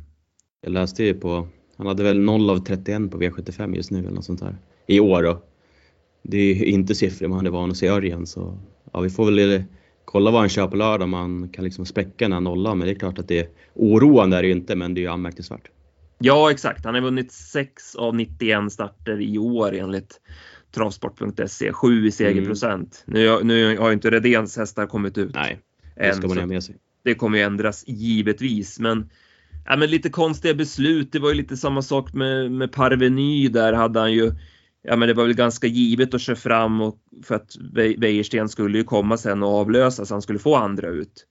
Jag 0.61 0.73
läste 0.73 1.05
ju 1.05 1.15
på, 1.15 1.49
han 1.77 1.87
hade 1.87 2.03
väl 2.03 2.21
0 2.21 2.51
av 2.51 2.59
31 2.59 3.11
på 3.11 3.19
V75 3.19 3.77
just 3.77 3.91
nu 3.91 3.99
eller 3.99 4.11
något 4.11 4.25
sånt 4.25 4.41
där. 4.41 4.57
I 4.87 5.01
år 5.01 5.23
då. 5.23 5.43
Det 6.23 6.39
är 6.39 6.65
inte 6.65 6.95
siffror 6.95 7.29
man 7.29 7.47
är 7.47 7.51
van 7.51 7.71
att 7.71 7.77
se 7.77 7.89
Örjan 7.89 8.27
så 8.27 8.59
ja, 8.93 9.01
vi 9.01 9.11
får 9.11 9.31
väl 9.31 9.65
kolla 10.05 10.31
vad 10.31 10.41
han 10.41 10.49
kör 10.49 10.69
på 10.69 10.77
lördag 10.77 11.09
man 11.09 11.49
kan 11.49 11.65
liksom 11.65 11.87
spräcka 11.87 12.25
den 12.25 12.33
här 12.33 12.41
nollan. 12.41 12.79
Men 12.79 12.87
det 12.87 12.93
är 12.95 12.99
klart 12.99 13.19
att 13.19 13.29
det 13.29 13.39
är 13.39 13.49
oroande 13.75 14.37
är 14.37 14.43
det 14.43 14.49
ju 14.49 14.55
inte 14.55 14.77
men 14.77 14.95
det 14.95 15.01
är 15.01 15.03
ju 15.03 15.09
anmärkningsvärt. 15.09 15.71
Ja 16.19 16.51
exakt, 16.51 16.85
han 16.85 16.95
har 16.95 17.01
vunnit 17.01 17.33
6 17.33 17.95
av 17.95 18.15
91 18.15 18.73
starter 18.73 19.21
i 19.21 19.39
år 19.39 19.75
enligt 19.75 20.21
travsport.se, 20.75 21.73
7 21.73 22.07
i 22.07 22.11
segerprocent. 22.11 23.05
Mm. 23.09 23.21
Nu, 23.21 23.45
nu 23.45 23.79
har 23.79 23.89
ju 23.89 23.95
inte 23.95 24.11
Redéns 24.11 24.57
hästar 24.57 24.87
kommit 24.87 25.19
ut. 25.19 25.35
Nej, 25.35 25.61
det 25.97 26.15
ska 26.15 26.29
man 26.29 26.39
ha 26.39 26.47
med 26.47 26.65
sig. 26.65 26.77
Det 27.05 27.15
kommer 27.15 27.39
ju 27.39 27.45
ändras 27.45 27.85
givetvis, 27.87 28.81
men, 28.81 29.11
ja, 29.67 29.77
men 29.77 29.91
lite 29.91 30.11
konstiga 30.11 30.55
beslut. 30.55 31.13
Det 31.13 31.19
var 31.19 31.29
ju 31.29 31.35
lite 31.35 31.57
samma 31.57 31.83
sak 31.83 32.13
med, 32.13 32.53
med 32.53 32.73
Parveny. 32.73 33.49
Där 33.49 33.73
hade 33.73 34.01
han 34.01 34.13
ju, 34.13 34.33
ja 34.83 34.97
men 34.97 35.09
det 35.09 35.15
var 35.15 35.25
väl 35.25 35.35
ganska 35.35 35.67
givet 35.67 36.15
att 36.15 36.21
köra 36.21 36.37
fram 36.37 36.81
och 36.81 36.99
för 37.25 37.35
att 37.35 37.57
Wäjersten 37.99 38.49
skulle 38.49 38.79
ju 38.79 38.85
komma 38.85 39.17
sen 39.17 39.43
och 39.43 39.49
avlösa 39.49 40.05
så 40.05 40.15
han 40.15 40.23
skulle 40.23 40.39
få 40.39 40.57
andra 40.57 40.89
ut. 40.89 41.27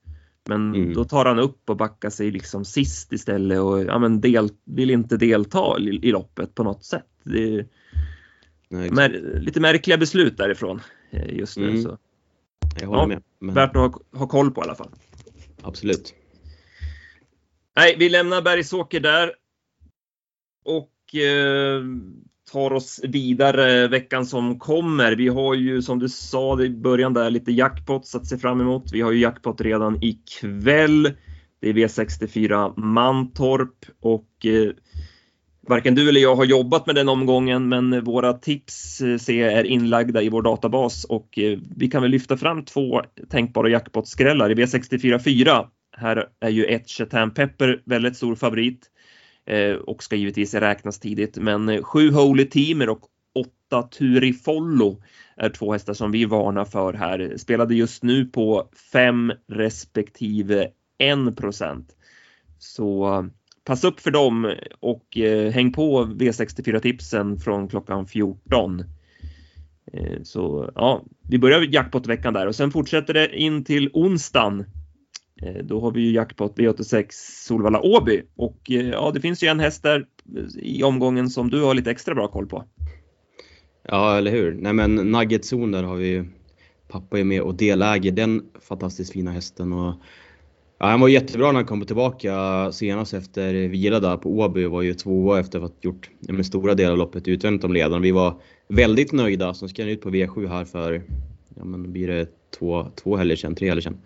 Men 0.48 0.74
mm. 0.74 0.94
då 0.94 1.04
tar 1.04 1.24
han 1.24 1.38
upp 1.38 1.70
och 1.70 1.76
backar 1.76 2.10
sig 2.10 2.30
liksom 2.30 2.64
sist 2.64 3.12
istället 3.12 3.60
och 3.60 3.84
ja, 3.84 3.98
men 3.98 4.20
del, 4.20 4.48
vill 4.64 4.90
inte 4.90 5.16
delta 5.16 5.78
i, 5.78 6.00
i 6.02 6.12
loppet 6.12 6.54
på 6.54 6.62
något 6.62 6.84
sätt. 6.84 7.06
Det, 7.24 7.66
Mär, 8.68 9.38
lite 9.40 9.60
märkliga 9.60 9.98
beslut 9.98 10.36
därifrån 10.36 10.80
eh, 11.10 11.34
just 11.34 11.56
nu. 11.56 11.68
Mm. 11.68 11.82
Så. 11.82 11.98
Jag 12.80 12.86
håller 12.86 13.02
ja, 13.02 13.06
med. 13.06 13.22
Men... 13.38 13.54
Värt 13.54 13.76
att 13.76 13.76
ha, 13.76 14.00
ha 14.18 14.26
koll 14.26 14.50
på 14.50 14.60
i 14.60 14.64
alla 14.64 14.74
fall. 14.74 14.90
Absolut. 15.62 16.14
Nej, 17.76 17.96
vi 17.98 18.08
lämnar 18.08 18.42
Bergsåker 18.42 19.00
där. 19.00 19.32
Och 20.64 21.14
eh, 21.14 21.82
tar 22.52 22.72
oss 22.72 23.00
vidare 23.04 23.88
veckan 23.88 24.26
som 24.26 24.58
kommer. 24.58 25.12
Vi 25.12 25.28
har 25.28 25.54
ju 25.54 25.82
som 25.82 25.98
du 25.98 26.08
sa 26.08 26.60
i 26.60 26.70
början 26.70 27.14
där 27.14 27.30
lite 27.30 27.52
jackpots 27.52 28.14
att 28.14 28.26
se 28.26 28.38
fram 28.38 28.60
emot. 28.60 28.92
Vi 28.92 29.00
har 29.00 29.12
ju 29.12 29.20
jackpot 29.20 29.60
redan 29.60 30.02
ikväll. 30.02 31.12
Det 31.60 31.68
är 31.68 31.72
V64 31.72 32.80
Mantorp 32.80 33.86
och 34.00 34.46
eh, 34.46 34.72
varken 35.68 35.94
du 35.94 36.08
eller 36.08 36.20
jag 36.20 36.36
har 36.36 36.44
jobbat 36.44 36.86
med 36.86 36.94
den 36.94 37.08
omgången 37.08 37.68
men 37.68 38.04
våra 38.04 38.32
tips 38.32 39.00
eh, 39.00 39.18
ser 39.18 39.42
jag 39.42 39.52
är 39.52 39.64
inlagda 39.64 40.22
i 40.22 40.28
vår 40.28 40.42
databas 40.42 41.04
och 41.04 41.38
eh, 41.38 41.58
vi 41.76 41.88
kan 41.88 42.02
väl 42.02 42.10
lyfta 42.10 42.36
fram 42.36 42.64
två 42.64 43.02
tänkbara 43.30 43.68
jackpot-skrällar 43.68 44.50
i 44.50 44.54
V64 44.54 45.18
4. 45.18 45.66
Här 45.96 46.28
är 46.40 46.48
ju 46.48 46.64
ett 46.64 46.88
Chateau 46.88 47.30
Pepper 47.30 47.82
väldigt 47.84 48.16
stor 48.16 48.34
favorit 48.34 48.90
eh, 49.46 49.72
och 49.72 50.02
ska 50.02 50.16
givetvis 50.16 50.54
räknas 50.54 51.00
tidigt 51.00 51.36
men 51.36 51.82
sju 51.82 52.10
Holy 52.10 52.44
Teamer 52.44 52.88
och 52.88 53.00
åtta 53.34 53.82
Turifollo 53.82 55.02
är 55.36 55.50
två 55.50 55.72
hästar 55.72 55.94
som 55.94 56.10
vi 56.10 56.24
varnar 56.24 56.64
för 56.64 56.92
här. 56.92 57.34
Spelade 57.36 57.74
just 57.74 58.02
nu 58.02 58.24
på 58.24 58.68
5 58.92 59.32
respektive 59.48 60.68
1 60.98 61.36
procent. 61.36 61.96
Så 62.58 63.24
pass 63.64 63.84
upp 63.84 64.00
för 64.00 64.10
dem 64.10 64.54
och 64.80 65.18
eh, 65.18 65.52
häng 65.52 65.72
på 65.72 66.04
V64-tipsen 66.04 67.38
från 67.38 67.68
klockan 67.68 68.06
14. 68.06 68.84
Eh, 69.92 70.22
så 70.22 70.70
ja, 70.74 71.04
vi 71.28 71.38
börjar 71.38 71.60
jackpot-veckan 71.60 72.34
där 72.34 72.46
och 72.46 72.54
sen 72.54 72.70
fortsätter 72.70 73.14
det 73.14 73.36
in 73.36 73.64
till 73.64 73.90
onsdagen. 73.92 74.64
Eh, 75.42 75.64
då 75.64 75.80
har 75.80 75.90
vi 75.90 76.00
ju 76.00 76.12
jackpot 76.12 76.58
V86 76.58 77.06
Solvalla 77.46 77.80
Åby 77.80 78.22
och 78.36 78.70
eh, 78.70 78.88
ja, 78.88 79.10
det 79.14 79.20
finns 79.20 79.42
ju 79.42 79.48
en 79.48 79.60
häst 79.60 79.82
där 79.82 80.06
eh, 80.36 80.44
i 80.56 80.82
omgången 80.82 81.30
som 81.30 81.50
du 81.50 81.62
har 81.62 81.74
lite 81.74 81.90
extra 81.90 82.14
bra 82.14 82.28
koll 82.28 82.46
på. 82.46 82.64
Ja, 83.88 84.16
eller 84.18 84.30
hur? 84.30 84.54
Nej, 84.54 84.72
men 84.72 84.94
Nuggetzon 84.94 85.70
där 85.70 85.82
har 85.82 85.96
vi 85.96 86.06
ju. 86.06 86.24
pappa 86.88 87.18
är 87.18 87.24
med 87.24 87.42
och 87.42 87.54
deläger 87.54 88.12
den 88.12 88.42
fantastiskt 88.68 89.12
fina 89.12 89.30
hästen 89.30 89.72
och 89.72 89.94
Ja, 90.84 90.88
han 90.90 91.00
var 91.00 91.08
jättebra 91.08 91.46
när 91.46 91.54
han 91.54 91.66
kom 91.66 91.86
tillbaka 91.86 92.72
senast 92.72 93.14
efter 93.14 93.68
vila 93.68 94.00
där 94.00 94.16
på 94.16 94.30
Åby. 94.38 94.66
Var 94.66 94.82
ju 94.82 94.94
tvåa 94.94 95.40
efter 95.40 95.58
att 95.58 95.62
ha 95.62 95.70
gjort 95.80 96.10
med 96.20 96.46
stora 96.46 96.74
delar 96.74 96.92
av 96.92 96.98
loppet 96.98 97.28
utvändigt 97.28 97.64
om 97.64 97.72
ledaren. 97.72 98.02
Vi 98.02 98.10
var 98.10 98.34
väldigt 98.68 99.12
nöjda. 99.12 99.54
Så 99.54 99.68
ska 99.68 99.82
han 99.82 99.90
ut 99.90 100.02
på 100.02 100.10
V7 100.10 100.48
här 100.48 100.64
för, 100.64 101.02
ja 101.56 101.64
men 101.64 101.92
blir 101.92 102.08
det 102.08 102.26
två, 102.58 102.86
två 103.02 103.16
helger 103.16 103.36
sedan, 103.36 103.54
tre 103.54 103.68
helger 103.68 103.82
sedan. 103.82 103.96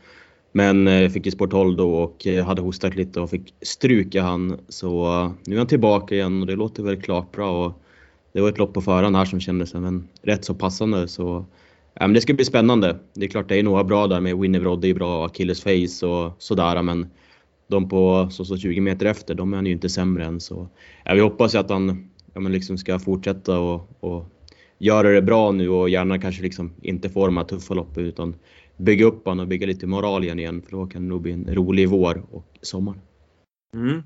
Men 0.52 0.88
eh, 0.88 1.10
fick 1.10 1.26
ju 1.26 1.32
sport 1.32 1.50
12 1.50 1.76
då 1.76 1.94
och 1.94 2.26
eh, 2.26 2.44
hade 2.44 2.62
hostat 2.62 2.96
lite 2.96 3.20
och 3.20 3.30
fick 3.30 3.54
stryka 3.62 4.22
han. 4.22 4.58
Så 4.68 5.04
eh, 5.06 5.30
nu 5.46 5.54
är 5.54 5.58
han 5.58 5.66
tillbaka 5.66 6.14
igen 6.14 6.40
och 6.40 6.46
det 6.46 6.56
låter 6.56 6.82
väl 6.82 7.02
klart 7.02 7.32
bra. 7.32 7.66
Och 7.66 7.72
det 8.32 8.40
var 8.40 8.48
ett 8.48 8.58
lopp 8.58 8.74
på 8.74 8.80
förhand 8.80 9.16
här 9.16 9.24
som 9.24 9.40
kändes 9.40 9.74
men 9.74 10.08
rätt 10.22 10.44
så 10.44 10.54
passande. 10.54 11.08
Så 11.08 11.44
men 12.00 12.12
det 12.12 12.20
ska 12.20 12.34
bli 12.34 12.44
spännande. 12.44 12.98
Det 13.14 13.24
är 13.24 13.28
klart 13.28 13.48
det 13.48 13.56
är 13.56 13.62
några 13.62 13.84
bra 13.84 14.06
där 14.06 14.20
med 14.20 14.38
Winnebrod, 14.38 14.80
det 14.80 14.88
är 14.88 14.94
bra, 14.94 15.26
Achilles 15.26 15.62
Face 15.62 16.06
och 16.06 16.32
sådär 16.38 16.82
men 16.82 17.06
de 17.68 17.88
på 17.88 18.28
så, 18.30 18.44
så 18.44 18.56
20 18.56 18.80
meter 18.80 19.06
efter, 19.06 19.34
de 19.34 19.52
är 19.52 19.56
han 19.56 19.66
ju 19.66 19.72
inte 19.72 19.88
sämre 19.88 20.24
än. 20.24 20.40
Så, 20.40 20.68
ja, 21.04 21.14
vi 21.14 21.20
hoppas 21.20 21.54
att 21.54 21.70
han 21.70 22.10
ja, 22.34 22.40
men 22.40 22.52
liksom 22.52 22.78
ska 22.78 22.98
fortsätta 22.98 23.58
och, 23.58 23.88
och 24.00 24.24
göra 24.78 25.10
det 25.10 25.22
bra 25.22 25.52
nu 25.52 25.68
och 25.68 25.88
gärna 25.88 26.18
kanske 26.18 26.42
liksom 26.42 26.72
inte 26.82 27.08
få 27.08 27.26
de 27.26 27.36
här 27.36 27.44
tuffa 27.44 27.74
loppen 27.74 28.04
utan 28.04 28.34
bygga 28.76 29.06
upp 29.06 29.24
honom 29.24 29.40
och 29.42 29.48
bygga 29.48 29.66
lite 29.66 29.86
moral 29.86 30.24
igen, 30.24 30.38
igen 30.38 30.62
för 30.62 30.70
då 30.70 30.86
kan 30.86 31.02
det 31.02 31.08
nog 31.08 31.22
bli 31.22 31.32
en 31.32 31.54
rolig 31.54 31.88
vår 31.88 32.26
och 32.30 32.58
sommar. 32.62 33.00
Mm. 33.74 34.02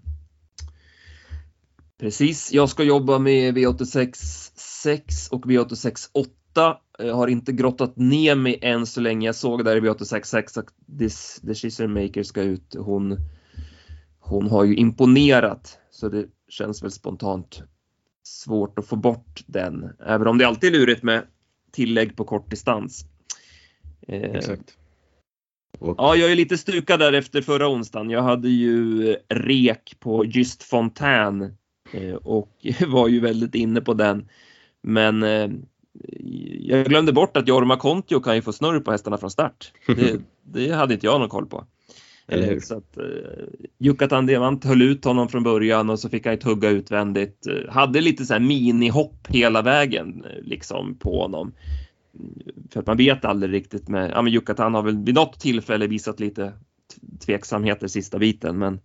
Precis, 2.00 2.52
jag 2.52 2.68
ska 2.68 2.82
jobba 2.82 3.18
med 3.18 3.56
V86 3.56 4.10
6 4.56 5.28
och 5.28 5.44
V86 5.44 6.10
8 6.12 6.30
jag 6.98 7.14
har 7.14 7.28
inte 7.28 7.52
grottat 7.52 7.96
ner 7.96 8.34
mig 8.34 8.58
än 8.62 8.86
så 8.86 9.00
länge. 9.00 9.26
Jag 9.28 9.34
såg 9.34 9.64
där 9.64 9.76
i 9.76 9.80
V866 9.80 10.58
att 10.58 10.98
This 10.98 11.40
Decision 11.42 11.92
Maker 11.92 12.22
ska 12.22 12.42
ut. 12.42 12.76
Hon, 12.78 13.16
hon 14.18 14.50
har 14.50 14.64
ju 14.64 14.76
imponerat 14.76 15.78
så 15.90 16.08
det 16.08 16.26
känns 16.48 16.82
väl 16.82 16.90
spontant 16.90 17.62
svårt 18.22 18.78
att 18.78 18.86
få 18.86 18.96
bort 18.96 19.44
den. 19.46 19.92
Även 20.06 20.26
om 20.26 20.38
det 20.38 20.44
alltid 20.44 20.74
är 20.74 20.78
lurigt 20.78 21.02
med 21.02 21.26
tillägg 21.72 22.16
på 22.16 22.24
kort 22.24 22.50
distans. 22.50 23.04
Eh, 24.08 24.22
Exakt. 24.22 24.76
Och... 25.78 25.94
Ja, 25.98 26.16
jag 26.16 26.32
är 26.32 26.36
lite 26.36 26.58
stukad 26.58 27.00
där 27.00 27.12
efter 27.12 27.42
förra 27.42 27.68
onsdagen. 27.68 28.10
Jag 28.10 28.22
hade 28.22 28.48
ju 28.48 29.16
rek 29.28 29.96
på 30.00 30.24
Just 30.24 30.62
Fontaine 30.62 31.56
eh, 31.92 32.14
och 32.14 32.66
var 32.86 33.08
ju 33.08 33.20
väldigt 33.20 33.54
inne 33.54 33.80
på 33.80 33.94
den. 33.94 34.28
Men 34.82 35.22
eh, 35.22 35.50
jag 36.60 36.86
glömde 36.86 37.12
bort 37.12 37.36
att 37.36 37.48
Jorma 37.48 37.76
Kontio 37.76 38.20
kan 38.20 38.34
ju 38.34 38.42
få 38.42 38.52
snurr 38.52 38.80
på 38.80 38.90
hästarna 38.90 39.18
från 39.18 39.30
start. 39.30 39.72
Det, 39.86 40.20
det 40.42 40.70
hade 40.70 40.94
inte 40.94 41.06
jag 41.06 41.20
någon 41.20 41.28
koll 41.28 41.46
på. 41.46 41.64
Eller 42.26 42.60
Så 42.60 42.76
att, 42.76 42.98
uh, 42.98 43.04
Yucatan 43.78 44.26
Diamant 44.26 44.64
höll 44.64 44.82
ut 44.82 45.04
honom 45.04 45.28
från 45.28 45.42
början 45.42 45.90
och 45.90 45.98
så 45.98 46.08
fick 46.08 46.26
han 46.26 46.34
ett 46.34 46.42
hugga 46.42 46.68
utvändigt. 46.68 47.46
Uh, 47.48 47.70
hade 47.70 48.00
lite 48.00 48.24
så 48.24 48.32
här 48.32 48.40
minihopp 48.40 49.26
hela 49.28 49.62
vägen 49.62 50.24
uh, 50.24 50.42
liksom 50.42 50.94
på 50.98 51.22
honom. 51.22 51.52
För 52.70 52.80
att 52.80 52.86
man 52.86 52.96
vet 52.96 53.24
aldrig 53.24 53.52
riktigt 53.52 53.88
med, 53.88 54.10
ja 54.10 54.22
men 54.22 54.32
Yucatan 54.32 54.74
har 54.74 54.82
väl 54.82 55.04
vid 55.04 55.14
något 55.14 55.40
tillfälle 55.40 55.86
visat 55.86 56.20
lite 56.20 56.52
tveksamheter 57.26 57.88
sista 57.88 58.18
biten 58.18 58.58
men 58.58 58.80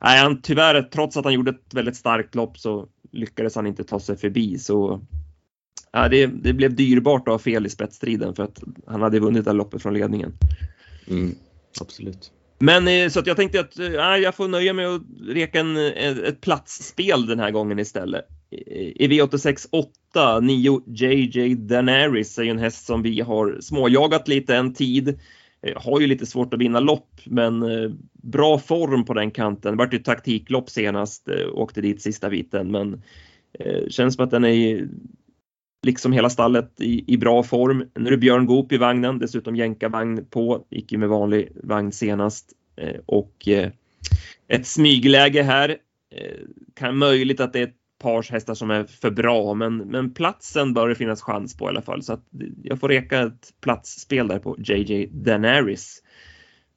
nej, 0.00 0.18
han, 0.18 0.42
tyvärr 0.42 0.82
trots 0.82 1.16
att 1.16 1.24
han 1.24 1.34
gjorde 1.34 1.50
ett 1.50 1.74
väldigt 1.74 1.96
starkt 1.96 2.34
lopp 2.34 2.58
så 2.58 2.88
lyckades 3.12 3.54
han 3.54 3.66
inte 3.66 3.84
ta 3.84 4.00
sig 4.00 4.16
förbi 4.16 4.58
så 4.58 5.00
Ja, 5.92 6.08
det, 6.08 6.26
det 6.26 6.52
blev 6.52 6.74
dyrbart 6.74 7.28
att 7.28 7.34
ha 7.34 7.38
fel 7.38 7.66
i 7.66 7.70
spetsstriden 7.70 8.34
för 8.34 8.42
att 8.42 8.62
han 8.86 9.02
hade 9.02 9.20
vunnit 9.20 9.44
det 9.44 9.52
loppet 9.52 9.82
från 9.82 9.94
ledningen. 9.94 10.32
Mm, 11.08 11.34
absolut. 11.80 12.32
Men 12.62 12.88
eh, 12.88 13.08
så 13.08 13.20
att 13.20 13.26
jag 13.26 13.36
tänkte 13.36 13.60
att 13.60 13.78
äh, 13.78 14.16
jag 14.22 14.34
får 14.34 14.48
nöja 14.48 14.72
mig 14.72 14.86
att 14.86 15.02
reka 15.28 15.60
en, 15.60 15.76
ett 15.76 16.40
platsspel 16.40 17.26
den 17.26 17.40
här 17.40 17.50
gången 17.50 17.78
istället. 17.78 18.24
I 18.94 19.08
V86 19.08 19.68
8, 19.72 20.40
9 20.40 20.82
JJ 20.86 21.54
Daenerys 21.54 22.38
är 22.38 22.42
ju 22.42 22.50
en 22.50 22.58
häst 22.58 22.86
som 22.86 23.02
vi 23.02 23.20
har 23.20 23.58
småjagat 23.60 24.28
lite 24.28 24.56
en 24.56 24.74
tid. 24.74 25.20
Har 25.76 26.00
ju 26.00 26.06
lite 26.06 26.26
svårt 26.26 26.54
att 26.54 26.60
vinna 26.60 26.80
lopp, 26.80 27.20
men 27.24 27.64
bra 28.12 28.58
form 28.58 29.04
på 29.04 29.14
den 29.14 29.30
kanten. 29.30 29.72
Det 29.72 29.78
vart 29.78 29.94
ju 29.94 29.98
taktiklopp 29.98 30.70
senast, 30.70 31.28
åkte 31.52 31.80
dit 31.80 32.02
sista 32.02 32.30
biten, 32.30 32.70
men 32.70 33.02
känns 33.88 34.14
som 34.14 34.24
att 34.24 34.30
den 34.30 34.44
är 34.44 34.88
liksom 35.82 36.12
hela 36.12 36.30
stallet 36.30 36.80
i, 36.80 37.14
i 37.14 37.16
bra 37.16 37.42
form. 37.42 37.84
Nu 37.94 38.06
är 38.06 38.10
det 38.10 38.16
Björn 38.16 38.46
Goop 38.46 38.72
i 38.72 38.76
vagnen, 38.76 39.18
dessutom 39.18 39.56
jänkarvagn 39.56 40.24
på, 40.30 40.66
gick 40.70 40.92
ju 40.92 40.98
med 40.98 41.08
vanlig 41.08 41.52
vagn 41.62 41.92
senast 41.92 42.52
eh, 42.76 43.00
och 43.06 43.48
eh, 43.48 43.70
ett 44.48 44.66
smygläge 44.66 45.42
här. 45.42 45.68
Eh, 46.14 46.38
kan 46.74 46.96
möjligt 46.96 47.40
att 47.40 47.52
det 47.52 47.58
är 47.58 47.66
ett 47.66 47.76
par 47.98 48.32
hästar 48.32 48.54
som 48.54 48.70
är 48.70 48.84
för 48.84 49.10
bra, 49.10 49.54
men, 49.54 49.76
men 49.76 50.14
platsen 50.14 50.74
bör 50.74 50.88
det 50.88 50.94
finnas 50.94 51.22
chans 51.22 51.56
på 51.56 51.64
i 51.64 51.68
alla 51.68 51.82
fall. 51.82 52.02
Så 52.02 52.12
att 52.12 52.24
jag 52.62 52.80
får 52.80 52.88
reka 52.88 53.22
ett 53.22 53.54
platsspel 53.60 54.28
där 54.28 54.38
på 54.38 54.56
JJ 54.58 55.06
Danaris. 55.06 56.02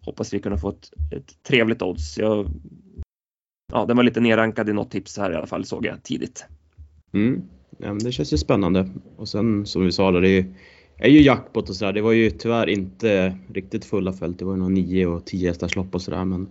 Hoppas 0.05 0.33
vi 0.33 0.39
kunna 0.39 0.57
få 0.57 0.69
ett, 0.69 0.91
ett 1.11 1.43
trevligt 1.43 1.81
odds. 1.81 2.17
Jag, 2.17 2.47
ja, 3.73 3.85
den 3.85 3.97
var 3.97 4.03
lite 4.03 4.19
nerrankad 4.19 4.69
i 4.69 4.73
något 4.73 4.91
tips 4.91 5.17
här 5.17 5.31
i 5.31 5.35
alla 5.35 5.47
fall 5.47 5.65
såg 5.65 5.85
jag 5.85 6.03
tidigt. 6.03 6.45
Mm. 7.13 7.43
Ja, 7.77 7.87
men 7.87 7.99
det 7.99 8.11
känns 8.11 8.33
ju 8.33 8.37
spännande. 8.37 8.89
Och 9.17 9.27
sen 9.29 9.65
som 9.65 9.85
vi 9.85 9.91
sa 9.91 10.11
då, 10.11 10.19
det 10.19 10.45
är 10.97 11.09
ju 11.09 11.21
jackpot 11.21 11.69
och 11.69 11.75
sådär. 11.75 11.93
Det 11.93 12.01
var 12.01 12.11
ju 12.11 12.29
tyvärr 12.29 12.69
inte 12.69 13.37
riktigt 13.53 13.85
fulla 13.85 14.13
fält. 14.13 14.39
Det 14.39 14.45
var 14.45 14.53
ju 14.53 14.59
nog 14.59 14.71
9 14.71 15.05
och 15.05 15.25
10 15.25 15.47
hästars 15.47 15.75
lopp 15.75 15.95
och 15.95 16.01
sådär. 16.01 16.25
Men 16.25 16.47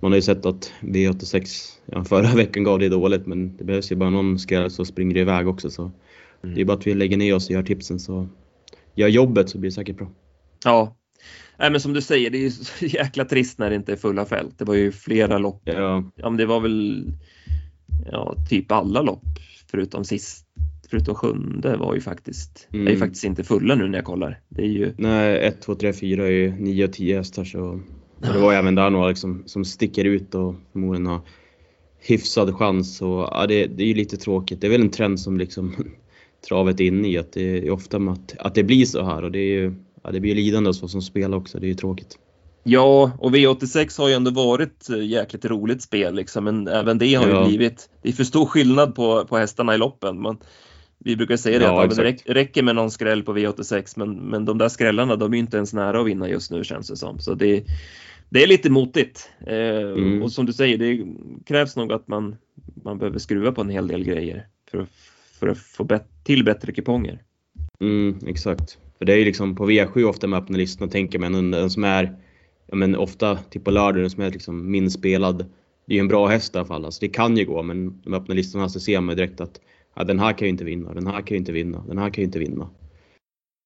man 0.00 0.12
har 0.12 0.16
ju 0.16 0.22
sett 0.22 0.46
att 0.46 0.72
V86, 0.80 1.68
ja, 1.86 2.04
förra 2.04 2.34
veckan 2.34 2.64
gav 2.64 2.78
det 2.78 2.88
dåligt 2.88 3.26
men 3.26 3.56
det 3.56 3.64
behövs 3.64 3.92
ju 3.92 3.96
bara 3.96 4.10
någon 4.10 4.38
skräll 4.38 4.70
så 4.70 4.84
springer 4.84 5.14
det 5.14 5.20
iväg 5.20 5.48
också. 5.48 5.70
Så 5.70 5.82
mm. 6.42 6.54
Det 6.54 6.60
är 6.60 6.64
bara 6.64 6.76
att 6.76 6.86
vi 6.86 6.94
lägger 6.94 7.16
ner 7.16 7.34
oss 7.34 7.48
och 7.48 7.54
gör 7.54 7.62
tipsen 7.62 8.00
så 8.00 8.28
gör 8.94 9.08
jobbet 9.08 9.50
så 9.50 9.58
blir 9.58 9.70
det 9.70 9.74
säkert 9.74 9.96
bra. 9.96 10.10
Ja, 10.64 10.96
Nej, 11.58 11.70
men 11.70 11.80
som 11.80 11.92
du 11.92 12.02
säger, 12.02 12.30
det 12.30 12.38
är 12.38 12.42
ju 12.42 12.50
så 12.50 12.86
jäkla 12.86 13.24
trist 13.24 13.58
när 13.58 13.70
det 13.70 13.76
inte 13.76 13.92
är 13.92 13.96
fulla 13.96 14.26
fält. 14.26 14.58
Det 14.58 14.64
var 14.64 14.74
ju 14.74 14.92
flera 14.92 15.38
lopp. 15.38 15.62
Ja. 15.64 16.04
ja 16.16 16.30
men 16.30 16.36
det 16.36 16.46
var 16.46 16.60
väl 16.60 17.04
ja, 18.12 18.36
typ 18.48 18.72
alla 18.72 19.02
lopp 19.02 19.24
förutom 19.70 20.04
sist, 20.04 20.46
förutom 20.90 21.14
sjunde 21.14 21.76
var 21.76 21.94
ju 21.94 22.00
faktiskt, 22.00 22.68
mm. 22.72 22.86
är 22.86 22.90
ju 22.90 22.96
faktiskt 22.96 23.24
inte 23.24 23.44
fulla 23.44 23.74
nu 23.74 23.88
när 23.88 23.98
jag 23.98 24.04
kollar. 24.04 24.40
Det 24.48 24.62
är 24.62 24.66
ju... 24.66 24.94
Nej, 24.98 25.46
1, 25.46 25.60
2, 25.62 25.74
3, 25.74 25.92
4 25.92 26.26
är 26.26 26.30
ju 26.30 26.52
9 26.52 26.84
och 26.84 26.92
10 26.92 27.16
hästar 27.16 27.44
så 27.44 27.80
och 28.20 28.32
det 28.32 28.38
var 28.38 28.52
även 28.52 28.74
där 28.74 28.90
några 28.90 29.08
liksom, 29.08 29.42
som 29.46 29.64
sticker 29.64 30.04
ut 30.04 30.34
och 30.34 30.54
förmodligen 30.72 31.06
har 31.06 31.20
hyfsad 31.98 32.54
chans. 32.54 33.02
Och, 33.02 33.28
ja, 33.30 33.46
det, 33.48 33.66
det 33.66 33.82
är 33.82 33.86
ju 33.86 33.94
lite 33.94 34.16
tråkigt. 34.16 34.60
Det 34.60 34.66
är 34.66 34.70
väl 34.70 34.80
en 34.80 34.90
trend 34.90 35.20
som 35.20 35.38
liksom 35.38 35.74
travet 36.48 36.80
är 36.80 36.84
inne 36.84 37.08
i, 37.08 37.18
att 37.18 37.32
det 37.32 37.58
är 37.58 37.70
ofta 37.70 37.96
att, 37.96 38.36
att 38.38 38.54
det 38.54 38.62
blir 38.62 38.84
så 38.84 39.04
här 39.04 39.22
och 39.22 39.32
det, 39.32 39.38
är 39.38 39.60
ju, 39.60 39.74
ja, 40.02 40.10
det 40.10 40.20
blir 40.20 40.34
ju 40.34 40.42
lidande 40.42 40.68
hos 40.68 40.82
oss 40.82 40.92
som 40.92 41.02
spelar 41.02 41.38
också. 41.38 41.60
Det 41.60 41.66
är 41.66 41.68
ju 41.68 41.74
tråkigt. 41.74 42.18
Ja, 42.62 43.12
och 43.18 43.34
V86 43.34 43.98
har 43.98 44.08
ju 44.08 44.14
ändå 44.14 44.30
varit 44.30 44.88
jäkligt 45.02 45.44
roligt 45.44 45.82
spel 45.82 46.14
liksom, 46.14 46.44
men 46.44 46.68
även 46.68 46.98
det 46.98 47.14
har 47.14 47.28
ja. 47.28 47.42
ju 47.42 47.48
blivit, 47.48 47.90
det 48.02 48.08
är 48.08 48.12
för 48.12 48.24
stor 48.24 48.46
skillnad 48.46 48.94
på, 48.94 49.24
på 49.24 49.36
hästarna 49.36 49.74
i 49.74 49.78
loppen. 49.78 50.22
Man, 50.22 50.38
vi 51.04 51.16
brukar 51.16 51.36
säga 51.36 51.58
det 51.58 51.64
ja, 51.64 51.84
att 51.84 51.96
det 51.96 52.34
räcker 52.34 52.62
med 52.62 52.74
någon 52.74 52.90
skräll 52.90 53.22
på 53.22 53.36
V86, 53.36 53.92
men, 53.96 54.14
men 54.14 54.44
de 54.44 54.58
där 54.58 54.68
skrällarna 54.68 55.16
de 55.16 55.34
är 55.34 55.38
inte 55.38 55.56
ens 55.56 55.72
nära 55.72 56.00
att 56.00 56.06
vinna 56.06 56.28
just 56.28 56.50
nu 56.50 56.64
känns 56.64 56.88
det 56.88 56.96
som. 56.96 57.18
Så 57.18 57.34
det, 57.34 57.64
det 58.28 58.42
är 58.42 58.46
lite 58.46 58.70
motigt. 58.70 59.30
Eh, 59.46 59.92
mm. 59.92 60.22
Och 60.22 60.32
som 60.32 60.46
du 60.46 60.52
säger, 60.52 60.78
det 60.78 61.04
krävs 61.46 61.76
nog 61.76 61.92
att 61.92 62.08
man, 62.08 62.36
man 62.84 62.98
behöver 62.98 63.18
skruva 63.18 63.52
på 63.52 63.60
en 63.60 63.70
hel 63.70 63.88
del 63.88 64.04
grejer 64.04 64.46
för 64.70 64.78
att, 64.78 64.88
för 65.40 65.48
att 65.48 65.58
få 65.58 65.84
bet 65.84 66.06
till 66.24 66.44
bättre 66.44 66.72
kuponger. 66.72 67.22
Mm, 67.80 68.18
exakt. 68.26 68.78
För 68.98 69.04
det 69.04 69.12
är 69.12 69.16
ju 69.16 69.24
liksom 69.24 69.56
på 69.56 69.70
V7 69.70 70.04
ofta 70.04 70.26
med 70.26 70.38
öppna 70.38 70.56
listorna 70.56 70.90
tänker 70.90 71.18
man 71.18 71.50
den 71.50 71.70
som 71.70 71.84
är, 71.84 72.16
ja 72.70 72.76
men 72.76 72.96
ofta 72.96 73.36
typ 73.36 73.64
på 73.64 73.70
lördag, 73.70 74.02
den 74.02 74.10
som 74.10 74.22
är 74.22 74.30
liksom 74.30 74.70
minst 74.70 74.98
spelad. 74.98 75.38
Det 75.86 75.92
är 75.92 75.96
ju 75.96 76.00
en 76.00 76.08
bra 76.08 76.26
häst 76.26 76.54
i 76.54 76.58
alla 76.58 76.66
fall, 76.66 76.84
alltså 76.84 77.00
det 77.00 77.08
kan 77.08 77.36
ju 77.36 77.44
gå 77.44 77.62
men 77.62 78.02
de 78.02 78.14
öppna 78.14 78.34
listorna 78.34 78.68
så 78.68 78.80
ser 78.80 79.00
man 79.00 79.16
direkt 79.16 79.40
att 79.40 79.60
ja, 79.94 80.04
den 80.04 80.18
här 80.18 80.32
kan 80.32 80.46
ju 80.46 80.50
inte 80.50 80.64
vinna, 80.64 80.94
den 80.94 81.06
här 81.06 81.20
kan 81.20 81.28
ju 81.28 81.36
inte 81.36 81.52
vinna, 81.52 81.84
den 81.88 81.98
här 81.98 82.10
kan 82.10 82.22
ju 82.22 82.26
inte 82.26 82.38
vinna. 82.38 82.70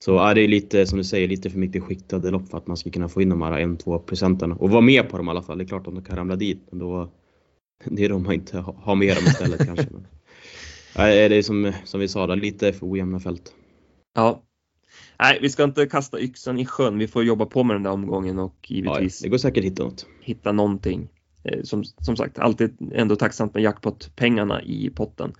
Så 0.04 0.10
ja, 0.10 0.34
det 0.34 0.40
är 0.40 0.48
lite 0.48 0.86
som 0.86 0.98
du 0.98 1.04
säger, 1.04 1.28
lite 1.28 1.50
för 1.50 1.58
mycket 1.58 1.82
skiktade 1.82 2.30
lopp 2.30 2.48
för 2.48 2.58
att 2.58 2.66
man 2.66 2.76
ska 2.76 2.90
kunna 2.90 3.08
få 3.08 3.22
in 3.22 3.28
de 3.28 3.42
här 3.42 3.52
1-2 3.52 3.98
procenten 3.98 4.52
och 4.52 4.70
vara 4.70 4.80
med 4.80 5.08
på 5.08 5.16
dem 5.16 5.28
i 5.28 5.30
alla 5.30 5.42
fall. 5.42 5.58
Det 5.58 5.64
är 5.64 5.68
klart 5.68 5.86
om 5.86 5.94
de 5.94 6.04
kan 6.04 6.16
ramla 6.16 6.36
dit, 6.36 6.66
men 6.70 6.78
då 6.78 7.10
det 7.84 8.04
är 8.04 8.08
de 8.08 8.22
man 8.22 8.34
inte 8.34 8.58
har 8.58 8.94
med 8.94 9.16
dem 9.16 9.24
istället 9.26 9.66
kanske. 9.66 9.86
Men, 9.90 10.06
ja, 10.94 11.28
det 11.28 11.36
är 11.36 11.42
som, 11.42 11.72
som 11.84 12.00
vi 12.00 12.08
sa, 12.08 12.26
där, 12.26 12.36
lite 12.36 12.72
för 12.72 12.86
ojämna 12.92 13.20
fält. 13.20 13.54
Ja. 14.14 14.42
Nej, 15.18 15.38
vi 15.42 15.50
ska 15.50 15.64
inte 15.64 15.86
kasta 15.86 16.20
yxan 16.20 16.58
i 16.58 16.66
sjön. 16.66 16.98
Vi 16.98 17.08
får 17.08 17.24
jobba 17.24 17.46
på 17.46 17.64
med 17.64 17.76
den 17.76 17.82
där 17.82 17.90
omgången 17.90 18.38
och 18.38 18.70
givetvis. 18.70 19.20
Ja, 19.20 19.24
det 19.24 19.30
går 19.30 19.38
säkert 19.38 19.64
hitta 19.64 19.84
något. 19.84 20.06
Hitta 20.20 20.52
någonting. 20.52 21.08
Eh, 21.44 21.62
som, 21.62 21.84
som 21.84 22.16
sagt, 22.16 22.38
alltid 22.38 22.92
ändå 22.94 23.16
tacksamt 23.16 23.54
med 23.54 23.62
jackpot-pengarna 23.62 24.62
i 24.62 24.90
potten. 24.90 25.32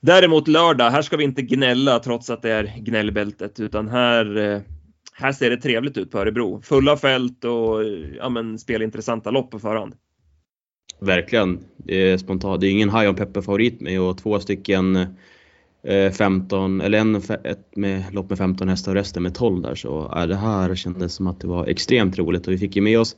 Däremot 0.00 0.48
lördag, 0.48 0.90
här 0.90 1.02
ska 1.02 1.16
vi 1.16 1.24
inte 1.24 1.42
gnälla 1.42 1.98
trots 1.98 2.30
att 2.30 2.42
det 2.42 2.50
är 2.50 2.74
gnällbältet, 2.78 3.60
utan 3.60 3.88
här, 3.88 4.36
eh, 4.36 4.60
här 5.12 5.32
ser 5.32 5.50
det 5.50 5.56
trevligt 5.56 5.96
ut 5.96 6.10
på 6.10 6.18
Örebro. 6.18 6.62
Fulla 6.62 6.96
fält 6.96 7.44
och 7.44 7.84
ja, 8.18 8.28
men, 8.28 8.58
spelintressanta 8.58 9.30
lopp 9.30 9.50
på 9.50 9.58
förhand. 9.58 9.94
Verkligen. 11.00 11.58
Det 11.76 11.94
är 11.94 12.18
spontant. 12.18 12.60
Det 12.60 12.66
är 12.66 12.70
ingen 12.70 12.90
high 12.90 13.08
on 13.08 13.14
pepper 13.14 13.40
favorit 13.40 13.80
med 13.80 14.00
och 14.00 14.18
två 14.18 14.40
stycken 14.40 15.06
Eh, 15.86 16.12
15, 16.12 16.80
eller 16.80 16.98
en 16.98 17.16
ett 17.44 17.76
med 17.76 18.04
lopp 18.14 18.28
med 18.28 18.38
15 18.38 18.68
hästar 18.68 18.92
och 18.92 18.96
resten 18.96 19.22
med 19.22 19.34
12 19.34 19.62
där 19.62 19.74
så 19.74 20.12
eh, 20.16 20.26
det 20.26 20.36
här 20.36 20.74
kändes 20.74 21.14
som 21.14 21.26
att 21.26 21.40
det 21.40 21.46
var 21.46 21.66
extremt 21.66 22.18
roligt 22.18 22.46
och 22.46 22.52
vi 22.52 22.58
fick 22.58 22.76
ju 22.76 22.82
med 22.82 23.00
oss 23.00 23.16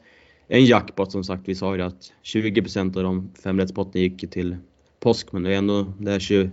en 0.48 0.64
jackpot 0.64 1.12
som 1.12 1.24
sagt. 1.24 1.42
Vi 1.48 1.54
sa 1.54 1.76
ju 1.76 1.82
att 1.82 2.12
20% 2.24 2.96
av 2.96 3.02
de 3.02 3.30
fem 3.42 3.58
rättspotten 3.58 4.02
gick 4.02 4.30
till 4.30 4.56
påsk 5.00 5.32
men 5.32 5.42
det 5.42 5.54
är 5.54 5.58
ändå 5.58 5.92
det 5.98 6.12
är 6.12 6.18
20, 6.18 6.50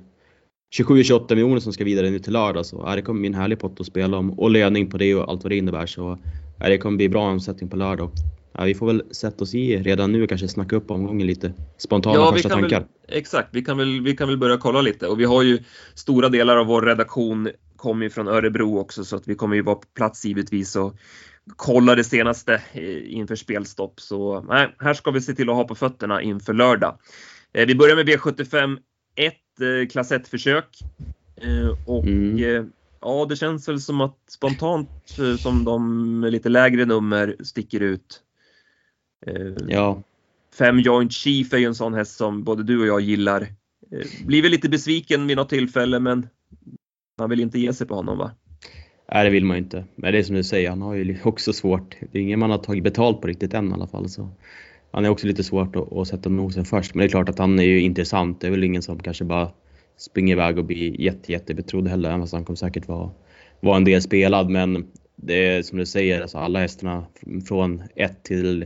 27-28 0.77 1.29
miljoner 1.29 1.59
som 1.59 1.73
ska 1.73 1.83
vidare 1.83 2.09
nu 2.09 2.19
till 2.19 2.33
lördag 2.33 2.65
så 2.65 2.87
eh, 2.87 2.95
det 2.95 3.01
kommer 3.01 3.19
bli 3.19 3.27
en 3.27 3.33
härlig 3.33 3.59
pott 3.59 3.79
att 3.79 3.85
spela 3.85 4.17
om 4.17 4.39
och 4.39 4.51
löning 4.51 4.89
på 4.89 4.97
det 4.97 5.15
och 5.15 5.29
allt 5.29 5.43
vad 5.43 5.51
det 5.51 5.57
innebär 5.57 5.85
så 5.85 6.17
det 6.59 6.77
kommer 6.77 6.97
bli 6.97 7.09
bra 7.09 7.31
omsättning 7.31 7.69
på 7.69 7.77
lördag. 7.77 8.11
Ja, 8.57 8.63
vi 8.63 8.75
får 8.75 8.87
väl 8.87 9.03
sätta 9.11 9.43
oss 9.43 9.55
i 9.55 9.77
redan 9.77 10.11
nu 10.11 10.23
och 10.23 10.29
kanske 10.29 10.47
snacka 10.47 10.75
upp 10.75 10.91
omgången 10.91 11.27
lite. 11.27 11.53
Spontana 11.77 12.15
ja, 12.15 12.31
första 12.33 12.49
tankar. 12.49 12.79
Väl, 12.79 12.87
exakt, 13.07 13.49
vi 13.51 13.61
kan, 13.61 13.77
väl, 13.77 14.01
vi 14.01 14.17
kan 14.17 14.27
väl 14.27 14.37
börja 14.37 14.57
kolla 14.57 14.81
lite 14.81 15.07
och 15.07 15.19
vi 15.19 15.25
har 15.25 15.43
ju 15.43 15.59
stora 15.93 16.29
delar 16.29 16.57
av 16.57 16.65
vår 16.65 16.81
redaktion 16.81 17.49
kommer 17.75 18.09
från 18.09 18.27
Örebro 18.27 18.79
också 18.79 19.05
så 19.05 19.15
att 19.15 19.27
vi 19.27 19.35
kommer 19.35 19.55
ju 19.55 19.61
vara 19.61 19.75
på 19.75 19.87
plats 19.95 20.25
givetvis 20.25 20.75
och 20.75 20.95
kolla 21.55 21.95
det 21.95 22.03
senaste 22.03 22.61
inför 23.07 23.35
spelstopp. 23.35 23.99
Så 23.99 24.41
nej, 24.41 24.75
här 24.79 24.93
ska 24.93 25.11
vi 25.11 25.21
se 25.21 25.33
till 25.33 25.49
att 25.49 25.55
ha 25.55 25.63
på 25.67 25.75
fötterna 25.75 26.21
inför 26.21 26.53
lördag. 26.53 26.97
Eh, 27.53 27.65
vi 27.65 27.75
börjar 27.75 27.95
med 27.95 28.09
V75 28.09 28.77
1 29.15 29.33
eh, 29.61 29.87
klass 29.87 30.11
1-försök. 30.11 30.79
Eh, 31.35 31.69
och 31.85 32.03
mm. 32.03 32.37
Eh, 32.37 32.65
ja, 33.01 33.25
det 33.29 33.35
känns 33.35 33.69
väl 33.69 33.81
som 33.81 34.01
att 34.01 34.17
spontant 34.29 34.89
som 35.39 35.63
de 35.63 36.23
lite 36.29 36.49
lägre 36.49 36.85
nummer 36.85 37.35
sticker 37.43 37.79
ut. 37.79 38.21
Ja. 39.67 40.01
Fem 40.57 40.79
Joint 40.79 41.13
Chief 41.13 41.53
är 41.53 41.57
ju 41.57 41.65
en 41.65 41.75
sån 41.75 41.93
häst 41.93 42.17
som 42.17 42.43
både 42.43 42.63
du 42.63 42.81
och 42.81 42.87
jag 42.87 43.01
gillar. 43.01 43.47
Blir 44.25 44.41
väl 44.41 44.51
lite 44.51 44.69
besviken 44.69 45.27
vid 45.27 45.37
något 45.37 45.49
tillfälle 45.49 45.99
men 45.99 46.27
man 47.17 47.29
vill 47.29 47.39
inte 47.39 47.59
ge 47.59 47.73
sig 47.73 47.87
på 47.87 47.95
honom 47.95 48.17
va? 48.17 48.31
Nej 49.11 49.23
det 49.23 49.29
vill 49.29 49.45
man 49.45 49.57
inte. 49.57 49.85
Men 49.95 50.13
det 50.13 50.19
är 50.19 50.23
som 50.23 50.35
du 50.35 50.43
säger, 50.43 50.69
han 50.69 50.81
har 50.81 50.93
ju 50.93 51.17
också 51.23 51.53
svårt. 51.53 51.95
Det 52.11 52.17
är 52.17 52.21
ingen 52.21 52.39
man 52.39 52.51
har 52.51 52.57
tagit 52.57 52.83
betalt 52.83 53.21
på 53.21 53.27
riktigt 53.27 53.53
än 53.53 53.69
i 53.69 53.73
alla 53.73 53.87
fall. 53.87 54.09
Så 54.09 54.29
han 54.91 55.05
är 55.05 55.09
också 55.09 55.27
lite 55.27 55.43
svårt 55.43 55.75
att, 55.75 55.93
att 55.93 56.07
sätta 56.07 56.29
nosen 56.29 56.65
först. 56.65 56.95
Men 56.95 56.99
det 56.99 57.07
är 57.07 57.09
klart 57.09 57.29
att 57.29 57.39
han 57.39 57.59
är 57.59 57.63
ju 57.63 57.81
intressant. 57.81 58.41
Det 58.41 58.47
är 58.47 58.51
väl 58.51 58.63
ingen 58.63 58.81
som 58.81 58.99
kanske 58.99 59.23
bara 59.23 59.51
springer 59.97 60.33
iväg 60.33 60.57
och 60.57 60.65
blir 60.65 61.01
jätte, 61.01 61.31
jättebetrodd 61.31 61.87
heller. 61.87 62.09
Även 62.09 62.21
fast 62.21 62.33
han 62.33 62.45
kommer 62.45 62.57
säkert 62.57 62.87
vara, 62.87 63.11
vara 63.59 63.77
en 63.77 63.83
del 63.83 64.01
spelad. 64.01 64.49
Men 64.49 64.87
det 65.15 65.47
är 65.47 65.61
som 65.61 65.77
du 65.77 65.85
säger, 65.85 66.21
alltså 66.21 66.37
alla 66.37 66.59
hästarna 66.59 67.05
från 67.47 67.83
1 67.95 68.23
till 68.23 68.65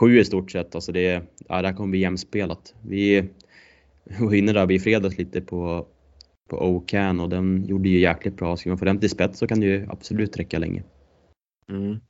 7 0.00 0.18
i 0.18 0.24
stort 0.24 0.50
sett. 0.50 0.74
Alltså 0.74 0.92
det, 0.92 1.22
ja, 1.48 1.62
det 1.62 1.68
här 1.68 1.74
kommer 1.74 1.90
bli 1.90 1.98
jämspelat. 1.98 2.74
Vi 2.82 3.28
var 4.20 4.34
inne 4.34 4.52
där 4.52 4.72
i 4.72 4.78
fredags 4.78 5.18
lite 5.18 5.40
på, 5.40 5.86
på 6.50 6.56
Ocan 6.56 7.20
och 7.20 7.28
den 7.28 7.64
gjorde 7.64 7.88
ju 7.88 8.00
jäkligt 8.00 8.36
bra. 8.36 8.56
Ska 8.56 8.68
man 8.68 8.78
få 8.78 8.84
den 8.84 9.00
till 9.00 9.10
spets 9.10 9.38
så 9.38 9.46
kan 9.46 9.60
det 9.60 9.66
ju 9.66 9.86
absolut 9.88 10.36
räcka 10.36 10.58
länge. 10.58 10.82
Mm. 11.70 12.00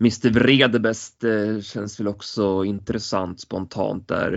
Mr 0.00 0.30
Vredebest 0.30 1.24
eh, 1.24 1.60
känns 1.60 2.00
väl 2.00 2.08
också 2.08 2.64
intressant 2.64 3.40
spontant 3.40 4.08
där. 4.08 4.32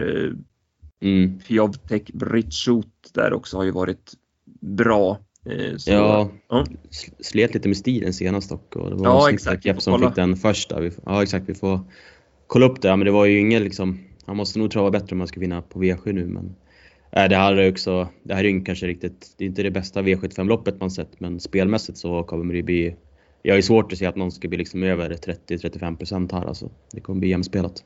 Mm. 1.02 1.39
Fjovtek 1.39 2.12
Britschut 2.13 3.12
där 3.13 3.34
också 3.34 3.58
har 3.58 3.63
ju 3.63 3.71
varit 3.71 4.13
bra. 4.62 5.19
Eh, 5.45 5.77
så, 5.77 5.91
Ja, 5.91 6.30
ja. 6.49 6.65
sl- 6.91 7.13
slet 7.19 7.54
lite 7.54 7.67
med 7.67 7.77
stilen 7.77 8.13
senast 8.13 8.49
dock. 8.49 8.75
Och 8.75 8.89
det 8.89 8.95
var 8.95 9.06
Ja, 9.06 9.30
exakt. 9.32 9.65
kolla. 9.86 10.08
fick 10.08 10.15
den 10.15 10.36
första. 10.36 10.80
Vi, 10.80 10.91
ja 11.06 11.23
exakt, 11.23 11.49
vi 11.49 11.54
får 11.54 11.80
kolla 12.47 12.65
upp 12.65 12.82
det. 12.82 12.95
Men 12.97 13.06
det 13.06 13.12
var 13.12 13.25
ju 13.25 13.39
ingen 13.39 13.63
liksom, 13.63 13.99
han 14.25 14.38
måste 14.38 14.60
nog 14.60 14.71
trava 14.71 14.91
bättre 14.91 15.13
om 15.15 15.19
han 15.19 15.27
ska 15.27 15.39
vinna 15.39 15.62
på 15.62 15.80
V7 15.84 16.13
nu. 16.13 16.25
Men 16.25 16.56
äh, 17.12 17.30
det 17.30 17.36
här 17.36 17.56
är 17.56 17.71
också, 17.71 18.08
det 18.23 18.34
här 18.34 18.43
är 18.43 18.49
ju 18.49 18.62
kanske 18.63 18.88
riktigt, 18.88 19.36
det 19.38 19.43
är 19.43 19.47
inte 19.47 19.63
det 19.63 19.71
bästa 19.71 20.01
V75-loppet 20.01 20.80
man 20.80 20.91
sett. 20.91 21.19
Men 21.19 21.39
spelmässigt 21.39 21.97
så 21.97 22.23
kommer 22.23 22.54
det 22.54 22.63
bli, 22.63 22.95
jag 23.41 23.58
är 23.58 23.62
svårt 23.62 23.91
att 23.91 23.97
se 23.97 24.06
att 24.06 24.15
någon 24.15 24.32
ska 24.32 24.47
bli 24.47 24.58
liksom 24.58 24.84
över 24.84 25.10
30-35% 25.10 26.32
här 26.34 26.45
alltså. 26.45 26.71
Det 26.93 27.01
kommer 27.01 27.19
bli 27.19 27.30
jämspelat. 27.30 27.84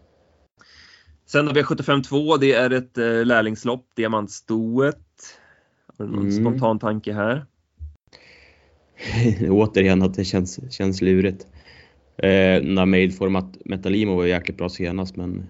Sen 1.27 1.47
har 1.47 1.53
vi 1.53 1.61
75-2, 1.63 2.37
det 2.39 2.53
är 2.53 2.69
ett 2.69 2.97
eh, 2.97 3.25
lärlingslopp, 3.25 3.85
Diamantstoet. 3.95 4.97
Har 5.97 6.05
du 6.05 6.11
någon 6.11 6.29
Mm. 6.29 6.31
spontan 6.31 6.79
tanke 6.79 7.13
här? 7.13 7.45
Återigen 9.49 10.01
att 10.01 10.13
det 10.13 10.23
känns, 10.23 10.73
känns 10.73 11.01
lurigt. 11.01 11.47
Eh, 12.17 12.63
Made 12.63 13.11
format 13.11 13.57
Metalimo 13.65 14.15
var 14.15 14.25
jäkligt 14.25 14.57
bra 14.57 14.69
senast 14.69 15.15
men 15.15 15.49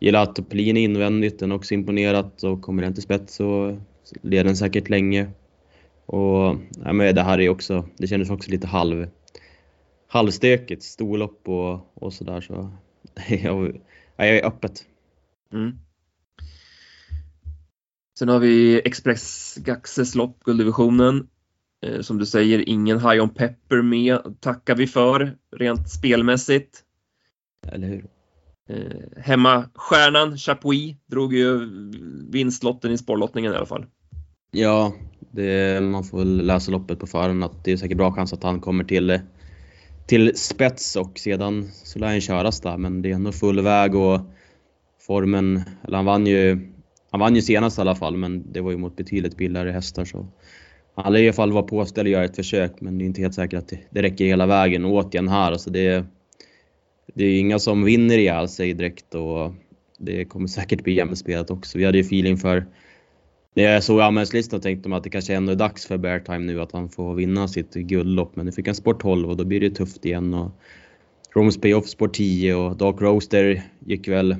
Gelato 0.00 0.42
Pelini 0.42 0.80
invändigt, 0.84 1.38
den 1.38 1.50
har 1.50 1.58
också 1.58 1.74
imponerat 1.74 2.42
och 2.42 2.62
kommer 2.62 2.82
den 2.82 2.94
till 2.94 3.02
spets 3.02 3.34
så 3.34 3.78
leder 4.22 4.44
den 4.44 4.56
säkert 4.56 4.88
länge. 4.88 5.30
Och 6.06 6.56
ja, 6.84 6.92
men 6.92 7.14
det 7.14 7.22
här 7.22 7.40
är 7.40 7.48
också, 7.48 7.84
det 7.96 8.06
kändes 8.06 8.30
också 8.30 8.50
lite 8.50 8.66
halv, 8.66 9.08
halvstökigt, 10.06 10.82
storlopp 10.82 11.48
och, 11.48 11.80
och 11.94 12.12
sådär 12.12 12.40
så 12.40 12.70
jag, 13.28 13.80
ja, 14.16 14.26
jag 14.26 14.36
är 14.36 14.46
öppet. 14.46 14.84
Mm. 15.52 15.78
Sen 18.18 18.28
har 18.28 18.38
vi 18.38 18.80
Express 18.84 19.54
Gaxes 19.60 20.14
lopp, 20.14 20.44
gulddivisionen. 20.44 21.26
Eh, 21.86 22.00
som 22.00 22.18
du 22.18 22.26
säger, 22.26 22.68
ingen 22.68 23.00
High 23.00 23.22
on 23.22 23.28
Pepper 23.28 23.82
med, 23.82 24.40
tackar 24.40 24.76
vi 24.76 24.86
för 24.86 25.36
rent 25.56 25.90
spelmässigt. 25.90 26.82
Eller 27.68 27.88
hur? 27.88 28.06
Eh, 28.68 29.22
hemma 29.22 29.64
stjärnan 29.74 30.38
Chapuis 30.38 30.96
drog 31.06 31.34
ju 31.34 31.60
vinstlotten 32.30 32.92
i 32.92 32.98
spårlottningen 32.98 33.52
i 33.52 33.56
alla 33.56 33.66
fall. 33.66 33.86
Ja, 34.50 34.92
det, 35.30 35.82
man 35.82 36.04
får 36.04 36.18
väl 36.18 36.46
läsa 36.46 36.70
loppet 36.70 36.98
på 36.98 37.06
förhand 37.06 37.44
att 37.44 37.64
det 37.64 37.72
är 37.72 37.76
säkert 37.76 37.96
bra 37.96 38.12
chans 38.12 38.32
att 38.32 38.42
han 38.42 38.60
kommer 38.60 38.84
till, 38.84 39.20
till 40.06 40.36
spets 40.36 40.96
och 40.96 41.18
sedan 41.18 41.68
så 41.72 41.98
lär 41.98 42.06
han 42.06 42.20
köras 42.20 42.60
där 42.60 42.76
men 42.76 43.02
det 43.02 43.10
är 43.10 43.14
ändå 43.14 43.32
full 43.32 43.60
väg 43.60 43.94
och 43.94 44.20
formen, 45.06 45.62
eller 45.82 45.96
han 45.96 46.06
vann 46.06 46.26
ju, 46.26 46.72
han 47.10 47.20
vann 47.20 47.36
ju 47.36 47.42
senast 47.42 47.78
i 47.78 47.80
alla 47.80 47.94
fall 47.94 48.16
men 48.16 48.52
det 48.52 48.60
var 48.60 48.70
ju 48.70 48.76
mot 48.76 48.96
betydligt 48.96 49.36
billigare 49.36 49.70
hästar 49.70 50.04
så 50.04 50.26
han 50.94 51.12
lär 51.12 51.20
i 51.20 51.26
alla 51.26 51.32
fall 51.32 51.52
vara 51.52 51.62
påställd 51.62 52.06
och 52.06 52.12
göra 52.12 52.24
ett 52.24 52.36
försök 52.36 52.80
men 52.80 52.98
det 52.98 53.04
är 53.04 53.06
inte 53.06 53.20
helt 53.20 53.34
säkert 53.34 53.58
att 53.58 53.68
det, 53.68 53.78
det 53.90 54.02
räcker 54.02 54.24
hela 54.24 54.46
vägen 54.46 54.84
och 54.84 54.92
återigen 54.92 55.28
här 55.28 55.52
alltså 55.52 55.70
det, 55.70 56.04
det 57.14 57.24
är 57.24 57.40
inga 57.40 57.58
som 57.58 57.84
vinner 57.84 58.18
ihjäl 58.18 58.48
sig 58.48 58.74
direkt 58.74 59.14
och 59.14 59.54
det 59.98 60.24
kommer 60.24 60.46
säkert 60.46 60.84
bli 60.84 60.92
jämspelat 60.92 61.50
också. 61.50 61.78
Vi 61.78 61.84
hade 61.84 61.98
ju 61.98 62.04
feeling 62.04 62.36
för 62.36 62.66
när 63.54 63.64
jag 63.64 63.84
såg 63.84 64.00
anmälningslistan 64.00 64.60
tänkte 64.60 64.88
man 64.88 64.96
att 64.96 65.04
det 65.04 65.10
kanske 65.10 65.34
ändå 65.34 65.52
är 65.52 65.56
dags 65.56 65.86
för 65.86 65.98
Bear 65.98 66.18
Time 66.18 66.38
nu 66.38 66.60
att 66.60 66.72
han 66.72 66.88
får 66.88 67.14
vinna 67.14 67.48
sitt 67.48 67.74
guldlopp. 67.74 68.36
Men 68.36 68.46
nu 68.46 68.52
fick 68.52 68.66
han 68.66 68.74
sport 68.74 69.02
12 69.02 69.30
och 69.30 69.36
då 69.36 69.44
blir 69.44 69.60
det 69.60 69.70
tufft 69.70 70.04
igen. 70.04 70.34
Och 70.34 70.50
Roms 71.34 71.60
Payoff 71.60 71.88
sport 71.88 72.14
10 72.14 72.54
och 72.54 72.76
Dark 72.76 73.00
Roaster 73.00 73.62
gick 73.86 74.08
väl... 74.08 74.36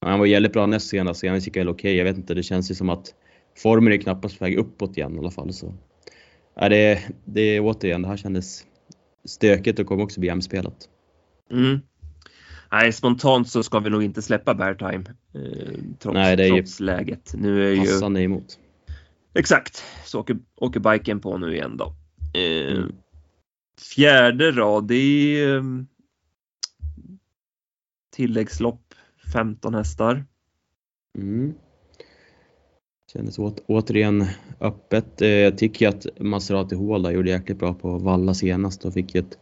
Han 0.00 0.18
var 0.18 0.26
jävligt 0.26 0.52
bra 0.52 0.66
näst 0.66 0.88
senast, 0.88 1.20
senast 1.20 1.46
gick 1.46 1.56
väl 1.56 1.68
okej. 1.68 1.96
Jag 1.96 2.04
vet 2.04 2.16
inte, 2.16 2.34
det 2.34 2.42
känns 2.42 2.70
ju 2.70 2.74
som 2.74 2.88
att 2.88 3.14
formen 3.58 3.92
är 3.92 3.96
knappast 3.96 4.38
på 4.38 4.44
väg 4.44 4.58
uppåt 4.58 4.96
igen 4.96 5.16
i 5.16 5.18
alla 5.18 5.30
fall. 5.30 5.52
Så. 5.52 5.74
Ja, 6.54 6.68
det, 6.68 7.02
det 7.24 7.40
är 7.40 7.60
återigen, 7.60 8.02
det 8.02 8.08
här 8.08 8.16
kändes 8.16 8.66
stökigt 9.24 9.78
och 9.78 9.86
kommer 9.86 10.04
också 10.04 10.20
bli 10.20 10.28
jämspelat. 10.28 10.88
Mm. 11.50 11.80
Nej, 12.72 12.92
spontant 12.92 13.48
så 13.48 13.62
ska 13.62 13.78
vi 13.78 13.90
nog 13.90 14.02
inte 14.02 14.22
släppa 14.22 14.74
Time. 14.74 15.04
Eh, 15.34 15.78
trots, 15.98 16.14
Nej, 16.14 16.36
det 16.36 16.44
är 16.44 16.46
ju 16.46 16.62
trots 16.62 16.80
läget. 16.80 17.34
Nu 17.34 17.68
är 17.68 17.72
ju... 17.72 17.80
Passande 17.80 18.22
emot. 18.22 18.58
Exakt, 19.34 19.84
så 20.04 20.20
åker, 20.20 20.38
åker 20.56 20.80
biken 20.80 21.20
på 21.20 21.38
nu 21.38 21.54
igen 21.54 21.76
då. 21.76 21.94
Eh, 22.40 22.76
Mm. 22.76 22.92
Fjärde 23.94 24.50
rad, 24.50 24.88
det 24.88 24.94
är 24.94 25.56
eh, 25.56 25.62
tilläggslopp 28.10 28.89
15 29.32 29.74
hästar. 29.74 30.24
Mm. 31.18 31.54
Kändes 33.12 33.38
åt, 33.38 33.64
återigen 33.66 34.26
öppet. 34.60 35.22
Eh, 35.22 35.28
jag 35.28 35.58
tycker 35.58 35.88
att 35.88 36.06
Maserati 36.18 36.74
Håla 36.74 37.12
gjorde 37.12 37.30
jäkligt 37.30 37.58
bra 37.58 37.74
på 37.74 37.98
Valla 37.98 38.34
senast 38.34 38.84
och 38.84 38.94
fick 38.94 39.14
ett 39.14 39.38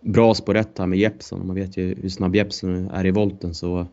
bra 0.00 0.34
spår 0.34 0.54
rätt 0.54 0.78
här 0.78 0.86
med 0.86 0.98
Jeppson. 0.98 1.46
Man 1.46 1.56
vet 1.56 1.76
ju 1.76 1.94
hur 2.02 2.08
snabb 2.08 2.36
Jeppson 2.36 2.90
är 2.90 3.06
i 3.06 3.10
volten 3.10 3.54
så 3.54 3.86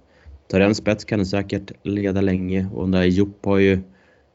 tar 0.48 0.60
den 0.60 0.76
spets 0.76 1.06
kan 1.06 1.20
den 1.20 1.26
säkert 1.26 1.72
leda 1.84 2.22
länge 2.22 2.68
och 2.74 2.84
den 2.84 2.92
där 2.92 3.04
Jopp 3.04 3.46
har 3.46 3.58
ju 3.58 3.80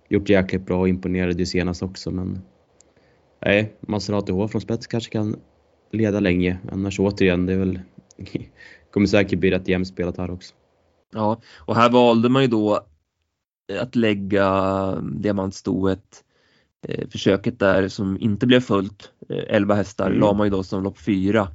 gjort 0.09 0.29
jäkligt 0.29 0.67
bra 0.67 0.81
och 0.81 0.89
imponerade 0.89 1.39
ju 1.39 1.47
senast 1.47 1.83
också 1.83 2.11
men 2.11 2.43
nej, 3.45 3.73
Maserati 3.81 4.33
H 4.33 4.49
från 4.49 4.61
spets 4.61 4.87
kanske 4.87 5.13
kan 5.13 5.37
leda 5.91 6.21
länge. 6.21 6.59
Annars 6.73 7.01
återigen, 7.01 7.47
det 7.47 7.53
är 7.53 7.59
väl 7.59 7.81
kommer 8.91 9.07
säkert 9.07 9.39
bli 9.39 9.51
rätt 9.51 9.69
jämspelat 9.69 10.17
här 10.17 10.31
också. 10.31 10.55
Ja, 11.15 11.41
och 11.57 11.77
här 11.77 11.91
valde 11.91 12.29
man 12.29 12.43
ju 12.43 12.49
då 12.49 12.87
att 13.81 13.97
lägga 13.97 15.01
diamantstoet 15.01 16.25
eh, 16.89 17.09
försöket 17.09 17.59
där 17.59 17.89
som 17.89 18.21
inte 18.21 18.47
blev 18.47 18.61
fullt, 18.61 19.11
eh, 19.29 19.45
11 19.49 19.75
hästar, 19.75 20.07
Mm. 20.07 20.21
la 20.21 20.33
man 20.33 20.47
ju 20.47 20.51
då 20.51 20.63
som 20.63 20.83
lopp 20.83 20.99
4 20.99 21.49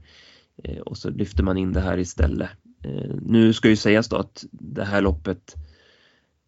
eh, 0.63 0.80
och 0.80 0.98
så 0.98 1.10
lyfter 1.10 1.43
man 1.43 1.58
in 1.58 1.74
det 1.74 1.82
här 1.82 1.98
istället. 1.98 2.50
Eh, 2.84 3.15
nu 3.22 3.54
ska 3.54 3.69
ju 3.69 3.76
sägas 3.76 4.10
då 4.10 4.15
att 4.17 4.45
det 4.52 4.84
här 4.84 5.02
loppet 5.02 5.56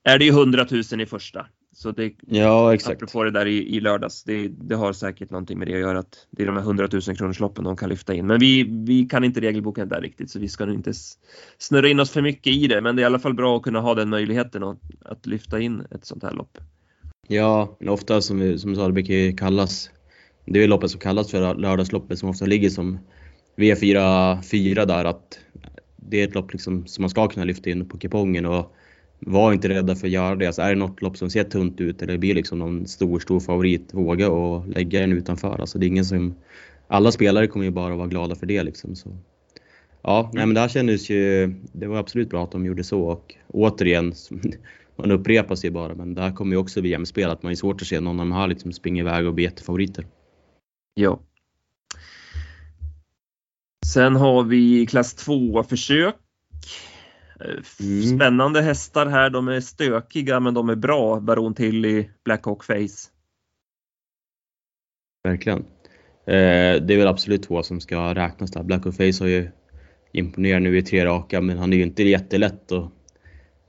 är 0.03 0.19
det 0.19 0.25
ju 0.25 0.31
100 0.31 0.67
000 0.91 1.01
i 1.01 1.05
första. 1.05 1.45
Så 1.81 1.91
det, 1.91 2.13
Ja, 2.27 2.73
exakt. 2.73 2.95
apropå 3.03 3.23
det 3.23 3.31
där 3.31 3.45
i, 3.45 3.75
i 3.75 3.79
lördags, 3.79 4.23
det, 4.23 4.47
det 4.47 4.75
har 4.75 4.93
säkert 4.93 5.29
någonting 5.29 5.59
med 5.59 5.67
det 5.67 5.73
att 5.73 5.79
göra 5.79 5.99
att 5.99 6.27
det 6.31 6.43
är 6.43 6.47
de 6.47 6.55
här 6.55 6.63
100 6.63 6.87
000 6.91 7.01
kronors 7.01 7.39
loppen 7.39 7.63
de 7.63 7.77
kan 7.77 7.89
lyfta 7.89 8.13
in. 8.13 8.27
Men 8.27 8.39
vi, 8.39 8.63
vi 8.63 9.05
kan 9.05 9.23
inte 9.23 9.41
regelboken 9.41 9.89
där 9.89 10.01
riktigt 10.01 10.31
så 10.31 10.39
vi 10.39 10.47
ska 10.47 10.65
nog 10.65 10.75
inte 10.75 10.93
snurra 11.57 11.89
in 11.89 11.99
oss 11.99 12.11
för 12.11 12.21
mycket 12.21 12.53
i 12.53 12.67
det. 12.67 12.81
Men 12.81 12.95
det 12.95 12.99
är 12.99 13.03
i 13.03 13.05
alla 13.05 13.19
fall 13.19 13.33
bra 13.33 13.57
att 13.57 13.63
kunna 13.63 13.79
ha 13.79 13.95
den 13.95 14.09
möjligheten 14.09 14.63
att, 14.63 14.77
att 15.05 15.25
lyfta 15.25 15.59
in 15.59 15.83
ett 15.91 16.05
sånt 16.05 16.23
här 16.23 16.31
lopp. 16.31 16.57
Ja, 17.27 17.77
men 17.79 17.89
ofta 17.89 18.21
som, 18.21 18.39
vi, 18.39 18.59
som 18.59 18.69
du 18.69 18.75
sa, 18.75 18.87
det 18.87 18.93
brukar 18.93 19.13
ju 19.13 19.33
kallas, 19.33 19.89
det 20.45 20.63
är 20.63 20.67
loppet 20.67 20.91
som 20.91 20.99
kallas 20.99 21.31
för 21.31 21.55
lördagsloppet 21.55 22.19
som 22.19 22.29
ofta 22.29 22.45
ligger 22.45 22.69
som 22.69 22.99
V4 23.55 24.41
4 24.41 24.85
där 24.85 25.05
att 25.05 25.39
det 25.95 26.21
är 26.21 26.27
ett 26.27 26.35
lopp 26.35 26.51
liksom 26.53 26.87
som 26.87 27.01
man 27.01 27.09
ska 27.09 27.27
kunna 27.27 27.45
lyfta 27.45 27.69
in 27.69 27.89
på 27.89 27.97
kupongen 27.97 28.45
och 28.45 28.75
var 29.25 29.53
inte 29.53 29.69
rädda 29.69 29.95
för 29.95 30.07
att 30.07 30.13
göra 30.13 30.35
det. 30.35 30.45
Alltså 30.45 30.61
är 30.61 30.69
det 30.69 30.79
något 30.79 31.01
lopp 31.01 31.17
som 31.17 31.29
ser 31.29 31.43
tunt 31.43 31.81
ut 31.81 32.01
eller 32.01 32.13
det 32.13 32.19
blir 32.19 32.35
liksom 32.35 32.59
någon 32.59 32.87
stor, 32.87 33.19
stor 33.19 33.39
favorit, 33.39 33.93
våga 33.93 34.29
och 34.29 34.67
lägga 34.67 34.99
den 34.99 35.13
utanför. 35.13 35.61
Alltså 35.61 35.79
det 35.79 35.85
är 35.85 35.87
ingen 35.87 36.05
som, 36.05 36.35
alla 36.87 37.11
spelare 37.11 37.47
kommer 37.47 37.65
ju 37.65 37.71
bara 37.71 37.95
vara 37.95 38.07
glada 38.07 38.35
för 38.35 38.45
det 38.45 38.63
liksom. 38.63 38.95
Så. 38.95 39.17
Ja, 40.01 40.31
nej 40.33 40.45
men 40.45 40.53
det 40.53 40.61
här 40.61 40.67
kändes 40.67 41.09
ju, 41.09 41.53
det 41.71 41.87
var 41.87 41.97
absolut 41.97 42.29
bra 42.29 42.43
att 42.43 42.51
de 42.51 42.65
gjorde 42.65 42.83
så 42.83 43.01
och 43.01 43.35
återigen, 43.47 44.13
man 44.95 45.11
upprepar 45.11 45.55
sig 45.55 45.71
bara 45.71 45.95
men 45.95 46.13
det 46.13 46.21
här 46.21 46.31
kommer 46.31 46.51
ju 46.51 46.57
också 46.57 46.81
bli 46.81 46.89
jämspelat. 46.89 47.43
Man 47.43 47.51
är 47.51 47.55
svårt 47.55 47.81
att 47.81 47.87
se 47.87 47.99
någon 47.99 48.19
av 48.19 48.25
de 48.25 48.31
här 48.31 48.47
liksom 48.47 48.73
springa 48.73 49.01
iväg 49.01 49.27
och 49.27 49.33
bli 49.33 49.43
jättefavoriter. 49.43 50.05
Ja. 50.93 51.19
Sen 53.93 54.15
har 54.15 54.43
vi 54.43 54.85
klass 54.85 55.13
2 55.13 55.63
försök. 55.63 56.15
Mm. 57.79 58.17
Spännande 58.17 58.61
hästar 58.61 59.05
här. 59.05 59.29
De 59.29 59.47
är 59.47 59.59
stökiga 59.59 60.39
men 60.39 60.53
de 60.53 60.69
är 60.69 60.75
bra. 60.75 61.19
Baron 61.19 61.53
Tilly, 61.53 62.09
Black 62.25 62.45
Hawk 62.45 62.63
Face. 62.63 63.09
Verkligen. 65.23 65.59
Eh, 66.27 66.81
det 66.81 66.93
är 66.93 66.97
väl 66.97 67.07
absolut 67.07 67.43
två 67.43 67.63
som 67.63 67.79
ska 67.79 68.15
räknas 68.15 68.51
där. 68.51 68.63
Black 68.63 68.83
Face 68.83 69.23
har 69.23 69.27
ju 69.27 69.51
imponerat 70.11 70.61
nu 70.61 70.77
i 70.77 70.81
tre 70.81 71.05
raka 71.05 71.41
men 71.41 71.57
han 71.57 71.73
är 71.73 71.77
ju 71.77 71.83
inte 71.83 72.03
jättelätt 72.03 72.71
och 72.71 72.91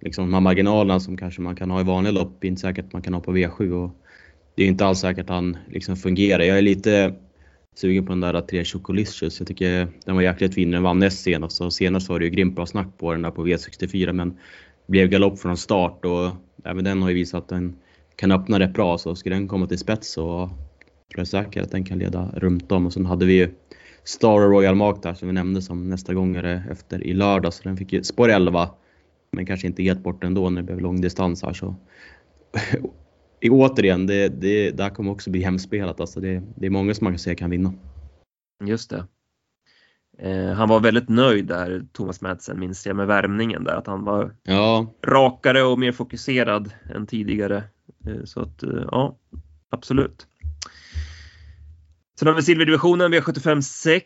liksom 0.00 0.24
de 0.24 0.34
här 0.34 0.40
marginalerna 0.40 1.00
som 1.00 1.16
kanske 1.16 1.42
man 1.42 1.56
kan 1.56 1.70
ha 1.70 1.80
i 1.80 1.84
vanliga 1.84 2.12
lopp 2.12 2.44
inte 2.44 2.60
säkert 2.60 2.84
att 2.84 2.92
man 2.92 3.02
kan 3.02 3.14
ha 3.14 3.20
på 3.20 3.36
V7 3.36 3.70
och 3.70 3.90
det 4.54 4.62
är 4.62 4.66
inte 4.66 4.86
alls 4.86 4.98
säkert 4.98 5.24
att 5.24 5.36
han 5.36 5.56
liksom 5.68 5.96
fungerar. 5.96 6.42
Jag 6.42 6.58
är 6.58 6.62
lite 6.62 7.14
sugen 7.74 8.06
på 8.06 8.12
den 8.12 8.20
där 8.20 8.40
tre 8.40 8.64
Chocolicious. 8.64 9.40
Jag 9.40 9.48
tycker 9.48 9.88
den 10.04 10.14
var 10.14 10.22
jäkligt 10.22 10.54
fin. 10.54 10.70
Den 10.70 10.82
vann 10.82 10.98
näst 10.98 11.22
senast 11.22 11.60
och 11.60 11.72
senast 11.72 12.08
var 12.08 12.18
det 12.18 12.24
ju 12.24 12.30
grymt 12.30 12.56
bra 12.56 12.66
snack 12.66 12.88
på 12.98 13.12
den 13.12 13.22
där 13.22 13.30
på 13.30 13.46
V64 13.46 14.12
men 14.12 14.38
blev 14.86 15.08
galopp 15.08 15.38
från 15.38 15.56
start 15.56 16.04
och 16.04 16.30
även 16.64 16.84
den 16.84 17.02
har 17.02 17.08
ju 17.08 17.14
visat 17.14 17.42
att 17.42 17.48
den 17.48 17.76
kan 18.16 18.32
öppna 18.32 18.58
rätt 18.58 18.74
bra 18.74 18.98
så 18.98 19.14
ska 19.14 19.30
den 19.30 19.48
komma 19.48 19.66
till 19.66 19.78
spets 19.78 20.12
så 20.12 20.50
jag 21.16 21.28
säkert 21.28 21.62
att 21.62 21.70
den 21.70 21.84
kan 21.84 21.98
leda 21.98 22.30
runt 22.34 22.72
om. 22.72 22.86
Och 22.86 22.92
sen 22.92 23.06
hade 23.06 23.26
vi 23.26 23.34
ju 23.34 23.50
Star 24.04 24.38
Royal 24.38 24.74
Mark 24.74 25.02
där 25.02 25.14
som 25.14 25.28
vi 25.28 25.34
nämnde 25.34 25.62
som 25.62 25.88
nästa 25.88 26.14
gångare 26.14 26.62
efter 26.70 27.06
i 27.06 27.14
lördag. 27.14 27.54
Så 27.54 27.62
den 27.62 27.76
fick 27.76 27.92
ju 27.92 28.04
spår 28.04 28.28
11. 28.28 28.70
Men 29.32 29.46
kanske 29.46 29.66
inte 29.66 29.82
helt 29.82 30.02
bort 30.02 30.24
ändå 30.24 30.50
när 30.50 30.62
det 30.62 30.66
blev 30.66 30.80
lång 30.80 31.00
distans 31.00 31.42
här 31.42 31.52
så 31.52 31.74
återigen, 33.51 34.07
det, 34.07 34.28
det 34.28 34.70
där 34.70 34.90
kommer 34.90 35.12
också 35.12 35.30
bli 35.30 35.43
hemspelat. 35.43 36.01
Alltså 36.01 36.20
det, 36.20 36.43
det 36.57 36.66
är 36.66 36.70
många 36.70 36.95
som 36.95 37.05
man 37.05 37.12
kan 37.12 37.18
säga 37.18 37.36
kan 37.36 37.51
vinna. 37.51 37.72
Just 38.64 38.90
det. 38.90 39.07
Eh, 40.18 40.53
han 40.53 40.68
var 40.68 40.80
väldigt 40.80 41.09
nöjd 41.09 41.47
där, 41.47 41.86
Thomas 41.93 42.20
Madsen, 42.20 42.61
minns 42.61 42.86
jag, 42.86 42.97
med 42.97 43.07
värmningen 43.07 43.64
där. 43.64 43.74
Att 43.74 43.86
han 43.86 44.05
var 44.05 44.34
ja. 44.43 44.95
rakare 45.07 45.62
och 45.62 45.78
mer 45.78 45.93
fokuserad 45.93 46.70
än 46.95 47.07
tidigare. 47.07 47.64
Eh, 48.07 48.24
så 48.24 48.40
att, 48.40 48.62
eh, 48.62 48.84
ja, 48.90 49.18
absolut. 49.70 50.26
Sen 52.18 52.28
har 52.28 52.34
vi 52.34 52.43
silverdivisionen, 52.43 53.14
V75 53.14 53.61
6. 53.61 54.03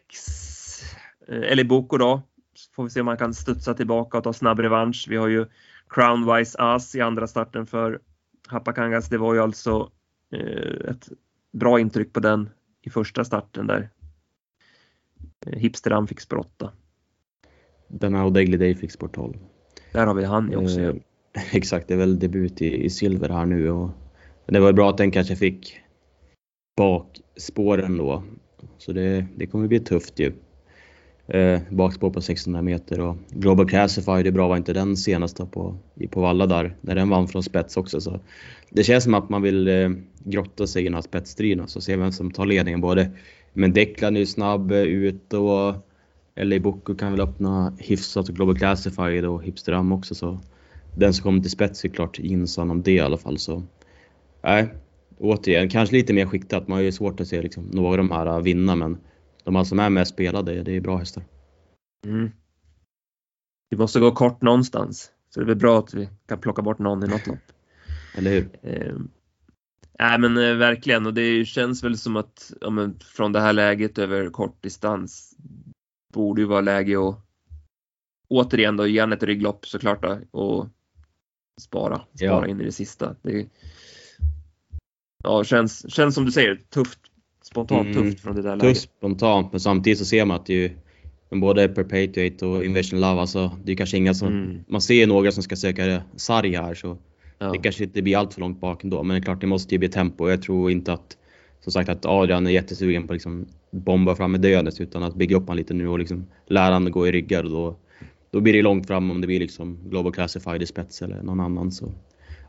Eli 1.29 1.65
Boko 1.65 1.99
då. 1.99 2.23
Så 2.55 2.73
får 2.75 2.85
vi 2.85 2.91
se 2.91 3.01
om 3.01 3.07
han 3.07 3.17
kan 3.17 3.35
studsa 3.35 3.75
tillbaka 3.75 4.19
och 4.19 4.25
ta 4.25 4.33
snabb 4.33 4.61
revansch. 4.61 5.07
Vi 5.09 5.17
har 5.17 5.29
ju 5.29 5.47
Crownwise 5.91 6.59
As 6.59 6.95
i 6.95 7.01
andra 7.01 7.27
starten 7.27 7.67
för 7.67 8.01
Hapakangas. 8.47 9.09
Det 9.09 9.19
var 9.19 9.35
ju 9.35 9.41
alltså 9.41 9.91
eh, 10.33 10.91
ett 10.91 11.09
bra 11.53 11.81
intryck 11.81 12.13
på 12.13 12.21
den 12.21 12.51
i 12.83 12.91
första 12.91 13.25
starten 13.25 13.67
där. 13.67 13.91
Eh, 15.47 15.59
Hipsteram 15.59 16.07
fick 16.07 16.21
spotta. 16.21 16.73
Benau 17.89 18.31
Daily 18.31 18.57
Day 18.57 18.75
fick 18.75 18.93
sport 18.93 19.15
12. 19.15 19.39
Där 19.93 20.07
har 20.07 20.15
vi 20.15 20.25
han 20.25 20.57
också. 20.57 20.81
Eh, 20.81 20.95
exakt, 21.53 21.89
det 21.89 21.95
är 21.95 21.99
väl 21.99 22.19
debut 22.19 22.63
i, 22.63 22.85
i 22.85 22.91
silver 22.91 23.29
här 23.29 23.47
nu 23.47 23.71
och 23.71 23.91
det 24.47 24.61
var 24.61 24.73
bra 24.73 24.91
att 24.91 24.99
den 24.99 25.11
kanske 25.11 25.37
fick 25.37 25.81
bakspåren 26.77 27.97
då. 27.97 28.23
Så 28.79 28.93
det, 28.93 29.27
det 29.37 29.47
kommer 29.47 29.69
bli 29.69 29.81
tufft 29.81 30.19
ju. 30.19 30.33
Eh, 31.29 31.61
bakspår 31.71 32.11
på 32.11 32.19
1600 32.19 32.63
meter 32.63 33.01
och 33.01 33.17
Global 33.31 33.69
Classified, 33.69 34.25
det 34.25 34.33
bra 34.33 34.49
var 34.49 34.57
inte 34.57 34.73
den 34.73 34.97
senaste 34.97 35.47
på, 35.47 35.77
på 36.11 36.21
Valla 36.21 36.47
där, 36.47 36.77
när 36.81 36.95
den 36.95 37.09
vann 37.09 37.29
från 37.29 37.43
spets 37.43 37.77
också. 37.77 38.01
Så 38.01 38.21
det 38.71 38.85
känns 38.85 39.05
som 39.05 39.15
att 39.15 39.29
man 39.29 39.43
vill 39.43 39.69
eh, 39.69 39.91
grotta 40.25 40.67
sig 40.67 40.83
i 40.83 40.85
den 40.85 40.95
här 40.95 41.03
spetsstriden 41.03 41.65
och 41.65 41.83
se 41.83 41.97
vem 41.97 42.13
som 42.13 42.31
tar 42.31 42.47
ledningen. 42.47 42.81
Både, 42.81 43.11
men 43.53 43.73
Declan 43.73 44.17
är 44.17 44.21
ju 44.21 44.27
snabb 44.27 44.73
eh, 44.73 44.79
ut 44.79 45.33
och 45.33 45.75
LA 46.37 46.59
Boko 46.59 46.95
kan 46.95 47.13
väl 47.13 47.21
öppna 47.21 47.73
hyfsat 47.79 48.29
och 48.29 48.35
Global 48.35 48.59
Classified 48.59 49.25
och 49.25 49.45
Hipsteram 49.45 49.93
också. 49.93 50.15
Så 50.15 50.39
den 50.97 51.15
som 51.15 51.23
kommer 51.23 51.41
till 51.41 51.51
spets 51.51 51.85
är 51.85 51.89
klart 51.89 52.19
insan 52.19 52.71
om 52.71 52.83
det 52.83 52.93
i 52.93 53.01
alla 53.01 53.17
fall. 53.17 53.39
Så 53.39 53.63
nej, 54.43 54.69
återigen, 55.19 55.69
kanske 55.69 55.97
lite 55.97 56.13
mer 56.13 56.27
skiktat. 56.27 56.69
Man 56.69 56.77
har 56.77 56.83
ju 56.83 56.93
svårt 56.93 57.21
att 57.21 57.29
se 57.29 57.43
liksom, 57.43 57.65
några 57.73 57.91
av 57.91 57.97
de 57.97 58.11
här 58.11 58.41
vinna, 58.41 58.77
men 58.77 58.99
de 59.53 59.65
som 59.65 59.79
är 59.79 59.91
med 59.91 60.09
spelade, 60.09 60.63
det 60.63 60.77
är 60.77 60.81
bra 60.81 60.97
hästar. 60.97 61.25
Mm. 62.07 62.31
Vi 63.71 63.77
måste 63.77 64.01
gå 64.01 64.11
kort 64.11 64.43
någonstans, 64.43 65.11
så 65.31 65.41
det 65.41 65.45
är 65.45 65.47
väl 65.47 65.57
bra 65.57 65.79
att 65.79 65.95
vi 65.95 66.09
kan 66.29 66.39
plocka 66.39 66.63
bort 66.63 66.79
någon 66.79 67.05
i 67.05 67.07
något 67.07 67.27
lopp. 67.27 67.39
Eller 68.17 68.31
hur? 68.31 68.49
Eh, 68.63 68.97
nej 69.99 70.19
men 70.19 70.37
eh, 70.37 70.55
verkligen 70.55 71.07
och 71.07 71.15
det 71.15 71.45
känns 71.45 71.85
väl 71.85 71.99
som 71.99 72.17
att 72.17 72.53
ja, 72.61 72.71
men, 72.71 72.99
från 72.99 73.33
det 73.33 73.41
här 73.41 73.53
läget 73.53 73.99
över 73.99 74.31
kort 74.31 74.63
distans 74.63 75.37
borde 76.15 76.41
ju 76.41 76.47
vara 76.47 76.61
läge 76.61 77.09
att 77.09 77.21
återigen 78.29 78.77
då 78.77 78.87
igen 78.87 79.13
ett 79.13 79.23
rygglopp 79.23 79.67
såklart 79.67 80.03
då, 80.03 80.21
och 80.31 80.69
spara, 81.61 82.01
spara 82.15 82.47
ja. 82.47 82.47
in 82.47 82.61
i 82.61 82.65
det 82.65 82.73
sista. 82.73 83.17
Det, 83.23 83.49
ja, 85.25 85.45
känns, 85.45 85.93
känns 85.93 86.15
som 86.15 86.25
du 86.25 86.33
säger 86.33 86.57
tufft 86.57 87.01
spontant 87.51 87.87
mm, 87.87 87.95
tufft 87.95 88.21
från 88.21 88.37
det 88.37 88.43
där 88.43 88.57
läget. 88.57 88.75
Tufft 88.77 88.93
spontant, 88.99 89.53
men 89.53 89.61
samtidigt 89.61 89.99
så 89.99 90.05
ser 90.05 90.25
man 90.25 90.37
att 90.37 90.47
det 90.47 90.53
är 90.53 90.59
ju 90.59 90.71
både 91.31 91.69
Perpetuate 91.69 92.47
och 92.47 92.65
Invasion 92.65 93.01
Love, 93.01 93.21
alltså 93.21 93.51
det 93.65 93.73
är 93.73 93.77
kanske 93.77 93.97
inga 93.97 94.15
som, 94.15 94.29
mm. 94.29 94.65
man 94.69 94.81
ser 94.81 95.07
några 95.07 95.33
som 95.33 95.43
ska 95.43 95.57
söka 95.57 96.03
sarg 96.17 96.57
här 96.57 96.75
så 96.75 96.99
ja. 97.39 97.53
det 97.53 97.59
kanske 97.59 97.85
inte 97.85 98.03
blir 98.03 98.17
allt 98.17 98.35
för 98.35 98.41
långt 98.41 98.61
bak 98.61 98.85
ändå. 98.85 99.03
Men 99.03 99.15
det 99.15 99.21
är 99.21 99.25
klart, 99.25 99.41
det 99.41 99.47
måste 99.47 99.75
ju 99.75 99.79
bli 99.79 99.89
tempo. 99.89 100.29
Jag 100.29 100.43
tror 100.43 100.71
inte 100.71 100.93
att, 100.93 101.17
som 101.61 101.73
sagt, 101.73 101.89
att 101.89 102.07
Adrian 102.07 102.47
är 102.47 102.51
jättesugen 102.51 103.07
på 103.07 103.13
att 103.13 103.15
liksom 103.15 103.47
bomba 103.71 104.15
fram 104.15 104.33
med 104.33 104.41
dödens 104.41 104.81
utan 104.81 105.03
att 105.03 105.15
bygga 105.15 105.37
upp 105.37 105.43
honom 105.43 105.57
lite 105.57 105.75
nu 105.75 105.89
och 105.89 105.99
liksom 105.99 106.27
lära 106.47 106.75
honom 106.75 106.87
att 106.87 106.93
gå 106.93 107.09
i 107.09 107.13
ryggar 107.13 107.45
och 107.45 107.51
då, 107.51 107.77
då 108.31 108.41
blir 108.41 108.53
det 108.53 108.63
långt 108.63 108.87
fram 108.87 109.11
om 109.11 109.21
det 109.21 109.27
blir 109.27 109.41
liksom 109.41 109.79
Global 109.91 110.13
Classified 110.13 110.63
i 110.63 110.67
spets 110.67 111.03
eller 111.03 111.23
någon 111.23 111.41
annan. 111.41 111.73
Så 111.73 111.93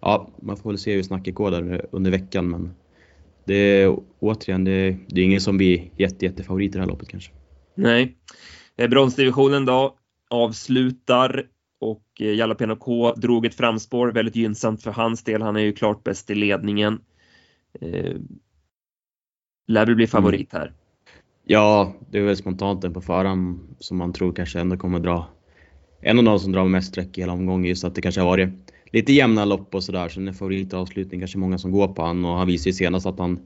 ja, 0.01 0.29
man 0.41 0.57
får 0.57 0.69
väl 0.69 0.79
se 0.79 0.93
hur 0.93 1.03
snacket 1.03 1.35
går 1.35 1.51
där 1.51 1.85
under 1.91 2.11
veckan 2.11 2.49
men 2.49 2.71
det 3.47 3.55
är 3.55 3.97
återigen, 4.19 4.63
det, 4.63 4.97
det 5.07 5.21
är 5.21 5.25
ingen 5.25 5.41
som 5.41 5.57
blir 5.57 5.89
jätte, 5.97 6.25
jättefavorit 6.25 6.71
i 6.71 6.73
det 6.73 6.79
här 6.79 6.87
loppet 6.87 7.09
kanske. 7.09 7.31
Nej. 7.75 8.17
Eh, 8.77 8.89
bronsdivisionen 8.89 9.65
då 9.65 9.95
avslutar 10.29 11.47
och 11.79 12.03
eh, 12.19 12.33
Jalapeno 12.33 12.75
K 12.75 13.13
drog 13.13 13.45
ett 13.45 13.55
framspår, 13.55 14.07
väldigt 14.07 14.35
gynnsamt 14.35 14.83
för 14.83 14.91
hans 14.91 15.23
del. 15.23 15.41
Han 15.41 15.55
är 15.55 15.59
ju 15.59 15.73
klart 15.73 16.03
bäst 16.03 16.29
i 16.29 16.35
ledningen. 16.35 16.99
Eh, 17.81 18.15
lär 19.67 19.85
väl 19.85 19.95
bli 19.95 20.07
favorit 20.07 20.53
här. 20.53 20.65
Mm. 20.65 20.73
Ja, 21.45 21.93
det 22.09 22.17
är 22.17 22.23
väl 22.23 22.37
spontant 22.37 22.81
den 22.81 22.93
på 22.93 23.01
förhand 23.01 23.59
som 23.79 23.97
man 23.97 24.13
tror 24.13 24.33
kanske 24.33 24.59
ändå 24.59 24.77
kommer 24.77 24.99
dra. 24.99 25.27
En 26.01 26.19
av 26.19 26.25
de 26.25 26.39
som 26.39 26.51
drar 26.51 26.65
mest 26.65 26.87
streck 26.87 27.17
i 27.17 27.21
hela 27.21 27.33
omgången 27.33 27.69
just 27.69 27.83
att 27.83 27.95
det 27.95 28.01
kanske 28.01 28.21
har 28.21 28.27
varit 28.27 28.49
lite 28.91 29.13
jämna 29.13 29.45
lopp 29.45 29.75
och 29.75 29.83
sådär. 29.83 30.09
Så 30.09 30.19
en 30.19 30.33
favoritavslutning 30.33 31.21
kanske 31.21 31.37
många 31.37 31.57
som 31.57 31.71
går 31.71 31.87
på 31.87 32.01
han 32.01 32.25
och 32.25 32.37
han 32.37 32.47
visade 32.47 32.69
ju 32.69 32.73
senast 32.73 33.05
att 33.05 33.19
han 33.19 33.39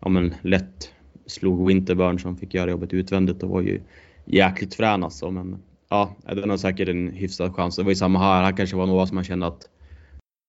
ja, 0.00 0.08
men, 0.08 0.34
lätt 0.42 0.92
slog 1.26 1.66
Winterburn 1.68 2.18
som 2.18 2.36
fick 2.36 2.54
göra 2.54 2.70
jobbet 2.70 2.92
utvändigt 2.92 3.42
och 3.42 3.50
var 3.50 3.60
ju 3.60 3.80
jäkligt 4.24 4.74
frän 4.74 5.04
alltså. 5.04 5.30
Men 5.30 5.62
ja, 5.88 6.16
den 6.26 6.50
har 6.50 6.56
säkert 6.56 6.88
en 6.88 7.08
hyfsad 7.08 7.54
chans. 7.54 7.76
Det 7.76 7.82
var 7.82 7.90
ju 7.90 7.96
samma 7.96 8.18
här. 8.18 8.42
Han 8.42 8.56
kanske 8.56 8.76
var 8.76 8.86
några 8.86 9.06
som 9.06 9.14
man 9.14 9.24
kände 9.24 9.46
att 9.46 9.68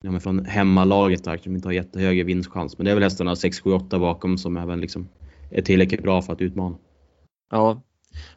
ja, 0.03 0.11
men 0.11 0.21
från 0.21 0.45
hemmalaget 0.45 1.23
där 1.23 1.37
som 1.37 1.55
inte 1.55 1.67
har 1.67 1.73
jättehög 1.73 2.25
vinstchans. 2.25 2.77
Men 2.77 2.85
det 2.85 2.91
är 2.91 2.95
väl 2.95 3.03
hästarna 3.03 3.35
6, 3.35 3.59
7, 3.59 3.71
8 3.71 3.99
bakom 3.99 4.37
som 4.37 4.57
även 4.57 4.81
liksom 4.81 5.09
är 5.49 5.61
tillräckligt 5.61 6.03
bra 6.03 6.21
för 6.21 6.33
att 6.33 6.41
utmana. 6.41 6.75
Ja, 7.51 7.81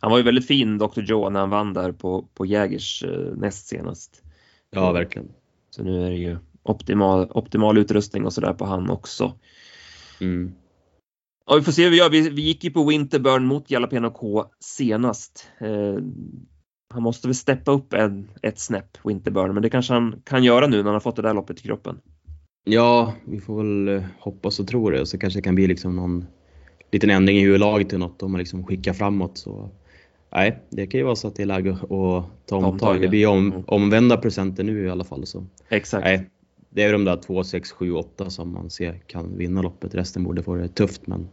han 0.01 0.11
var 0.11 0.19
ju 0.19 0.25
väldigt 0.25 0.47
fin 0.47 0.79
Dr. 0.79 1.01
Joe 1.01 1.31
när 1.31 1.41
han 1.41 1.51
vann 1.51 1.75
där 1.75 1.93
på, 1.93 2.29
på 2.35 2.47
Jägers 2.47 3.05
eh, 3.05 3.37
näst 3.37 3.67
senast. 3.67 4.23
Ja, 4.71 4.93
verkligen. 4.93 5.29
Så 5.75 5.83
nu 5.83 6.07
är 6.07 6.11
det 6.11 6.17
ju 6.17 6.39
optimal, 6.63 7.31
optimal 7.31 7.79
utrustning 7.79 8.25
och 8.25 8.33
sådär 8.33 8.53
på 8.53 8.65
han 8.65 8.91
också. 8.91 9.33
Mm. 10.21 10.55
Ja, 11.47 11.57
vi 11.57 11.63
får 11.63 11.73
se 11.73 11.85
hur 11.85 11.91
vi 11.91 11.97
gör. 11.97 12.11
Vi, 12.11 12.31
vi 12.31 12.43
gick 12.43 12.65
ju 12.65 12.71
på 12.71 12.85
Winterburn 12.85 13.47
mot 13.47 13.71
Jalapeno 13.71 14.11
K 14.11 14.45
senast. 14.61 15.49
Eh, 15.59 15.95
han 16.95 17.03
måste 17.03 17.29
väl 17.29 17.35
steppa 17.35 17.73
upp 17.73 17.93
en, 17.93 18.31
ett 18.43 18.59
snäpp, 18.59 18.99
Winterburn, 19.05 19.55
men 19.55 19.63
det 19.63 19.71
kanske 19.71 19.93
han 19.93 20.23
kan 20.25 20.45
göra 20.45 20.67
nu 20.67 20.77
när 20.77 20.85
han 20.85 20.93
har 20.93 21.01
fått 21.01 21.17
det 21.17 21.23
där 21.23 21.35
loppet 21.35 21.61
i 21.61 21.63
kroppen. 21.63 22.01
Ja, 22.65 23.15
vi 23.25 23.41
får 23.41 23.63
väl 23.63 23.89
eh, 23.89 24.05
hoppas 24.19 24.61
och 24.61 24.69
tro 24.69 24.91
det 24.91 25.01
och 25.01 25.09
så 25.09 25.19
kanske 25.19 25.39
det 25.39 25.43
kan 25.43 25.55
bli 25.55 25.67
liksom 25.67 25.97
någon 25.97 26.25
liten 26.93 27.11
ändring 27.11 27.37
i 27.37 27.41
huvudlaget 27.41 27.89
till 27.89 27.99
något 27.99 28.23
om 28.23 28.33
man 28.33 28.39
liksom 28.39 28.67
skickar 28.67 28.93
framåt. 28.93 29.39
Så 29.39 29.71
nej, 30.35 30.59
det 30.71 30.87
kan 30.87 30.99
ju 30.99 31.05
vara 31.05 31.17
så 31.17 31.29
att 31.29 31.37
det 31.37 31.43
är 31.43 31.47
läge 31.47 31.71
att 31.73 32.47
ta 32.47 32.57
omtag. 32.57 33.01
Det 33.01 33.09
blir 33.09 33.27
om, 33.27 33.53
mm. 33.53 33.65
omvända 33.67 34.17
procenter 34.17 34.65
nu 34.65 34.87
i 34.87 34.91
alla 34.91 35.05
fall. 35.05 35.27
Så. 35.27 35.47
Exakt. 35.69 36.05
Nej, 36.05 36.31
det 36.71 36.83
är 36.83 36.93
de 36.93 37.05
där 37.05 37.17
2, 37.17 37.45
6, 37.45 37.73
7, 37.73 37.93
8 37.93 38.31
som 38.31 38.53
man 38.53 38.71
ser 38.71 38.99
kan 39.07 39.37
vinna 39.39 39.63
loppet. 39.63 39.95
Resten 39.95 40.25
borde 40.25 40.43
få 40.43 40.55
det 40.55 40.69
tufft 40.69 41.07
men 41.07 41.29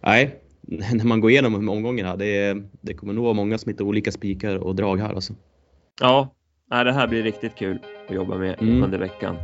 nej, 0.00 0.40
när 0.92 1.04
man 1.04 1.20
går 1.20 1.30
igenom 1.30 1.68
omgångarna, 1.68 2.16
det, 2.16 2.56
det 2.80 2.94
kommer 2.94 3.12
nog 3.12 3.24
vara 3.24 3.34
många 3.34 3.58
som 3.58 3.70
hittar 3.70 3.84
olika 3.84 4.12
spikar 4.12 4.56
och 4.56 4.74
drag 4.74 4.96
här 4.96 5.14
alltså. 5.14 5.32
Ja, 6.00 6.34
det 6.68 6.92
här 6.92 7.08
blir 7.08 7.22
riktigt 7.22 7.54
kul 7.54 7.78
att 8.08 8.14
jobba 8.14 8.38
med 8.38 8.62
mm. 8.62 8.82
under 8.82 8.98
veckan. 8.98 9.36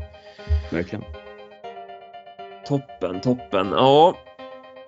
Verkligen. 0.72 1.04
Toppen, 2.66 3.20
toppen. 3.20 3.66
Ja, 3.70 4.16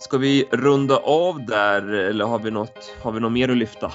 Ska 0.03 0.19
vi 0.19 0.45
runda 0.51 0.97
av 0.97 1.47
där 1.47 1.93
eller 1.93 2.25
har 2.25 2.39
vi 2.39 2.51
något, 2.51 2.97
har 3.03 3.13
vi 3.13 3.21
något 3.21 3.33
mer 3.33 3.49
att 3.49 3.57
lyfta? 3.57 3.93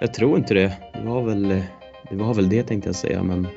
Jag 0.00 0.14
tror 0.14 0.38
inte 0.38 0.54
det. 0.54 0.72
Det 0.94 1.08
var 1.08 1.22
väl 1.22 1.48
det, 2.10 2.16
var 2.16 2.34
väl 2.34 2.48
det 2.48 2.62
tänkte 2.62 2.88
jag 2.88 2.96
säga, 2.96 3.22
men 3.22 3.48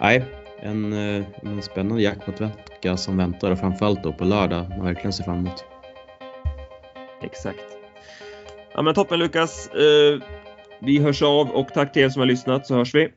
nej, 0.00 0.24
en, 0.60 0.92
en 0.92 1.62
spännande 1.62 2.02
jackpot-vecka 2.02 2.96
som 2.96 3.16
väntar 3.16 3.50
och 3.50 3.58
framförallt 3.58 4.02
då 4.02 4.12
på 4.12 4.24
lördag. 4.24 4.68
Man 4.68 4.84
verkligen 4.84 5.12
ser 5.12 5.24
fram 5.24 5.38
emot. 5.38 5.64
Exakt. 7.22 7.64
Ja 8.74 8.82
men 8.82 8.94
toppen 8.94 9.18
Lukas. 9.18 9.68
Eh, 9.68 10.22
vi 10.80 10.98
hörs 10.98 11.22
av 11.22 11.50
och 11.50 11.68
tack 11.74 11.92
till 11.92 12.02
er 12.02 12.08
som 12.08 12.20
har 12.20 12.26
lyssnat 12.26 12.66
så 12.66 12.74
hörs 12.74 12.94
vi. 12.94 13.08